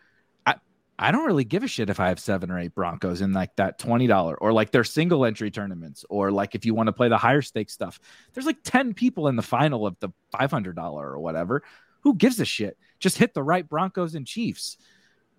[0.99, 3.55] I don't really give a shit if I have seven or eight Broncos in like
[3.57, 7.07] that $20 or like their single entry tournaments or like if you want to play
[7.07, 7.99] the higher stake stuff.
[8.33, 11.61] There's like 10 people in the final of the $500 or whatever.
[12.01, 12.77] Who gives a shit?
[12.99, 14.77] Just hit the right Broncos and Chiefs.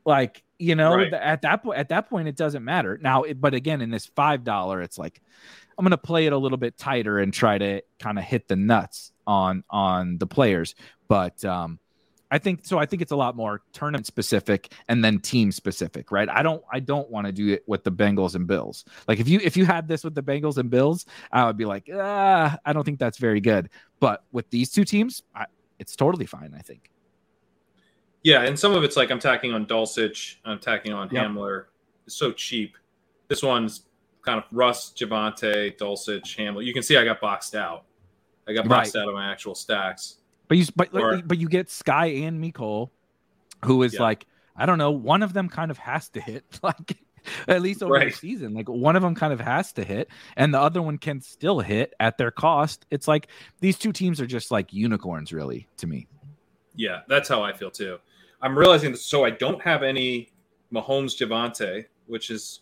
[0.05, 1.12] Like, you know, right.
[1.12, 2.96] at that point at that point it doesn't matter.
[3.02, 5.20] Now, it, but again in this $5 it's like
[5.78, 8.48] I'm going to play it a little bit tighter and try to kind of hit
[8.48, 10.74] the nuts on on the players.
[11.09, 11.78] But um
[12.30, 12.78] I think so.
[12.78, 16.28] I think it's a lot more tournament specific and then team specific, right?
[16.28, 18.84] I don't I don't want to do it with the Bengals and Bills.
[19.06, 21.64] Like if you if you had this with the Bengals and Bills, I would be
[21.64, 23.70] like, ah, I don't think that's very good.
[24.00, 25.46] But with these two teams, I,
[25.78, 26.55] it's totally fine.
[26.56, 26.90] I think.
[28.22, 31.28] Yeah, and some of it's like I'm tacking on Dulcich, I'm tacking on yep.
[31.28, 31.66] Hamler.
[32.06, 32.76] It's so cheap.
[33.28, 33.84] This one's
[34.23, 36.65] kind of Russ, Javonte, Dulcich, Hamler.
[36.65, 37.85] You can see I got boxed out.
[38.47, 39.03] I got boxed right.
[39.03, 40.16] out of my actual stacks.
[40.49, 42.90] But you but or, but you get Sky and Mecole,
[43.65, 44.03] who is yeah.
[44.03, 44.27] like
[44.57, 46.97] I don't know, one of them kind of has to hit like
[47.47, 48.11] at least over right.
[48.11, 48.55] the season.
[48.55, 51.61] Like one of them kind of has to hit, and the other one can still
[51.61, 52.86] hit at their cost.
[52.90, 53.28] It's like
[53.61, 56.07] these two teams are just like unicorns, really, to me.
[56.74, 57.99] Yeah, that's how I feel too.
[58.40, 60.31] I'm realizing that so I don't have any
[60.73, 62.61] Mahomes Javonte, which is,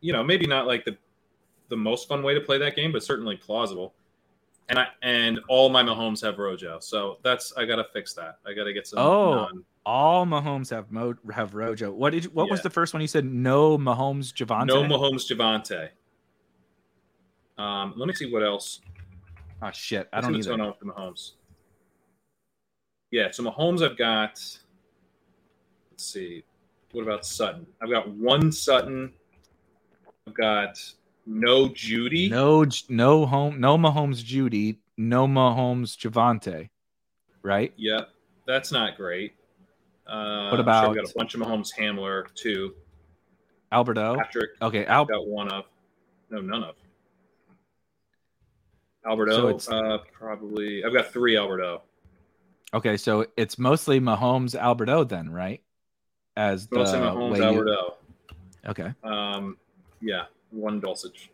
[0.00, 0.96] you know, maybe not like the
[1.68, 3.94] the most fun way to play that game, but certainly plausible
[4.68, 6.78] and I and all my Mahomes have Rojo.
[6.80, 8.38] So that's I gotta fix that.
[8.46, 8.98] I gotta get some.
[8.98, 11.90] Oh, non- all Mahomes have Mo have Rojo.
[11.90, 12.52] What did you, what yeah.
[12.52, 13.24] was the first one you said?
[13.24, 14.66] No Mahomes Javonte.
[14.66, 15.88] No Mahomes Javonte.
[17.62, 18.80] Um, let me see what else.
[19.62, 20.08] Oh shit!
[20.12, 20.50] I don't either.
[20.50, 21.32] Going on with the Mahomes.
[23.10, 24.38] Yeah, so Mahomes, I've got.
[25.90, 26.44] Let's see.
[26.92, 27.66] What about Sutton?
[27.82, 29.12] I've got one Sutton.
[30.28, 30.78] I've got
[31.24, 32.28] no Jeudy.
[32.28, 36.68] No, no home, no Mahomes Jeudy, no Mahomes Javonte,
[37.42, 37.72] right?
[37.76, 38.10] Yep,
[38.46, 39.34] that's not great.
[40.06, 40.84] Uh, what about?
[40.86, 42.74] Sure got a bunch of Mahomes Hamler too.
[43.72, 44.16] Alberto.
[44.16, 44.50] Patrick.
[44.60, 45.64] Okay, Al- got one of.
[46.30, 46.74] No, none of.
[49.06, 49.56] Alberto.
[49.56, 50.84] So uh, probably.
[50.84, 51.82] I've got three Alberto.
[52.74, 55.62] Okay, so it's mostly Mahomes Alberto then, right?
[56.36, 57.70] As mostly Mahomes Alberto.
[57.70, 58.70] You...
[58.70, 58.92] Okay.
[59.02, 59.56] Um,
[60.00, 61.28] yeah one Dulcich.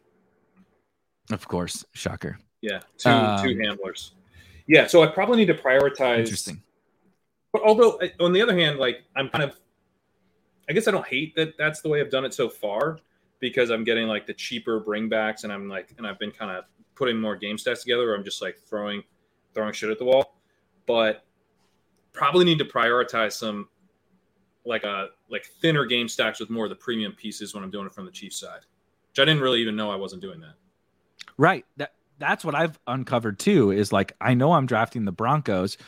[1.31, 2.39] Of course, shocker.
[2.61, 4.12] Yeah, two um, two handlers.
[4.66, 6.20] Yeah, so I probably need to prioritize.
[6.20, 6.62] Interesting.
[7.53, 9.59] But although on the other hand, like I'm kind of,
[10.69, 12.99] I guess I don't hate that that's the way I've done it so far
[13.41, 16.65] because I'm getting like the cheaper bringbacks and I'm like and I've been kind of
[16.95, 18.07] putting more game stats together.
[18.07, 19.03] Where I'm just like throwing
[19.55, 20.36] throwing shit at the wall,
[20.86, 21.24] but
[22.12, 23.69] probably need to prioritize some
[24.65, 27.86] like a like thinner game stacks with more of the premium pieces when I'm doing
[27.86, 28.61] it from the Chiefs side
[29.15, 30.55] which I didn't really even know I wasn't doing that.
[31.36, 31.65] Right.
[31.77, 33.70] That that's what I've uncovered too.
[33.70, 35.78] Is like I know I'm drafting the Broncos,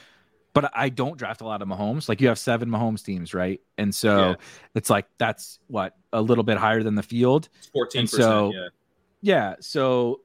[0.52, 2.08] but I don't draft a lot of Mahomes.
[2.08, 3.60] Like you have seven Mahomes teams, right?
[3.76, 4.34] And so yeah.
[4.76, 7.48] it's like that's what a little bit higher than the field.
[7.72, 8.06] Fourteen.
[8.06, 8.68] So yeah.
[9.22, 10.20] yeah, so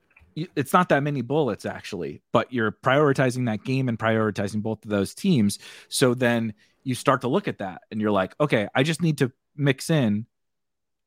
[0.55, 4.91] it's not that many bullets actually, but you're prioritizing that game and prioritizing both of
[4.91, 5.57] those teams.
[5.89, 6.53] So then
[6.83, 9.89] you start to look at that and you're like, okay, I just need to mix
[9.89, 10.25] in,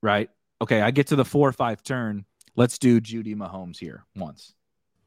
[0.03, 0.31] right?
[0.65, 2.25] okay, I get to the four or five turn.
[2.57, 4.55] Let's do Jeudy Mahomes here once.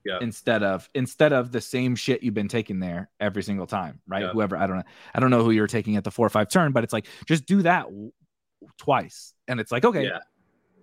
[0.05, 0.19] Yeah.
[0.21, 4.23] Instead of instead of the same shit you've been taking there every single time, right?
[4.23, 4.31] Yeah.
[4.31, 4.83] Whoever I don't know,
[5.13, 7.07] I don't know who you're taking at the four or five turn, but it's like
[7.25, 8.11] just do that w-
[8.77, 10.19] twice, and it's like okay, yeah.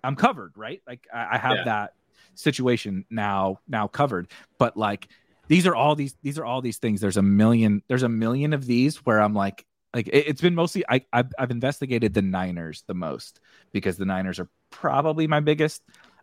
[0.03, 0.83] I'm covered, right?
[0.87, 1.95] Like I, I have that
[2.35, 5.09] situation now now covered, but like
[5.49, 7.01] these are all these these are all these things.
[7.01, 10.55] There's a million there's a million of these where I'm like Like it, has been
[10.55, 13.41] mostly I I've, I've, investigated the Niners the most
[13.73, 15.83] because the Niners are probably my biggest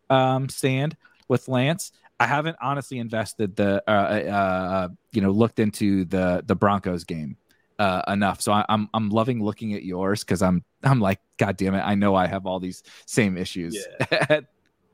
[0.09, 0.97] um, stand
[1.29, 1.91] with Lance.
[2.19, 7.05] I haven't honestly invested the uh, uh, uh you know looked into the the Broncos
[7.05, 7.37] game
[7.79, 8.41] uh, enough.
[8.41, 11.73] So I, am I'm, I'm loving looking at yours because I'm I'm like God damn
[11.73, 13.77] it, I know I have all these same issues.
[14.11, 14.41] Yeah,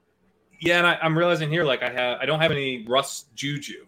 [0.61, 3.87] yeah and I, I'm realizing here like I have I don't have any Russ Juju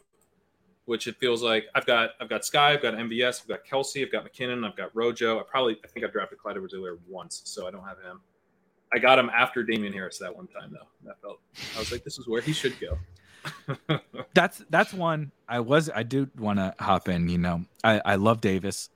[0.89, 4.03] which it feels like I've got I've got Sky, I've got MVS, I've got Kelce,
[4.03, 5.39] I've got McKinnon, I've got Rojo.
[5.39, 8.19] I probably I think I've drafted Clyde Edwards-Helaire once, so I don't have him.
[8.91, 10.87] I got him after Damien Harris that one time though.
[11.05, 11.41] That felt
[11.75, 12.97] I was like, this is where he should go.
[14.33, 17.29] that's that's one I was I do want to hop in.
[17.29, 18.89] You know, I I love Davis.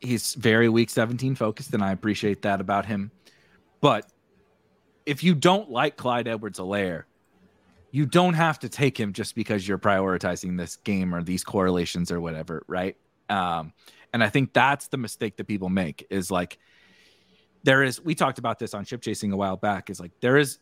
[0.00, 3.12] He's very week 17 focused, and I appreciate that about him.
[3.80, 4.10] But
[5.06, 7.04] if you don't like Clyde Edwards-Helaire,
[7.94, 12.10] you don't have to take him just because you're prioritizing this game or these correlations
[12.10, 12.96] or whatever, right?
[13.28, 13.72] Um,
[14.12, 16.58] and I think that's the mistake that people make is like
[17.62, 20.36] there is we talked about this on ship chasing a while back is like there
[20.36, 20.58] is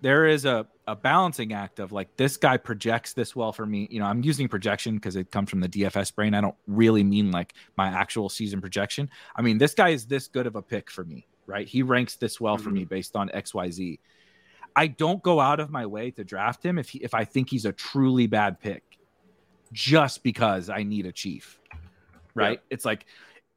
[0.00, 3.88] there is a, a balancing act of like this guy projects this well for me.
[3.90, 6.34] You know i'm using projection because it comes from the dfs brain.
[6.34, 9.10] I don't really mean like my actual season projection.
[9.34, 11.66] I mean this guy is this good of a pick for me right?
[11.68, 12.64] He ranks this well mm-hmm.
[12.64, 13.98] for me based on xyz
[14.76, 17.48] I don't go out of my way to draft him if he, if I think
[17.48, 18.82] he's a truly bad pick,
[19.72, 21.58] just because I need a chief.
[22.34, 22.60] Right?
[22.62, 22.74] Yeah.
[22.74, 23.06] It's like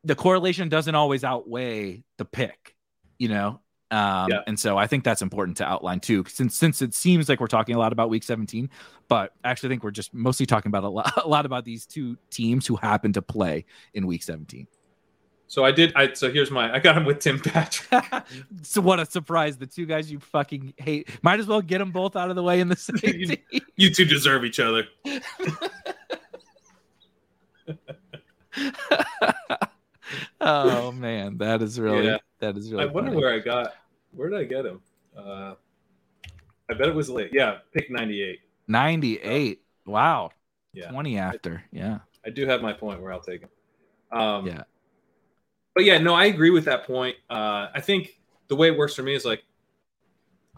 [0.06, 2.76] the correlation doesn't always outweigh the pick,
[3.18, 3.60] you know.
[3.92, 4.42] Um, yeah.
[4.48, 7.48] And so I think that's important to outline too, since since it seems like we're
[7.48, 8.70] talking a lot about Week 17,
[9.08, 11.86] but I actually think we're just mostly talking about a lot, a lot about these
[11.86, 14.68] two teams who happen to play in Week 17.
[15.50, 15.92] So I did.
[15.96, 16.72] I so here's my.
[16.72, 18.06] I got him with Tim Patrick.
[18.62, 19.58] so what a surprise!
[19.58, 21.10] The two guys you fucking hate.
[21.24, 23.36] Might as well get them both out of the way in the same you,
[23.76, 24.86] you two deserve each other.
[30.40, 32.18] oh man, that is really yeah.
[32.38, 32.84] that is really.
[32.84, 33.20] I wonder funny.
[33.20, 33.74] where I got.
[34.12, 34.82] Where did I get him?
[35.18, 35.56] Uh,
[36.70, 37.32] I bet it was late.
[37.34, 38.42] Yeah, pick ninety eight.
[38.68, 39.64] Ninety eight.
[39.88, 40.30] Wow.
[40.74, 40.92] Yeah.
[40.92, 41.64] Twenty after.
[41.74, 41.98] I, yeah.
[42.24, 43.50] I do have my point where I'll take him.
[44.12, 44.62] Um, yeah
[45.80, 47.16] but yeah, no, I agree with that point.
[47.30, 48.20] Uh, I think
[48.50, 49.46] the way it works for me is like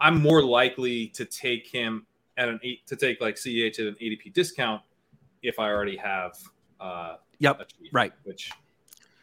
[0.00, 3.96] I'm more likely to take him at an eight to take like CEH at an
[4.02, 4.82] ADP discount
[5.40, 6.36] if I already have.
[6.80, 7.70] Uh, yep.
[7.92, 8.12] right.
[8.24, 8.50] Which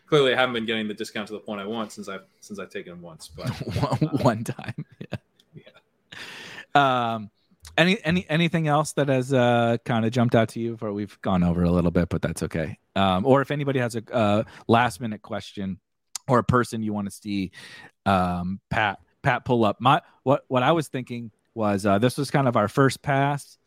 [0.05, 2.59] clearly I haven't been getting the discount to the point I want since I've since
[2.59, 3.49] I've taken him once, but
[4.23, 4.85] one time.
[5.53, 5.73] Yeah.
[6.76, 7.13] yeah.
[7.13, 7.30] Um.
[7.77, 10.77] Any any anything else that has uh, kind of jumped out to you?
[10.77, 12.80] For we've gone over a little bit, but that's okay.
[12.95, 15.81] Um, or if anybody has a uh, last minute question
[16.30, 17.51] or a person you want to see
[18.06, 19.81] um, Pat Pat pull up.
[19.81, 23.57] My what what I was thinking was uh, this was kind of our first pass,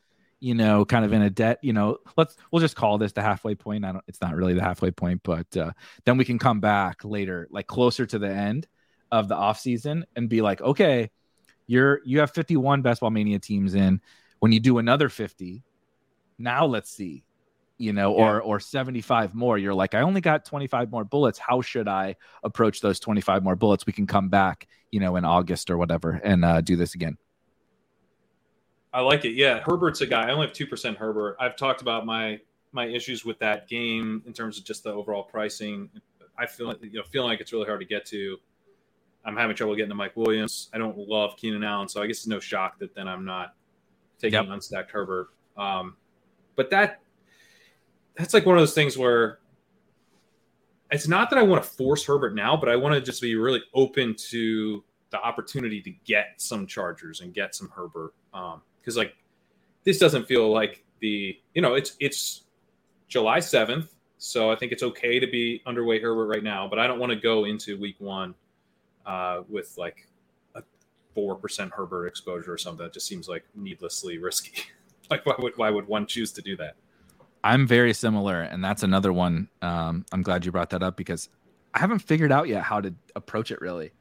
[0.41, 1.59] you know, kind of in a debt.
[1.63, 3.85] You know, let's we'll just call this the halfway point.
[3.85, 4.05] I don't.
[4.07, 5.73] It's not really the halfway point, but uh,
[6.05, 8.67] then we can come back later, like closer to the end
[9.11, 11.11] of the off season, and be like, okay,
[11.67, 14.01] you're you have 51 best ball mania teams in.
[14.39, 15.63] When you do another 50,
[16.39, 17.25] now let's see
[17.79, 18.25] you know, yeah.
[18.25, 19.59] or or 75 more.
[19.59, 21.39] You're like, I only got 25 more bullets.
[21.39, 23.87] How should I approach those 25 more bullets?
[23.87, 27.17] We can come back, you know, in August or whatever and uh, do this again.
[28.93, 29.33] I like it.
[29.33, 30.29] Yeah, Herbert's a guy.
[30.29, 31.37] I only have two percent Herbert.
[31.41, 32.41] I've talked about my
[32.73, 35.91] my issues with that game in terms of just the overall pricing.
[36.39, 38.39] I feel like, you know feeling like it's really hard to get to.
[39.25, 40.69] I'm having trouble getting to Mike Williams.
[40.75, 43.55] I don't love Keenan Allen, so I guess it's no shock that then I'm not
[44.19, 44.47] taking yep.
[44.47, 45.29] unstacked Herbert.
[45.57, 45.97] Um,
[46.57, 47.01] but that
[48.17, 49.39] that's like one of those things where
[50.91, 53.35] it's not that I want to force Herbert now, but I want to just be
[53.35, 58.13] really open to the opportunity to get some Chargers and get some Herbert.
[58.31, 59.15] Because um, like
[59.85, 62.43] this doesn't feel like the you know it's it's
[63.09, 66.69] July seventh, so I think it's okay to be underway Herbert right now.
[66.69, 68.35] But I don't want to go into Week One
[69.07, 70.09] uh, with like
[70.55, 70.63] a
[71.15, 72.85] four percent Herbert exposure or something.
[72.85, 74.63] That just seems like needlessly risky.
[75.11, 76.77] like why would why would one choose to do that?
[77.45, 79.49] I'm very similar, and that's another one.
[79.63, 81.29] Um, I'm glad you brought that up because
[81.75, 83.93] I haven't figured out yet how to approach it really,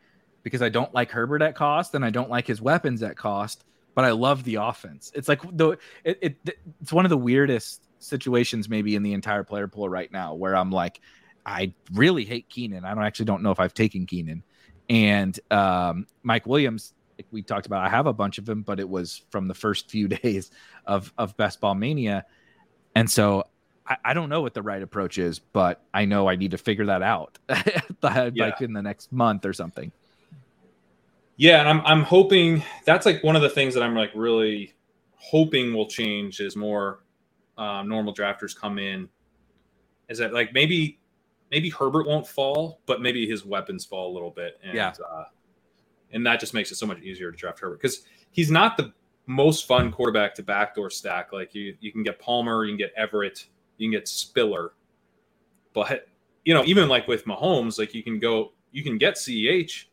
[0.44, 3.64] because I don't like Herbert at cost and I don't like his weapons at cost,
[3.96, 5.12] but I love the offense.
[5.16, 9.44] It's like the it, it it's one of the weirdest situations maybe in the entire
[9.44, 11.02] player pool right now where I'm like,
[11.46, 12.86] I really hate Keenan.
[12.86, 14.44] I don't actually don't know if I've taken Keenan,
[14.90, 16.94] and um, Mike Williams.
[17.18, 19.54] Like we talked about, I have a bunch of them, but it was from the
[19.54, 20.52] first few days
[20.86, 22.26] of of Best Ball Mania
[22.96, 23.46] and so
[23.88, 26.58] I, I, don't know what the right approach is, but I know I need to
[26.58, 27.38] figure that out
[28.02, 28.52] like yeah.
[28.60, 29.92] in the next month or something.
[31.38, 34.76] Yeah, and I'm I'm hoping that's like one of the things that I'm like really
[35.16, 37.04] hoping will change is more
[37.58, 39.10] um, normal drafters come in.
[40.10, 41.00] Is that like maybe
[41.52, 44.60] maybe Herbert won't fall, but maybe his weapons fall a little bit.
[44.64, 44.94] And, Yeah.
[45.12, 45.26] Uh,
[46.14, 48.94] and that just makes it so much easier to draft Herbert because he's not the
[49.32, 51.32] most fun quarterback to backdoor stack.
[51.32, 53.45] Like you, you can get Palmer, you can get Everett,
[53.78, 54.74] you can get Spiller,
[55.74, 56.08] but
[56.44, 59.86] you know, even like with Mahomes, like you can go, you can get CEH,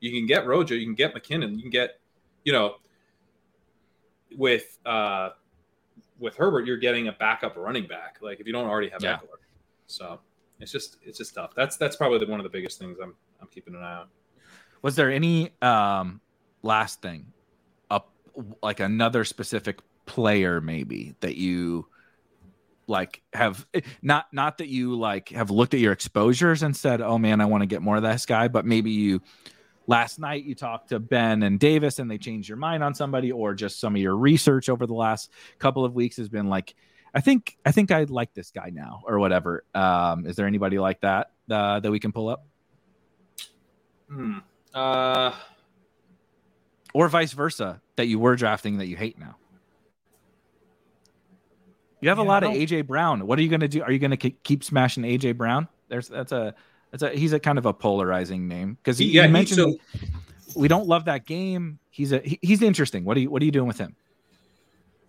[0.00, 2.00] you can get Rojo, you can get McKinnon, you can get,
[2.44, 2.76] you know,
[4.36, 5.30] with uh
[6.18, 8.18] with Herbert, you're getting a backup running back.
[8.20, 9.16] Like if you don't already have Yeah.
[9.16, 9.40] Ekeler,
[9.86, 10.20] so
[10.60, 11.54] it's just it's just tough.
[11.54, 14.06] That's that's probably the, one of the biggest things I'm I'm keeping an eye on.
[14.82, 16.20] Was there any um
[16.62, 17.26] last thing
[18.62, 21.86] like another specific player maybe that you
[22.86, 23.66] like have
[24.02, 27.46] not not that you like have looked at your exposures and said, "Oh man, I
[27.46, 29.22] want to get more of this guy," but maybe you
[29.86, 33.32] last night you talked to Ben and Davis and they changed your mind on somebody
[33.32, 36.74] or just some of your research over the last couple of weeks has been like
[37.14, 39.64] I think I think I like this guy now or whatever.
[39.74, 42.46] Um is there anybody like that uh, that we can pull up?
[44.08, 44.38] Hmm.
[44.74, 45.32] Uh,
[46.92, 49.36] or vice versa that you were drafting that you hate now.
[52.00, 53.26] You have a lot of AJ Brown.
[53.26, 53.82] What are you going to do?
[53.82, 55.68] Are you going to keep smashing AJ Brown?
[55.88, 56.54] There's that's a
[56.90, 59.58] that's a he's a kind of a polarizing name because he, yeah, you he- mentioned
[59.58, 59.78] so-
[60.56, 61.78] we don't love that game.
[61.90, 63.04] He's a he- he's interesting.
[63.04, 63.94] What are you what are you doing with him?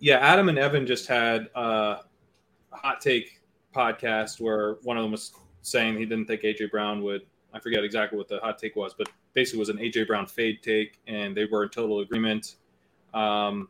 [0.00, 1.96] yeah, Adam and Evan just had uh,
[2.72, 3.40] a hot take
[3.74, 5.32] podcast where one of them was
[5.62, 7.22] saying he didn't think AJ Brown would.
[7.54, 10.62] I forget exactly what the hot take was, but basically was an AJ Brown fade
[10.62, 12.56] take, and they were in total agreement.
[13.12, 13.68] Um,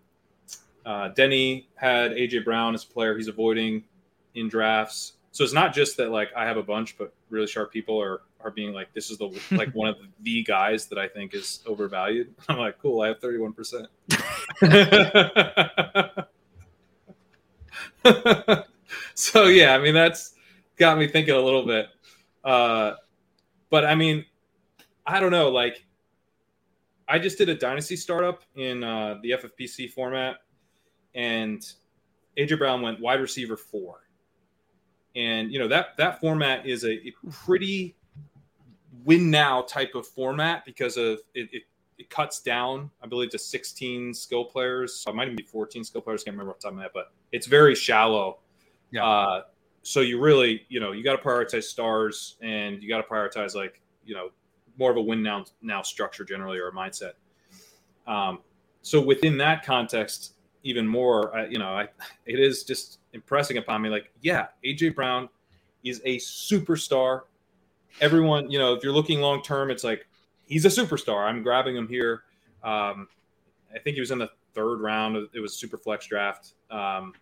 [0.87, 3.85] uh, Denny had AJ Brown as a player he's avoiding
[4.35, 5.15] in drafts.
[5.33, 8.23] So it's not just that like I have a bunch, but really sharp people are
[8.41, 11.61] are being like, this is the like one of the guys that I think is
[11.67, 12.35] overvalued.
[12.49, 13.89] I'm like, cool, I have 31 percent.
[19.15, 20.35] so yeah, I mean that's
[20.77, 21.89] got me thinking a little bit.
[22.45, 22.95] Uh,
[23.71, 24.25] but I mean,
[25.07, 25.51] I don't know.
[25.51, 25.85] Like,
[27.09, 30.37] I just did a dynasty startup in uh, the FFPC format,
[31.15, 31.65] and
[32.39, 34.01] AJ Brown went wide receiver four.
[35.17, 37.95] And you know that that format is a, a pretty
[39.05, 41.63] win now type of format because of it, it,
[41.99, 45.05] it cuts down, I believe, to 16 skill players.
[45.07, 46.25] It might even be 14 skill players.
[46.25, 48.39] Can't remember off the top of my head, but it's very shallow.
[48.91, 49.07] Yeah.
[49.07, 49.43] Uh,
[49.83, 53.55] so you really, you know, you got to prioritize stars and you got to prioritize
[53.55, 54.31] like, you know,
[54.79, 57.13] more of a win now now structure generally or a mindset.
[58.07, 58.41] Um,
[58.83, 61.89] so within that context, even more, I, you know, I,
[62.27, 63.89] it is just impressing upon me.
[63.89, 65.29] Like, yeah, AJ Brown
[65.85, 67.23] is a superstar.
[68.01, 70.07] Everyone, you know, if you're looking long term, it's like
[70.47, 71.25] he's a superstar.
[71.25, 72.25] I'm grabbing him here.
[72.63, 73.09] Um,
[73.75, 75.17] I think he was in the third round.
[75.33, 76.55] It was super flex draft.
[76.71, 77.13] Um,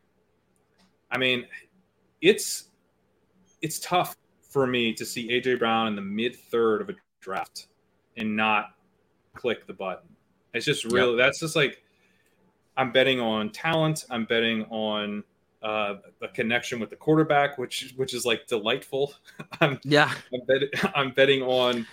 [1.10, 1.46] I mean,
[2.20, 2.70] it's
[3.60, 4.16] it's tough
[4.48, 7.68] for me to see AJ Brown in the mid third of a draft
[8.16, 8.74] and not
[9.34, 10.08] click the button.
[10.52, 11.82] It's just really that's just like
[12.76, 14.04] I'm betting on talent.
[14.10, 15.24] I'm betting on
[15.62, 19.14] uh, a connection with the quarterback, which which is like delightful.
[19.60, 20.12] I'm Yeah.
[20.32, 21.86] I'm, bet- I'm betting on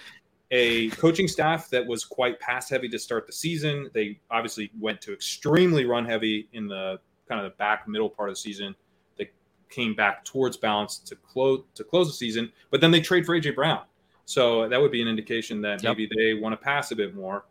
[0.52, 3.90] a coaching staff that was quite pass heavy to start the season.
[3.94, 8.30] They obviously went to extremely run heavy in the kind of the back middle part
[8.30, 8.76] of the season.
[9.18, 9.30] They
[9.70, 13.40] came back towards balance to close to close the season, but then they trade for
[13.40, 13.84] AJ Brown.
[14.30, 15.98] So that would be an indication that Yep.
[15.98, 17.46] maybe they want to pass a bit more.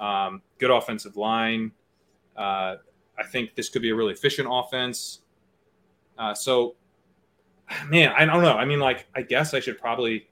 [0.00, 1.70] Um, good offensive line.
[2.36, 2.74] Uh,
[3.16, 5.20] I think this could be a really efficient offense.
[6.18, 6.74] Uh, so,
[7.86, 8.54] man, I don't know.
[8.56, 10.26] I mean, like, I guess I should probably.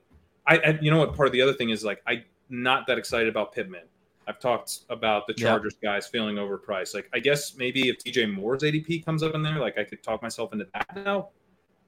[0.45, 1.15] I, I you know what?
[1.15, 3.85] Part of the other thing is like I'm not that excited about Pittman.
[4.27, 5.51] I've talked about the Yeah.
[5.51, 6.95] Chargers guys feeling overpriced.
[6.97, 10.03] Like, I guess maybe if DJ Moore's ADP comes up in there, like I could
[10.03, 11.29] talk myself into that now.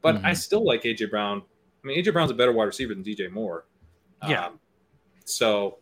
[0.02, 0.36] But I Mhm.
[0.36, 1.42] still like AJ Brown.
[1.82, 3.66] I mean, AJ Brown's a better wide receiver than DJ Moore.
[4.28, 4.46] Yeah.
[4.46, 4.60] Um,
[5.24, 5.78] so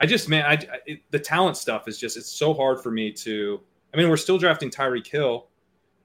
[0.00, 2.90] I just, man, I, I it, the talent stuff is just, it's so hard for
[2.90, 3.60] me to.
[3.92, 5.48] I mean, we're still drafting Tyreek Hill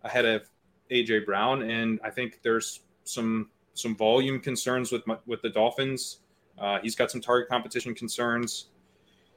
[0.04, 0.48] ahead of
[0.92, 6.20] AJ Brown, and I think there's some some volume concerns with my, with the Dolphins.
[6.58, 8.68] Uh, he's got some target competition concerns.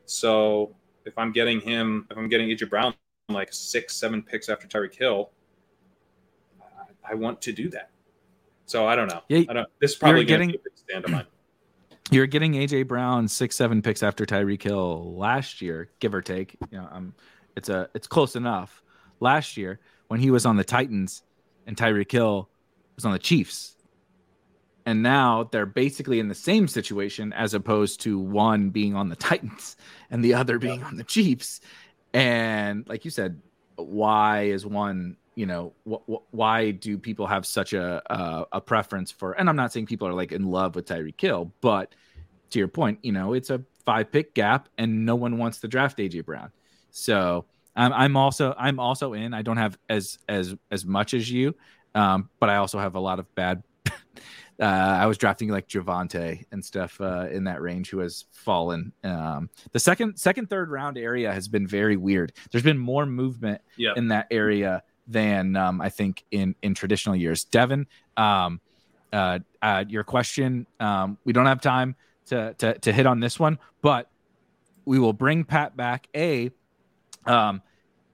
[0.05, 0.75] So
[1.05, 2.95] if I'm getting him, if I'm getting AJ Brown
[3.29, 5.31] like six, seven picks after Tyreek Hill,
[6.61, 7.91] I, I want to do that.
[8.67, 9.23] So I don't know.
[9.29, 9.69] Yeah, I don't.
[9.81, 11.27] This is probably getting- be a big stand on mine.
[12.13, 16.59] You're getting AJ Brown six, seven picks after Tyreek Hill last year, give or take.
[16.71, 17.15] You know, um,
[17.57, 18.83] it's a it's close enough.
[19.21, 21.23] Last year, when he was on the Titans
[21.67, 22.51] and Tyreek Hill
[22.97, 23.77] was on the Chiefs,
[24.85, 29.17] and now they're basically in the same situation as opposed to one being on the
[29.17, 29.79] Titans
[30.11, 31.63] and the other being on the Chiefs.
[32.13, 33.41] And like you said,
[33.77, 38.61] why is one you know wh- wh- why do people have such a, a a
[38.61, 41.95] preference for and i'm not saying people are like in love with tyreek hill but
[42.51, 45.69] to your point you know it's a five pick gap and no one wants to
[45.69, 46.51] draft aj brown
[46.91, 47.45] so
[47.77, 51.55] i'm, I'm also i'm also in i don't have as as as much as you
[51.95, 53.63] um, but i also have a lot of bad
[54.61, 58.93] uh, I was drafting like Javonte and stuff uh, in that range who has fallen.
[59.03, 62.33] Um, the second, second, third round area has been very weird.
[62.51, 63.97] There's been more movement Yep.
[63.97, 67.45] in that area than um, I think in in traditional years.
[67.45, 68.61] Devin, um,
[69.13, 71.97] uh, uh, your question, um, we don't have time
[72.27, 74.09] to, to to hit on this one, but
[74.85, 76.09] we will bring Pat back.
[76.15, 76.51] A,
[77.27, 77.63] um,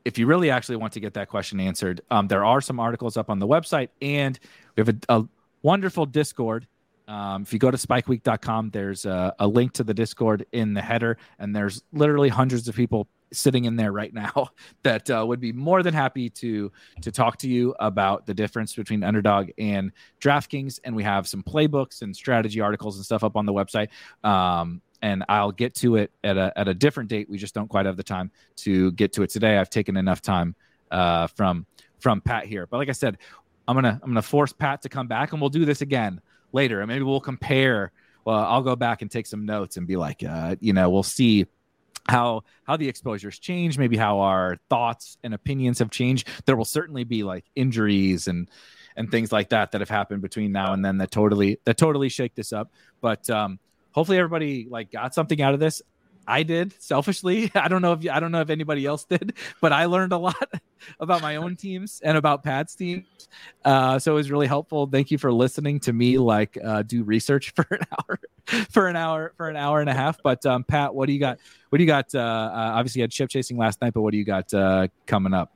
[0.05, 3.16] if you really actually want to get that question answered, um, there are some articles
[3.16, 4.39] up on the website, and
[4.77, 5.24] we have a, a
[5.62, 6.66] wonderful Discord.
[7.06, 10.82] Um, if you go to spikeweek.com, there's a, a link to the Discord in the
[10.82, 14.49] header, and there's literally hundreds of people sitting in there right now
[14.83, 16.71] that uh, would be more than happy to
[17.03, 20.81] to talk to you about the difference between underdog and DraftKings.
[20.85, 23.89] And we have some playbooks and strategy articles and stuff up on the website.
[24.25, 27.29] Um, and I'll get to it at a at a different date.
[27.31, 29.59] We just don't quite have the time to get to it today.
[29.59, 30.55] I've taken enough time
[30.91, 31.67] uh, from
[32.01, 33.19] from Pat here, but like I said,
[33.67, 36.21] I'm gonna I'm gonna force Pat to come back, and we'll do this again
[36.53, 37.93] later, and maybe we'll compare.
[38.25, 41.03] Well, I'll go back and take some notes and be like, uh, you know, we'll
[41.03, 41.47] see
[42.09, 46.28] how how the exposures change, maybe how our thoughts and opinions have changed.
[46.47, 48.48] There will certainly be like injuries and
[48.97, 52.09] and things like that that have happened between now and then that totally that totally
[52.09, 52.72] shake this up.
[53.01, 53.59] But um,
[53.93, 55.82] hopefully everybody like got something out of this.
[56.29, 57.51] I did selfishly.
[57.55, 60.19] I don't know if I don't know if anybody else did, but I learned a
[60.19, 60.37] lot
[61.01, 63.07] about my own teams and about Pat's teams.
[63.65, 64.87] Uh, so it was really helpful.
[64.87, 68.21] Thank you for listening to me like uh, do research for an hour,
[68.71, 70.23] for an hour, for an hour and a half.
[70.23, 71.39] But um, Pat, what do you got?
[71.71, 72.15] What do you got?
[72.15, 74.89] Uh, uh, obviously, you had chip chasing last night, but what do you got uh,
[75.07, 75.55] coming up?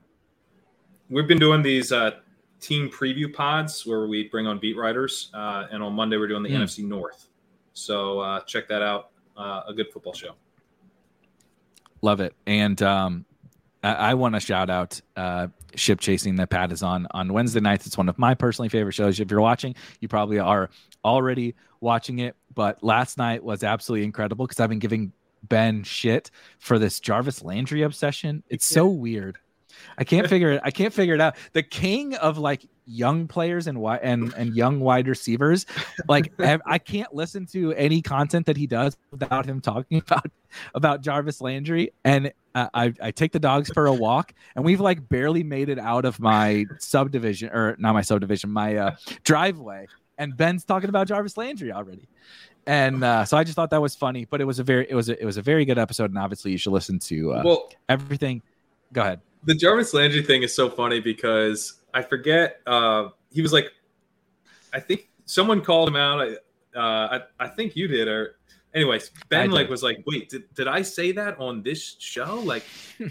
[1.09, 2.11] We've been doing these uh,
[2.59, 6.41] team preview pods where we bring on beat writers, uh, and on Monday we're doing
[6.43, 6.63] the Mm.
[6.63, 7.27] NFC North.
[7.73, 9.09] So uh, check that out.
[9.37, 10.35] Uh, a good football show.
[12.03, 12.35] Love it.
[12.45, 13.25] And um,
[13.81, 17.61] I, I want to shout out uh, Chip Chasing that Pat is on on Wednesday
[17.61, 17.87] nights.
[17.87, 19.19] It's one of my personally favorite shows.
[19.21, 20.69] If you're watching, you probably are
[21.05, 22.35] already watching it.
[22.53, 25.13] But last night was absolutely incredible because I've been giving
[25.43, 28.43] Ben shit for this Jarvis Landry obsession.
[28.49, 29.37] It's so weird.
[29.97, 30.61] I can't figure it.
[30.63, 31.35] I can't figure it out.
[31.53, 35.65] The king of like young players and wi- and and young wide receivers.
[36.07, 40.31] Like I can't listen to any content that he does without him talking about
[40.73, 41.91] about Jarvis Landry.
[42.03, 45.69] And uh, I I take the dogs for a walk, and we've like barely made
[45.69, 49.87] it out of my subdivision or not my subdivision, my uh, driveway.
[50.17, 52.07] And Ben's talking about Jarvis Landry already.
[52.65, 54.95] And uh, so I just thought that was funny, but it was a very it
[54.95, 57.41] was a, it was a very good episode, and obviously you should listen to uh,
[57.43, 58.41] well, everything.
[58.93, 59.21] Go ahead.
[59.45, 62.61] The Jarvis Landry thing is so funny because I forget.
[62.65, 63.71] Uh, he was like,
[64.73, 66.21] I think someone called him out.
[66.75, 68.37] Uh, I, I think you did, or
[68.73, 72.39] anyways, I Ben like was like, wait, did, did I say that on this show?
[72.39, 72.63] Like,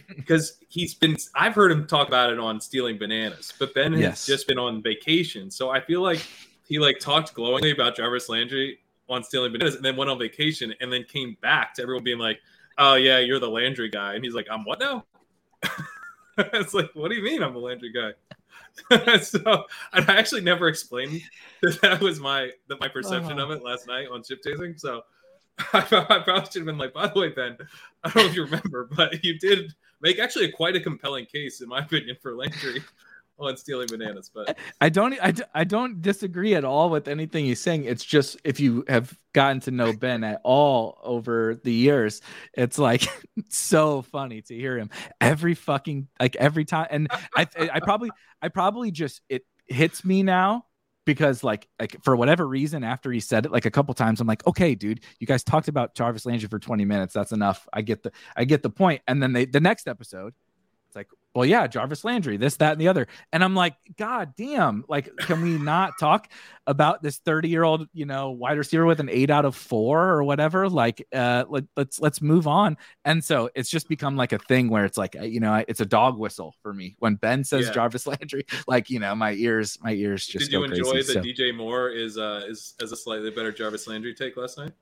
[0.08, 4.26] because he's been, I've heard him talk about it on stealing bananas, but Ben has
[4.26, 6.26] just been on vacation, so I feel like
[6.66, 8.78] he like talked glowingly about Jarvis Landry
[9.08, 12.18] on stealing bananas, and then went on vacation, and then came back to everyone being
[12.18, 12.40] like,
[12.78, 15.04] oh yeah, you're the Landry guy, and he's like, I'm what now?
[16.52, 18.12] it's like, what do you mean I'm a Landry guy?
[19.20, 21.20] so and I actually never explained
[21.62, 23.52] that that was my that my perception uh-huh.
[23.52, 24.76] of it last night on chip chasing.
[24.78, 25.02] So
[25.72, 27.56] I, I probably should have been like, by the way, Ben,
[28.02, 31.26] I don't know if you remember, but you did make actually a, quite a compelling
[31.26, 32.82] case, in my opinion, for Landry
[33.48, 34.30] on stealing bananas.
[34.32, 37.84] But I don't I, I don't disagree at all with anything he's saying.
[37.84, 42.20] It's just if you have gotten to know Ben at all over the years,
[42.54, 43.06] it's like
[43.48, 44.90] so funny to hear him
[45.20, 46.86] every fucking like every time.
[46.90, 48.10] And I I probably
[48.40, 50.66] I probably just it hits me now
[51.04, 54.26] because like like for whatever reason after he said it like a couple times I'm
[54.26, 57.82] like okay dude you guys talked about Jarvis Landry for 20 minutes that's enough I
[57.82, 60.34] get the I get the point and then they the next episode
[60.92, 64.34] it's like well yeah Jarvis Landry this that and the other and I'm like god
[64.36, 66.28] damn like can we not talk
[66.66, 70.10] about this 30 year old you know wide receiver with an 8 out of 4
[70.10, 74.32] or whatever like uh let, let's let's move on and so it's just become like
[74.34, 77.42] a thing where it's like you know it's a dog whistle for me when Ben
[77.42, 77.72] says Yeah.
[77.72, 81.14] Jarvis Landry like you know my ears my ears just did you go enjoy crazy.
[81.14, 84.58] that So- DJ Moore is uh is as a slightly better Jarvis Landry take last
[84.58, 84.72] night?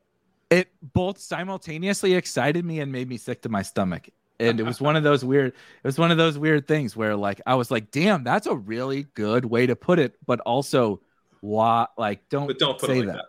[0.51, 4.09] it both simultaneously excited me and made me sick to my stomach
[4.41, 5.55] and it was one of those weird it
[5.85, 9.05] was one of those weird things where like i was like damn that's a really
[9.15, 11.01] good way to put it but also
[11.41, 13.25] why like don't But don't put say it like that,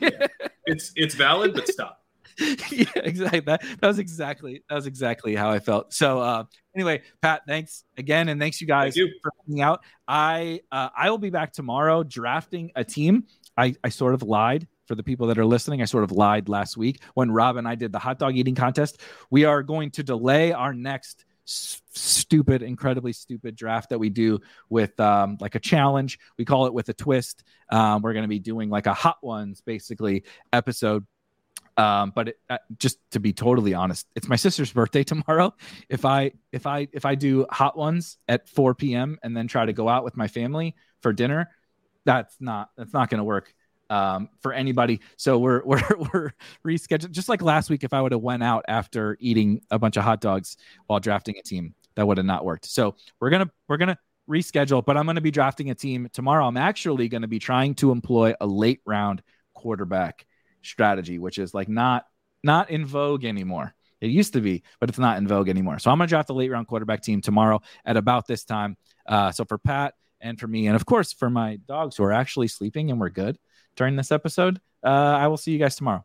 [0.00, 0.28] yeah
[0.66, 2.00] It's it's valid, but stop.
[2.72, 3.40] yeah, exactly.
[3.40, 5.92] That, that was exactly that was exactly how I felt.
[5.92, 6.44] So uh,
[6.74, 9.10] anyway, Pat, thanks again, and thanks you guys you.
[9.22, 9.84] for coming out.
[10.08, 13.24] I uh, I will be back tomorrow drafting a team.
[13.56, 15.82] I I sort of lied for the people that are listening.
[15.82, 18.54] I sort of lied last week when Rob and I did the hot dog eating
[18.54, 19.00] contest.
[19.30, 24.40] We are going to delay our next s- stupid, incredibly stupid draft that we do
[24.68, 26.18] with um, like a challenge.
[26.38, 27.44] We call it with a twist.
[27.70, 31.06] Um, we're going to be doing like a hot ones basically episode
[31.76, 35.54] um, but it, uh, just to be totally honest, it's my sister's birthday tomorrow.
[35.88, 39.18] If I if I if I do hot ones at 4 p.m.
[39.22, 41.50] and then try to go out with my family for dinner,
[42.04, 43.52] that's not that's not going to work
[43.90, 45.00] um, for anybody.
[45.16, 45.82] So we're we're
[46.12, 46.32] we're
[46.66, 47.10] rescheduling.
[47.10, 50.04] Just like last week, if I would have went out after eating a bunch of
[50.04, 50.56] hot dogs
[50.86, 52.66] while drafting a team, that would have not worked.
[52.66, 53.98] So we're gonna we're gonna
[54.28, 54.84] reschedule.
[54.84, 56.46] But I'm to be drafting a team tomorrow.
[56.46, 59.22] I'm actually to be trying to employ a late round
[59.54, 60.26] quarterback
[60.62, 62.06] strategy, which is like not
[62.42, 63.74] not in vogue anymore.
[64.00, 65.78] It used to be, but it's not in vogue anymore.
[65.78, 68.76] So I'm gonna draft a late round quarterback team tomorrow at about this time.
[69.06, 72.12] Uh, so for Pat and for me, and of course for my dogs who are
[72.12, 73.38] actually sleeping and we're good
[73.76, 76.04] during this episode, uh, I will see you guys tomorrow.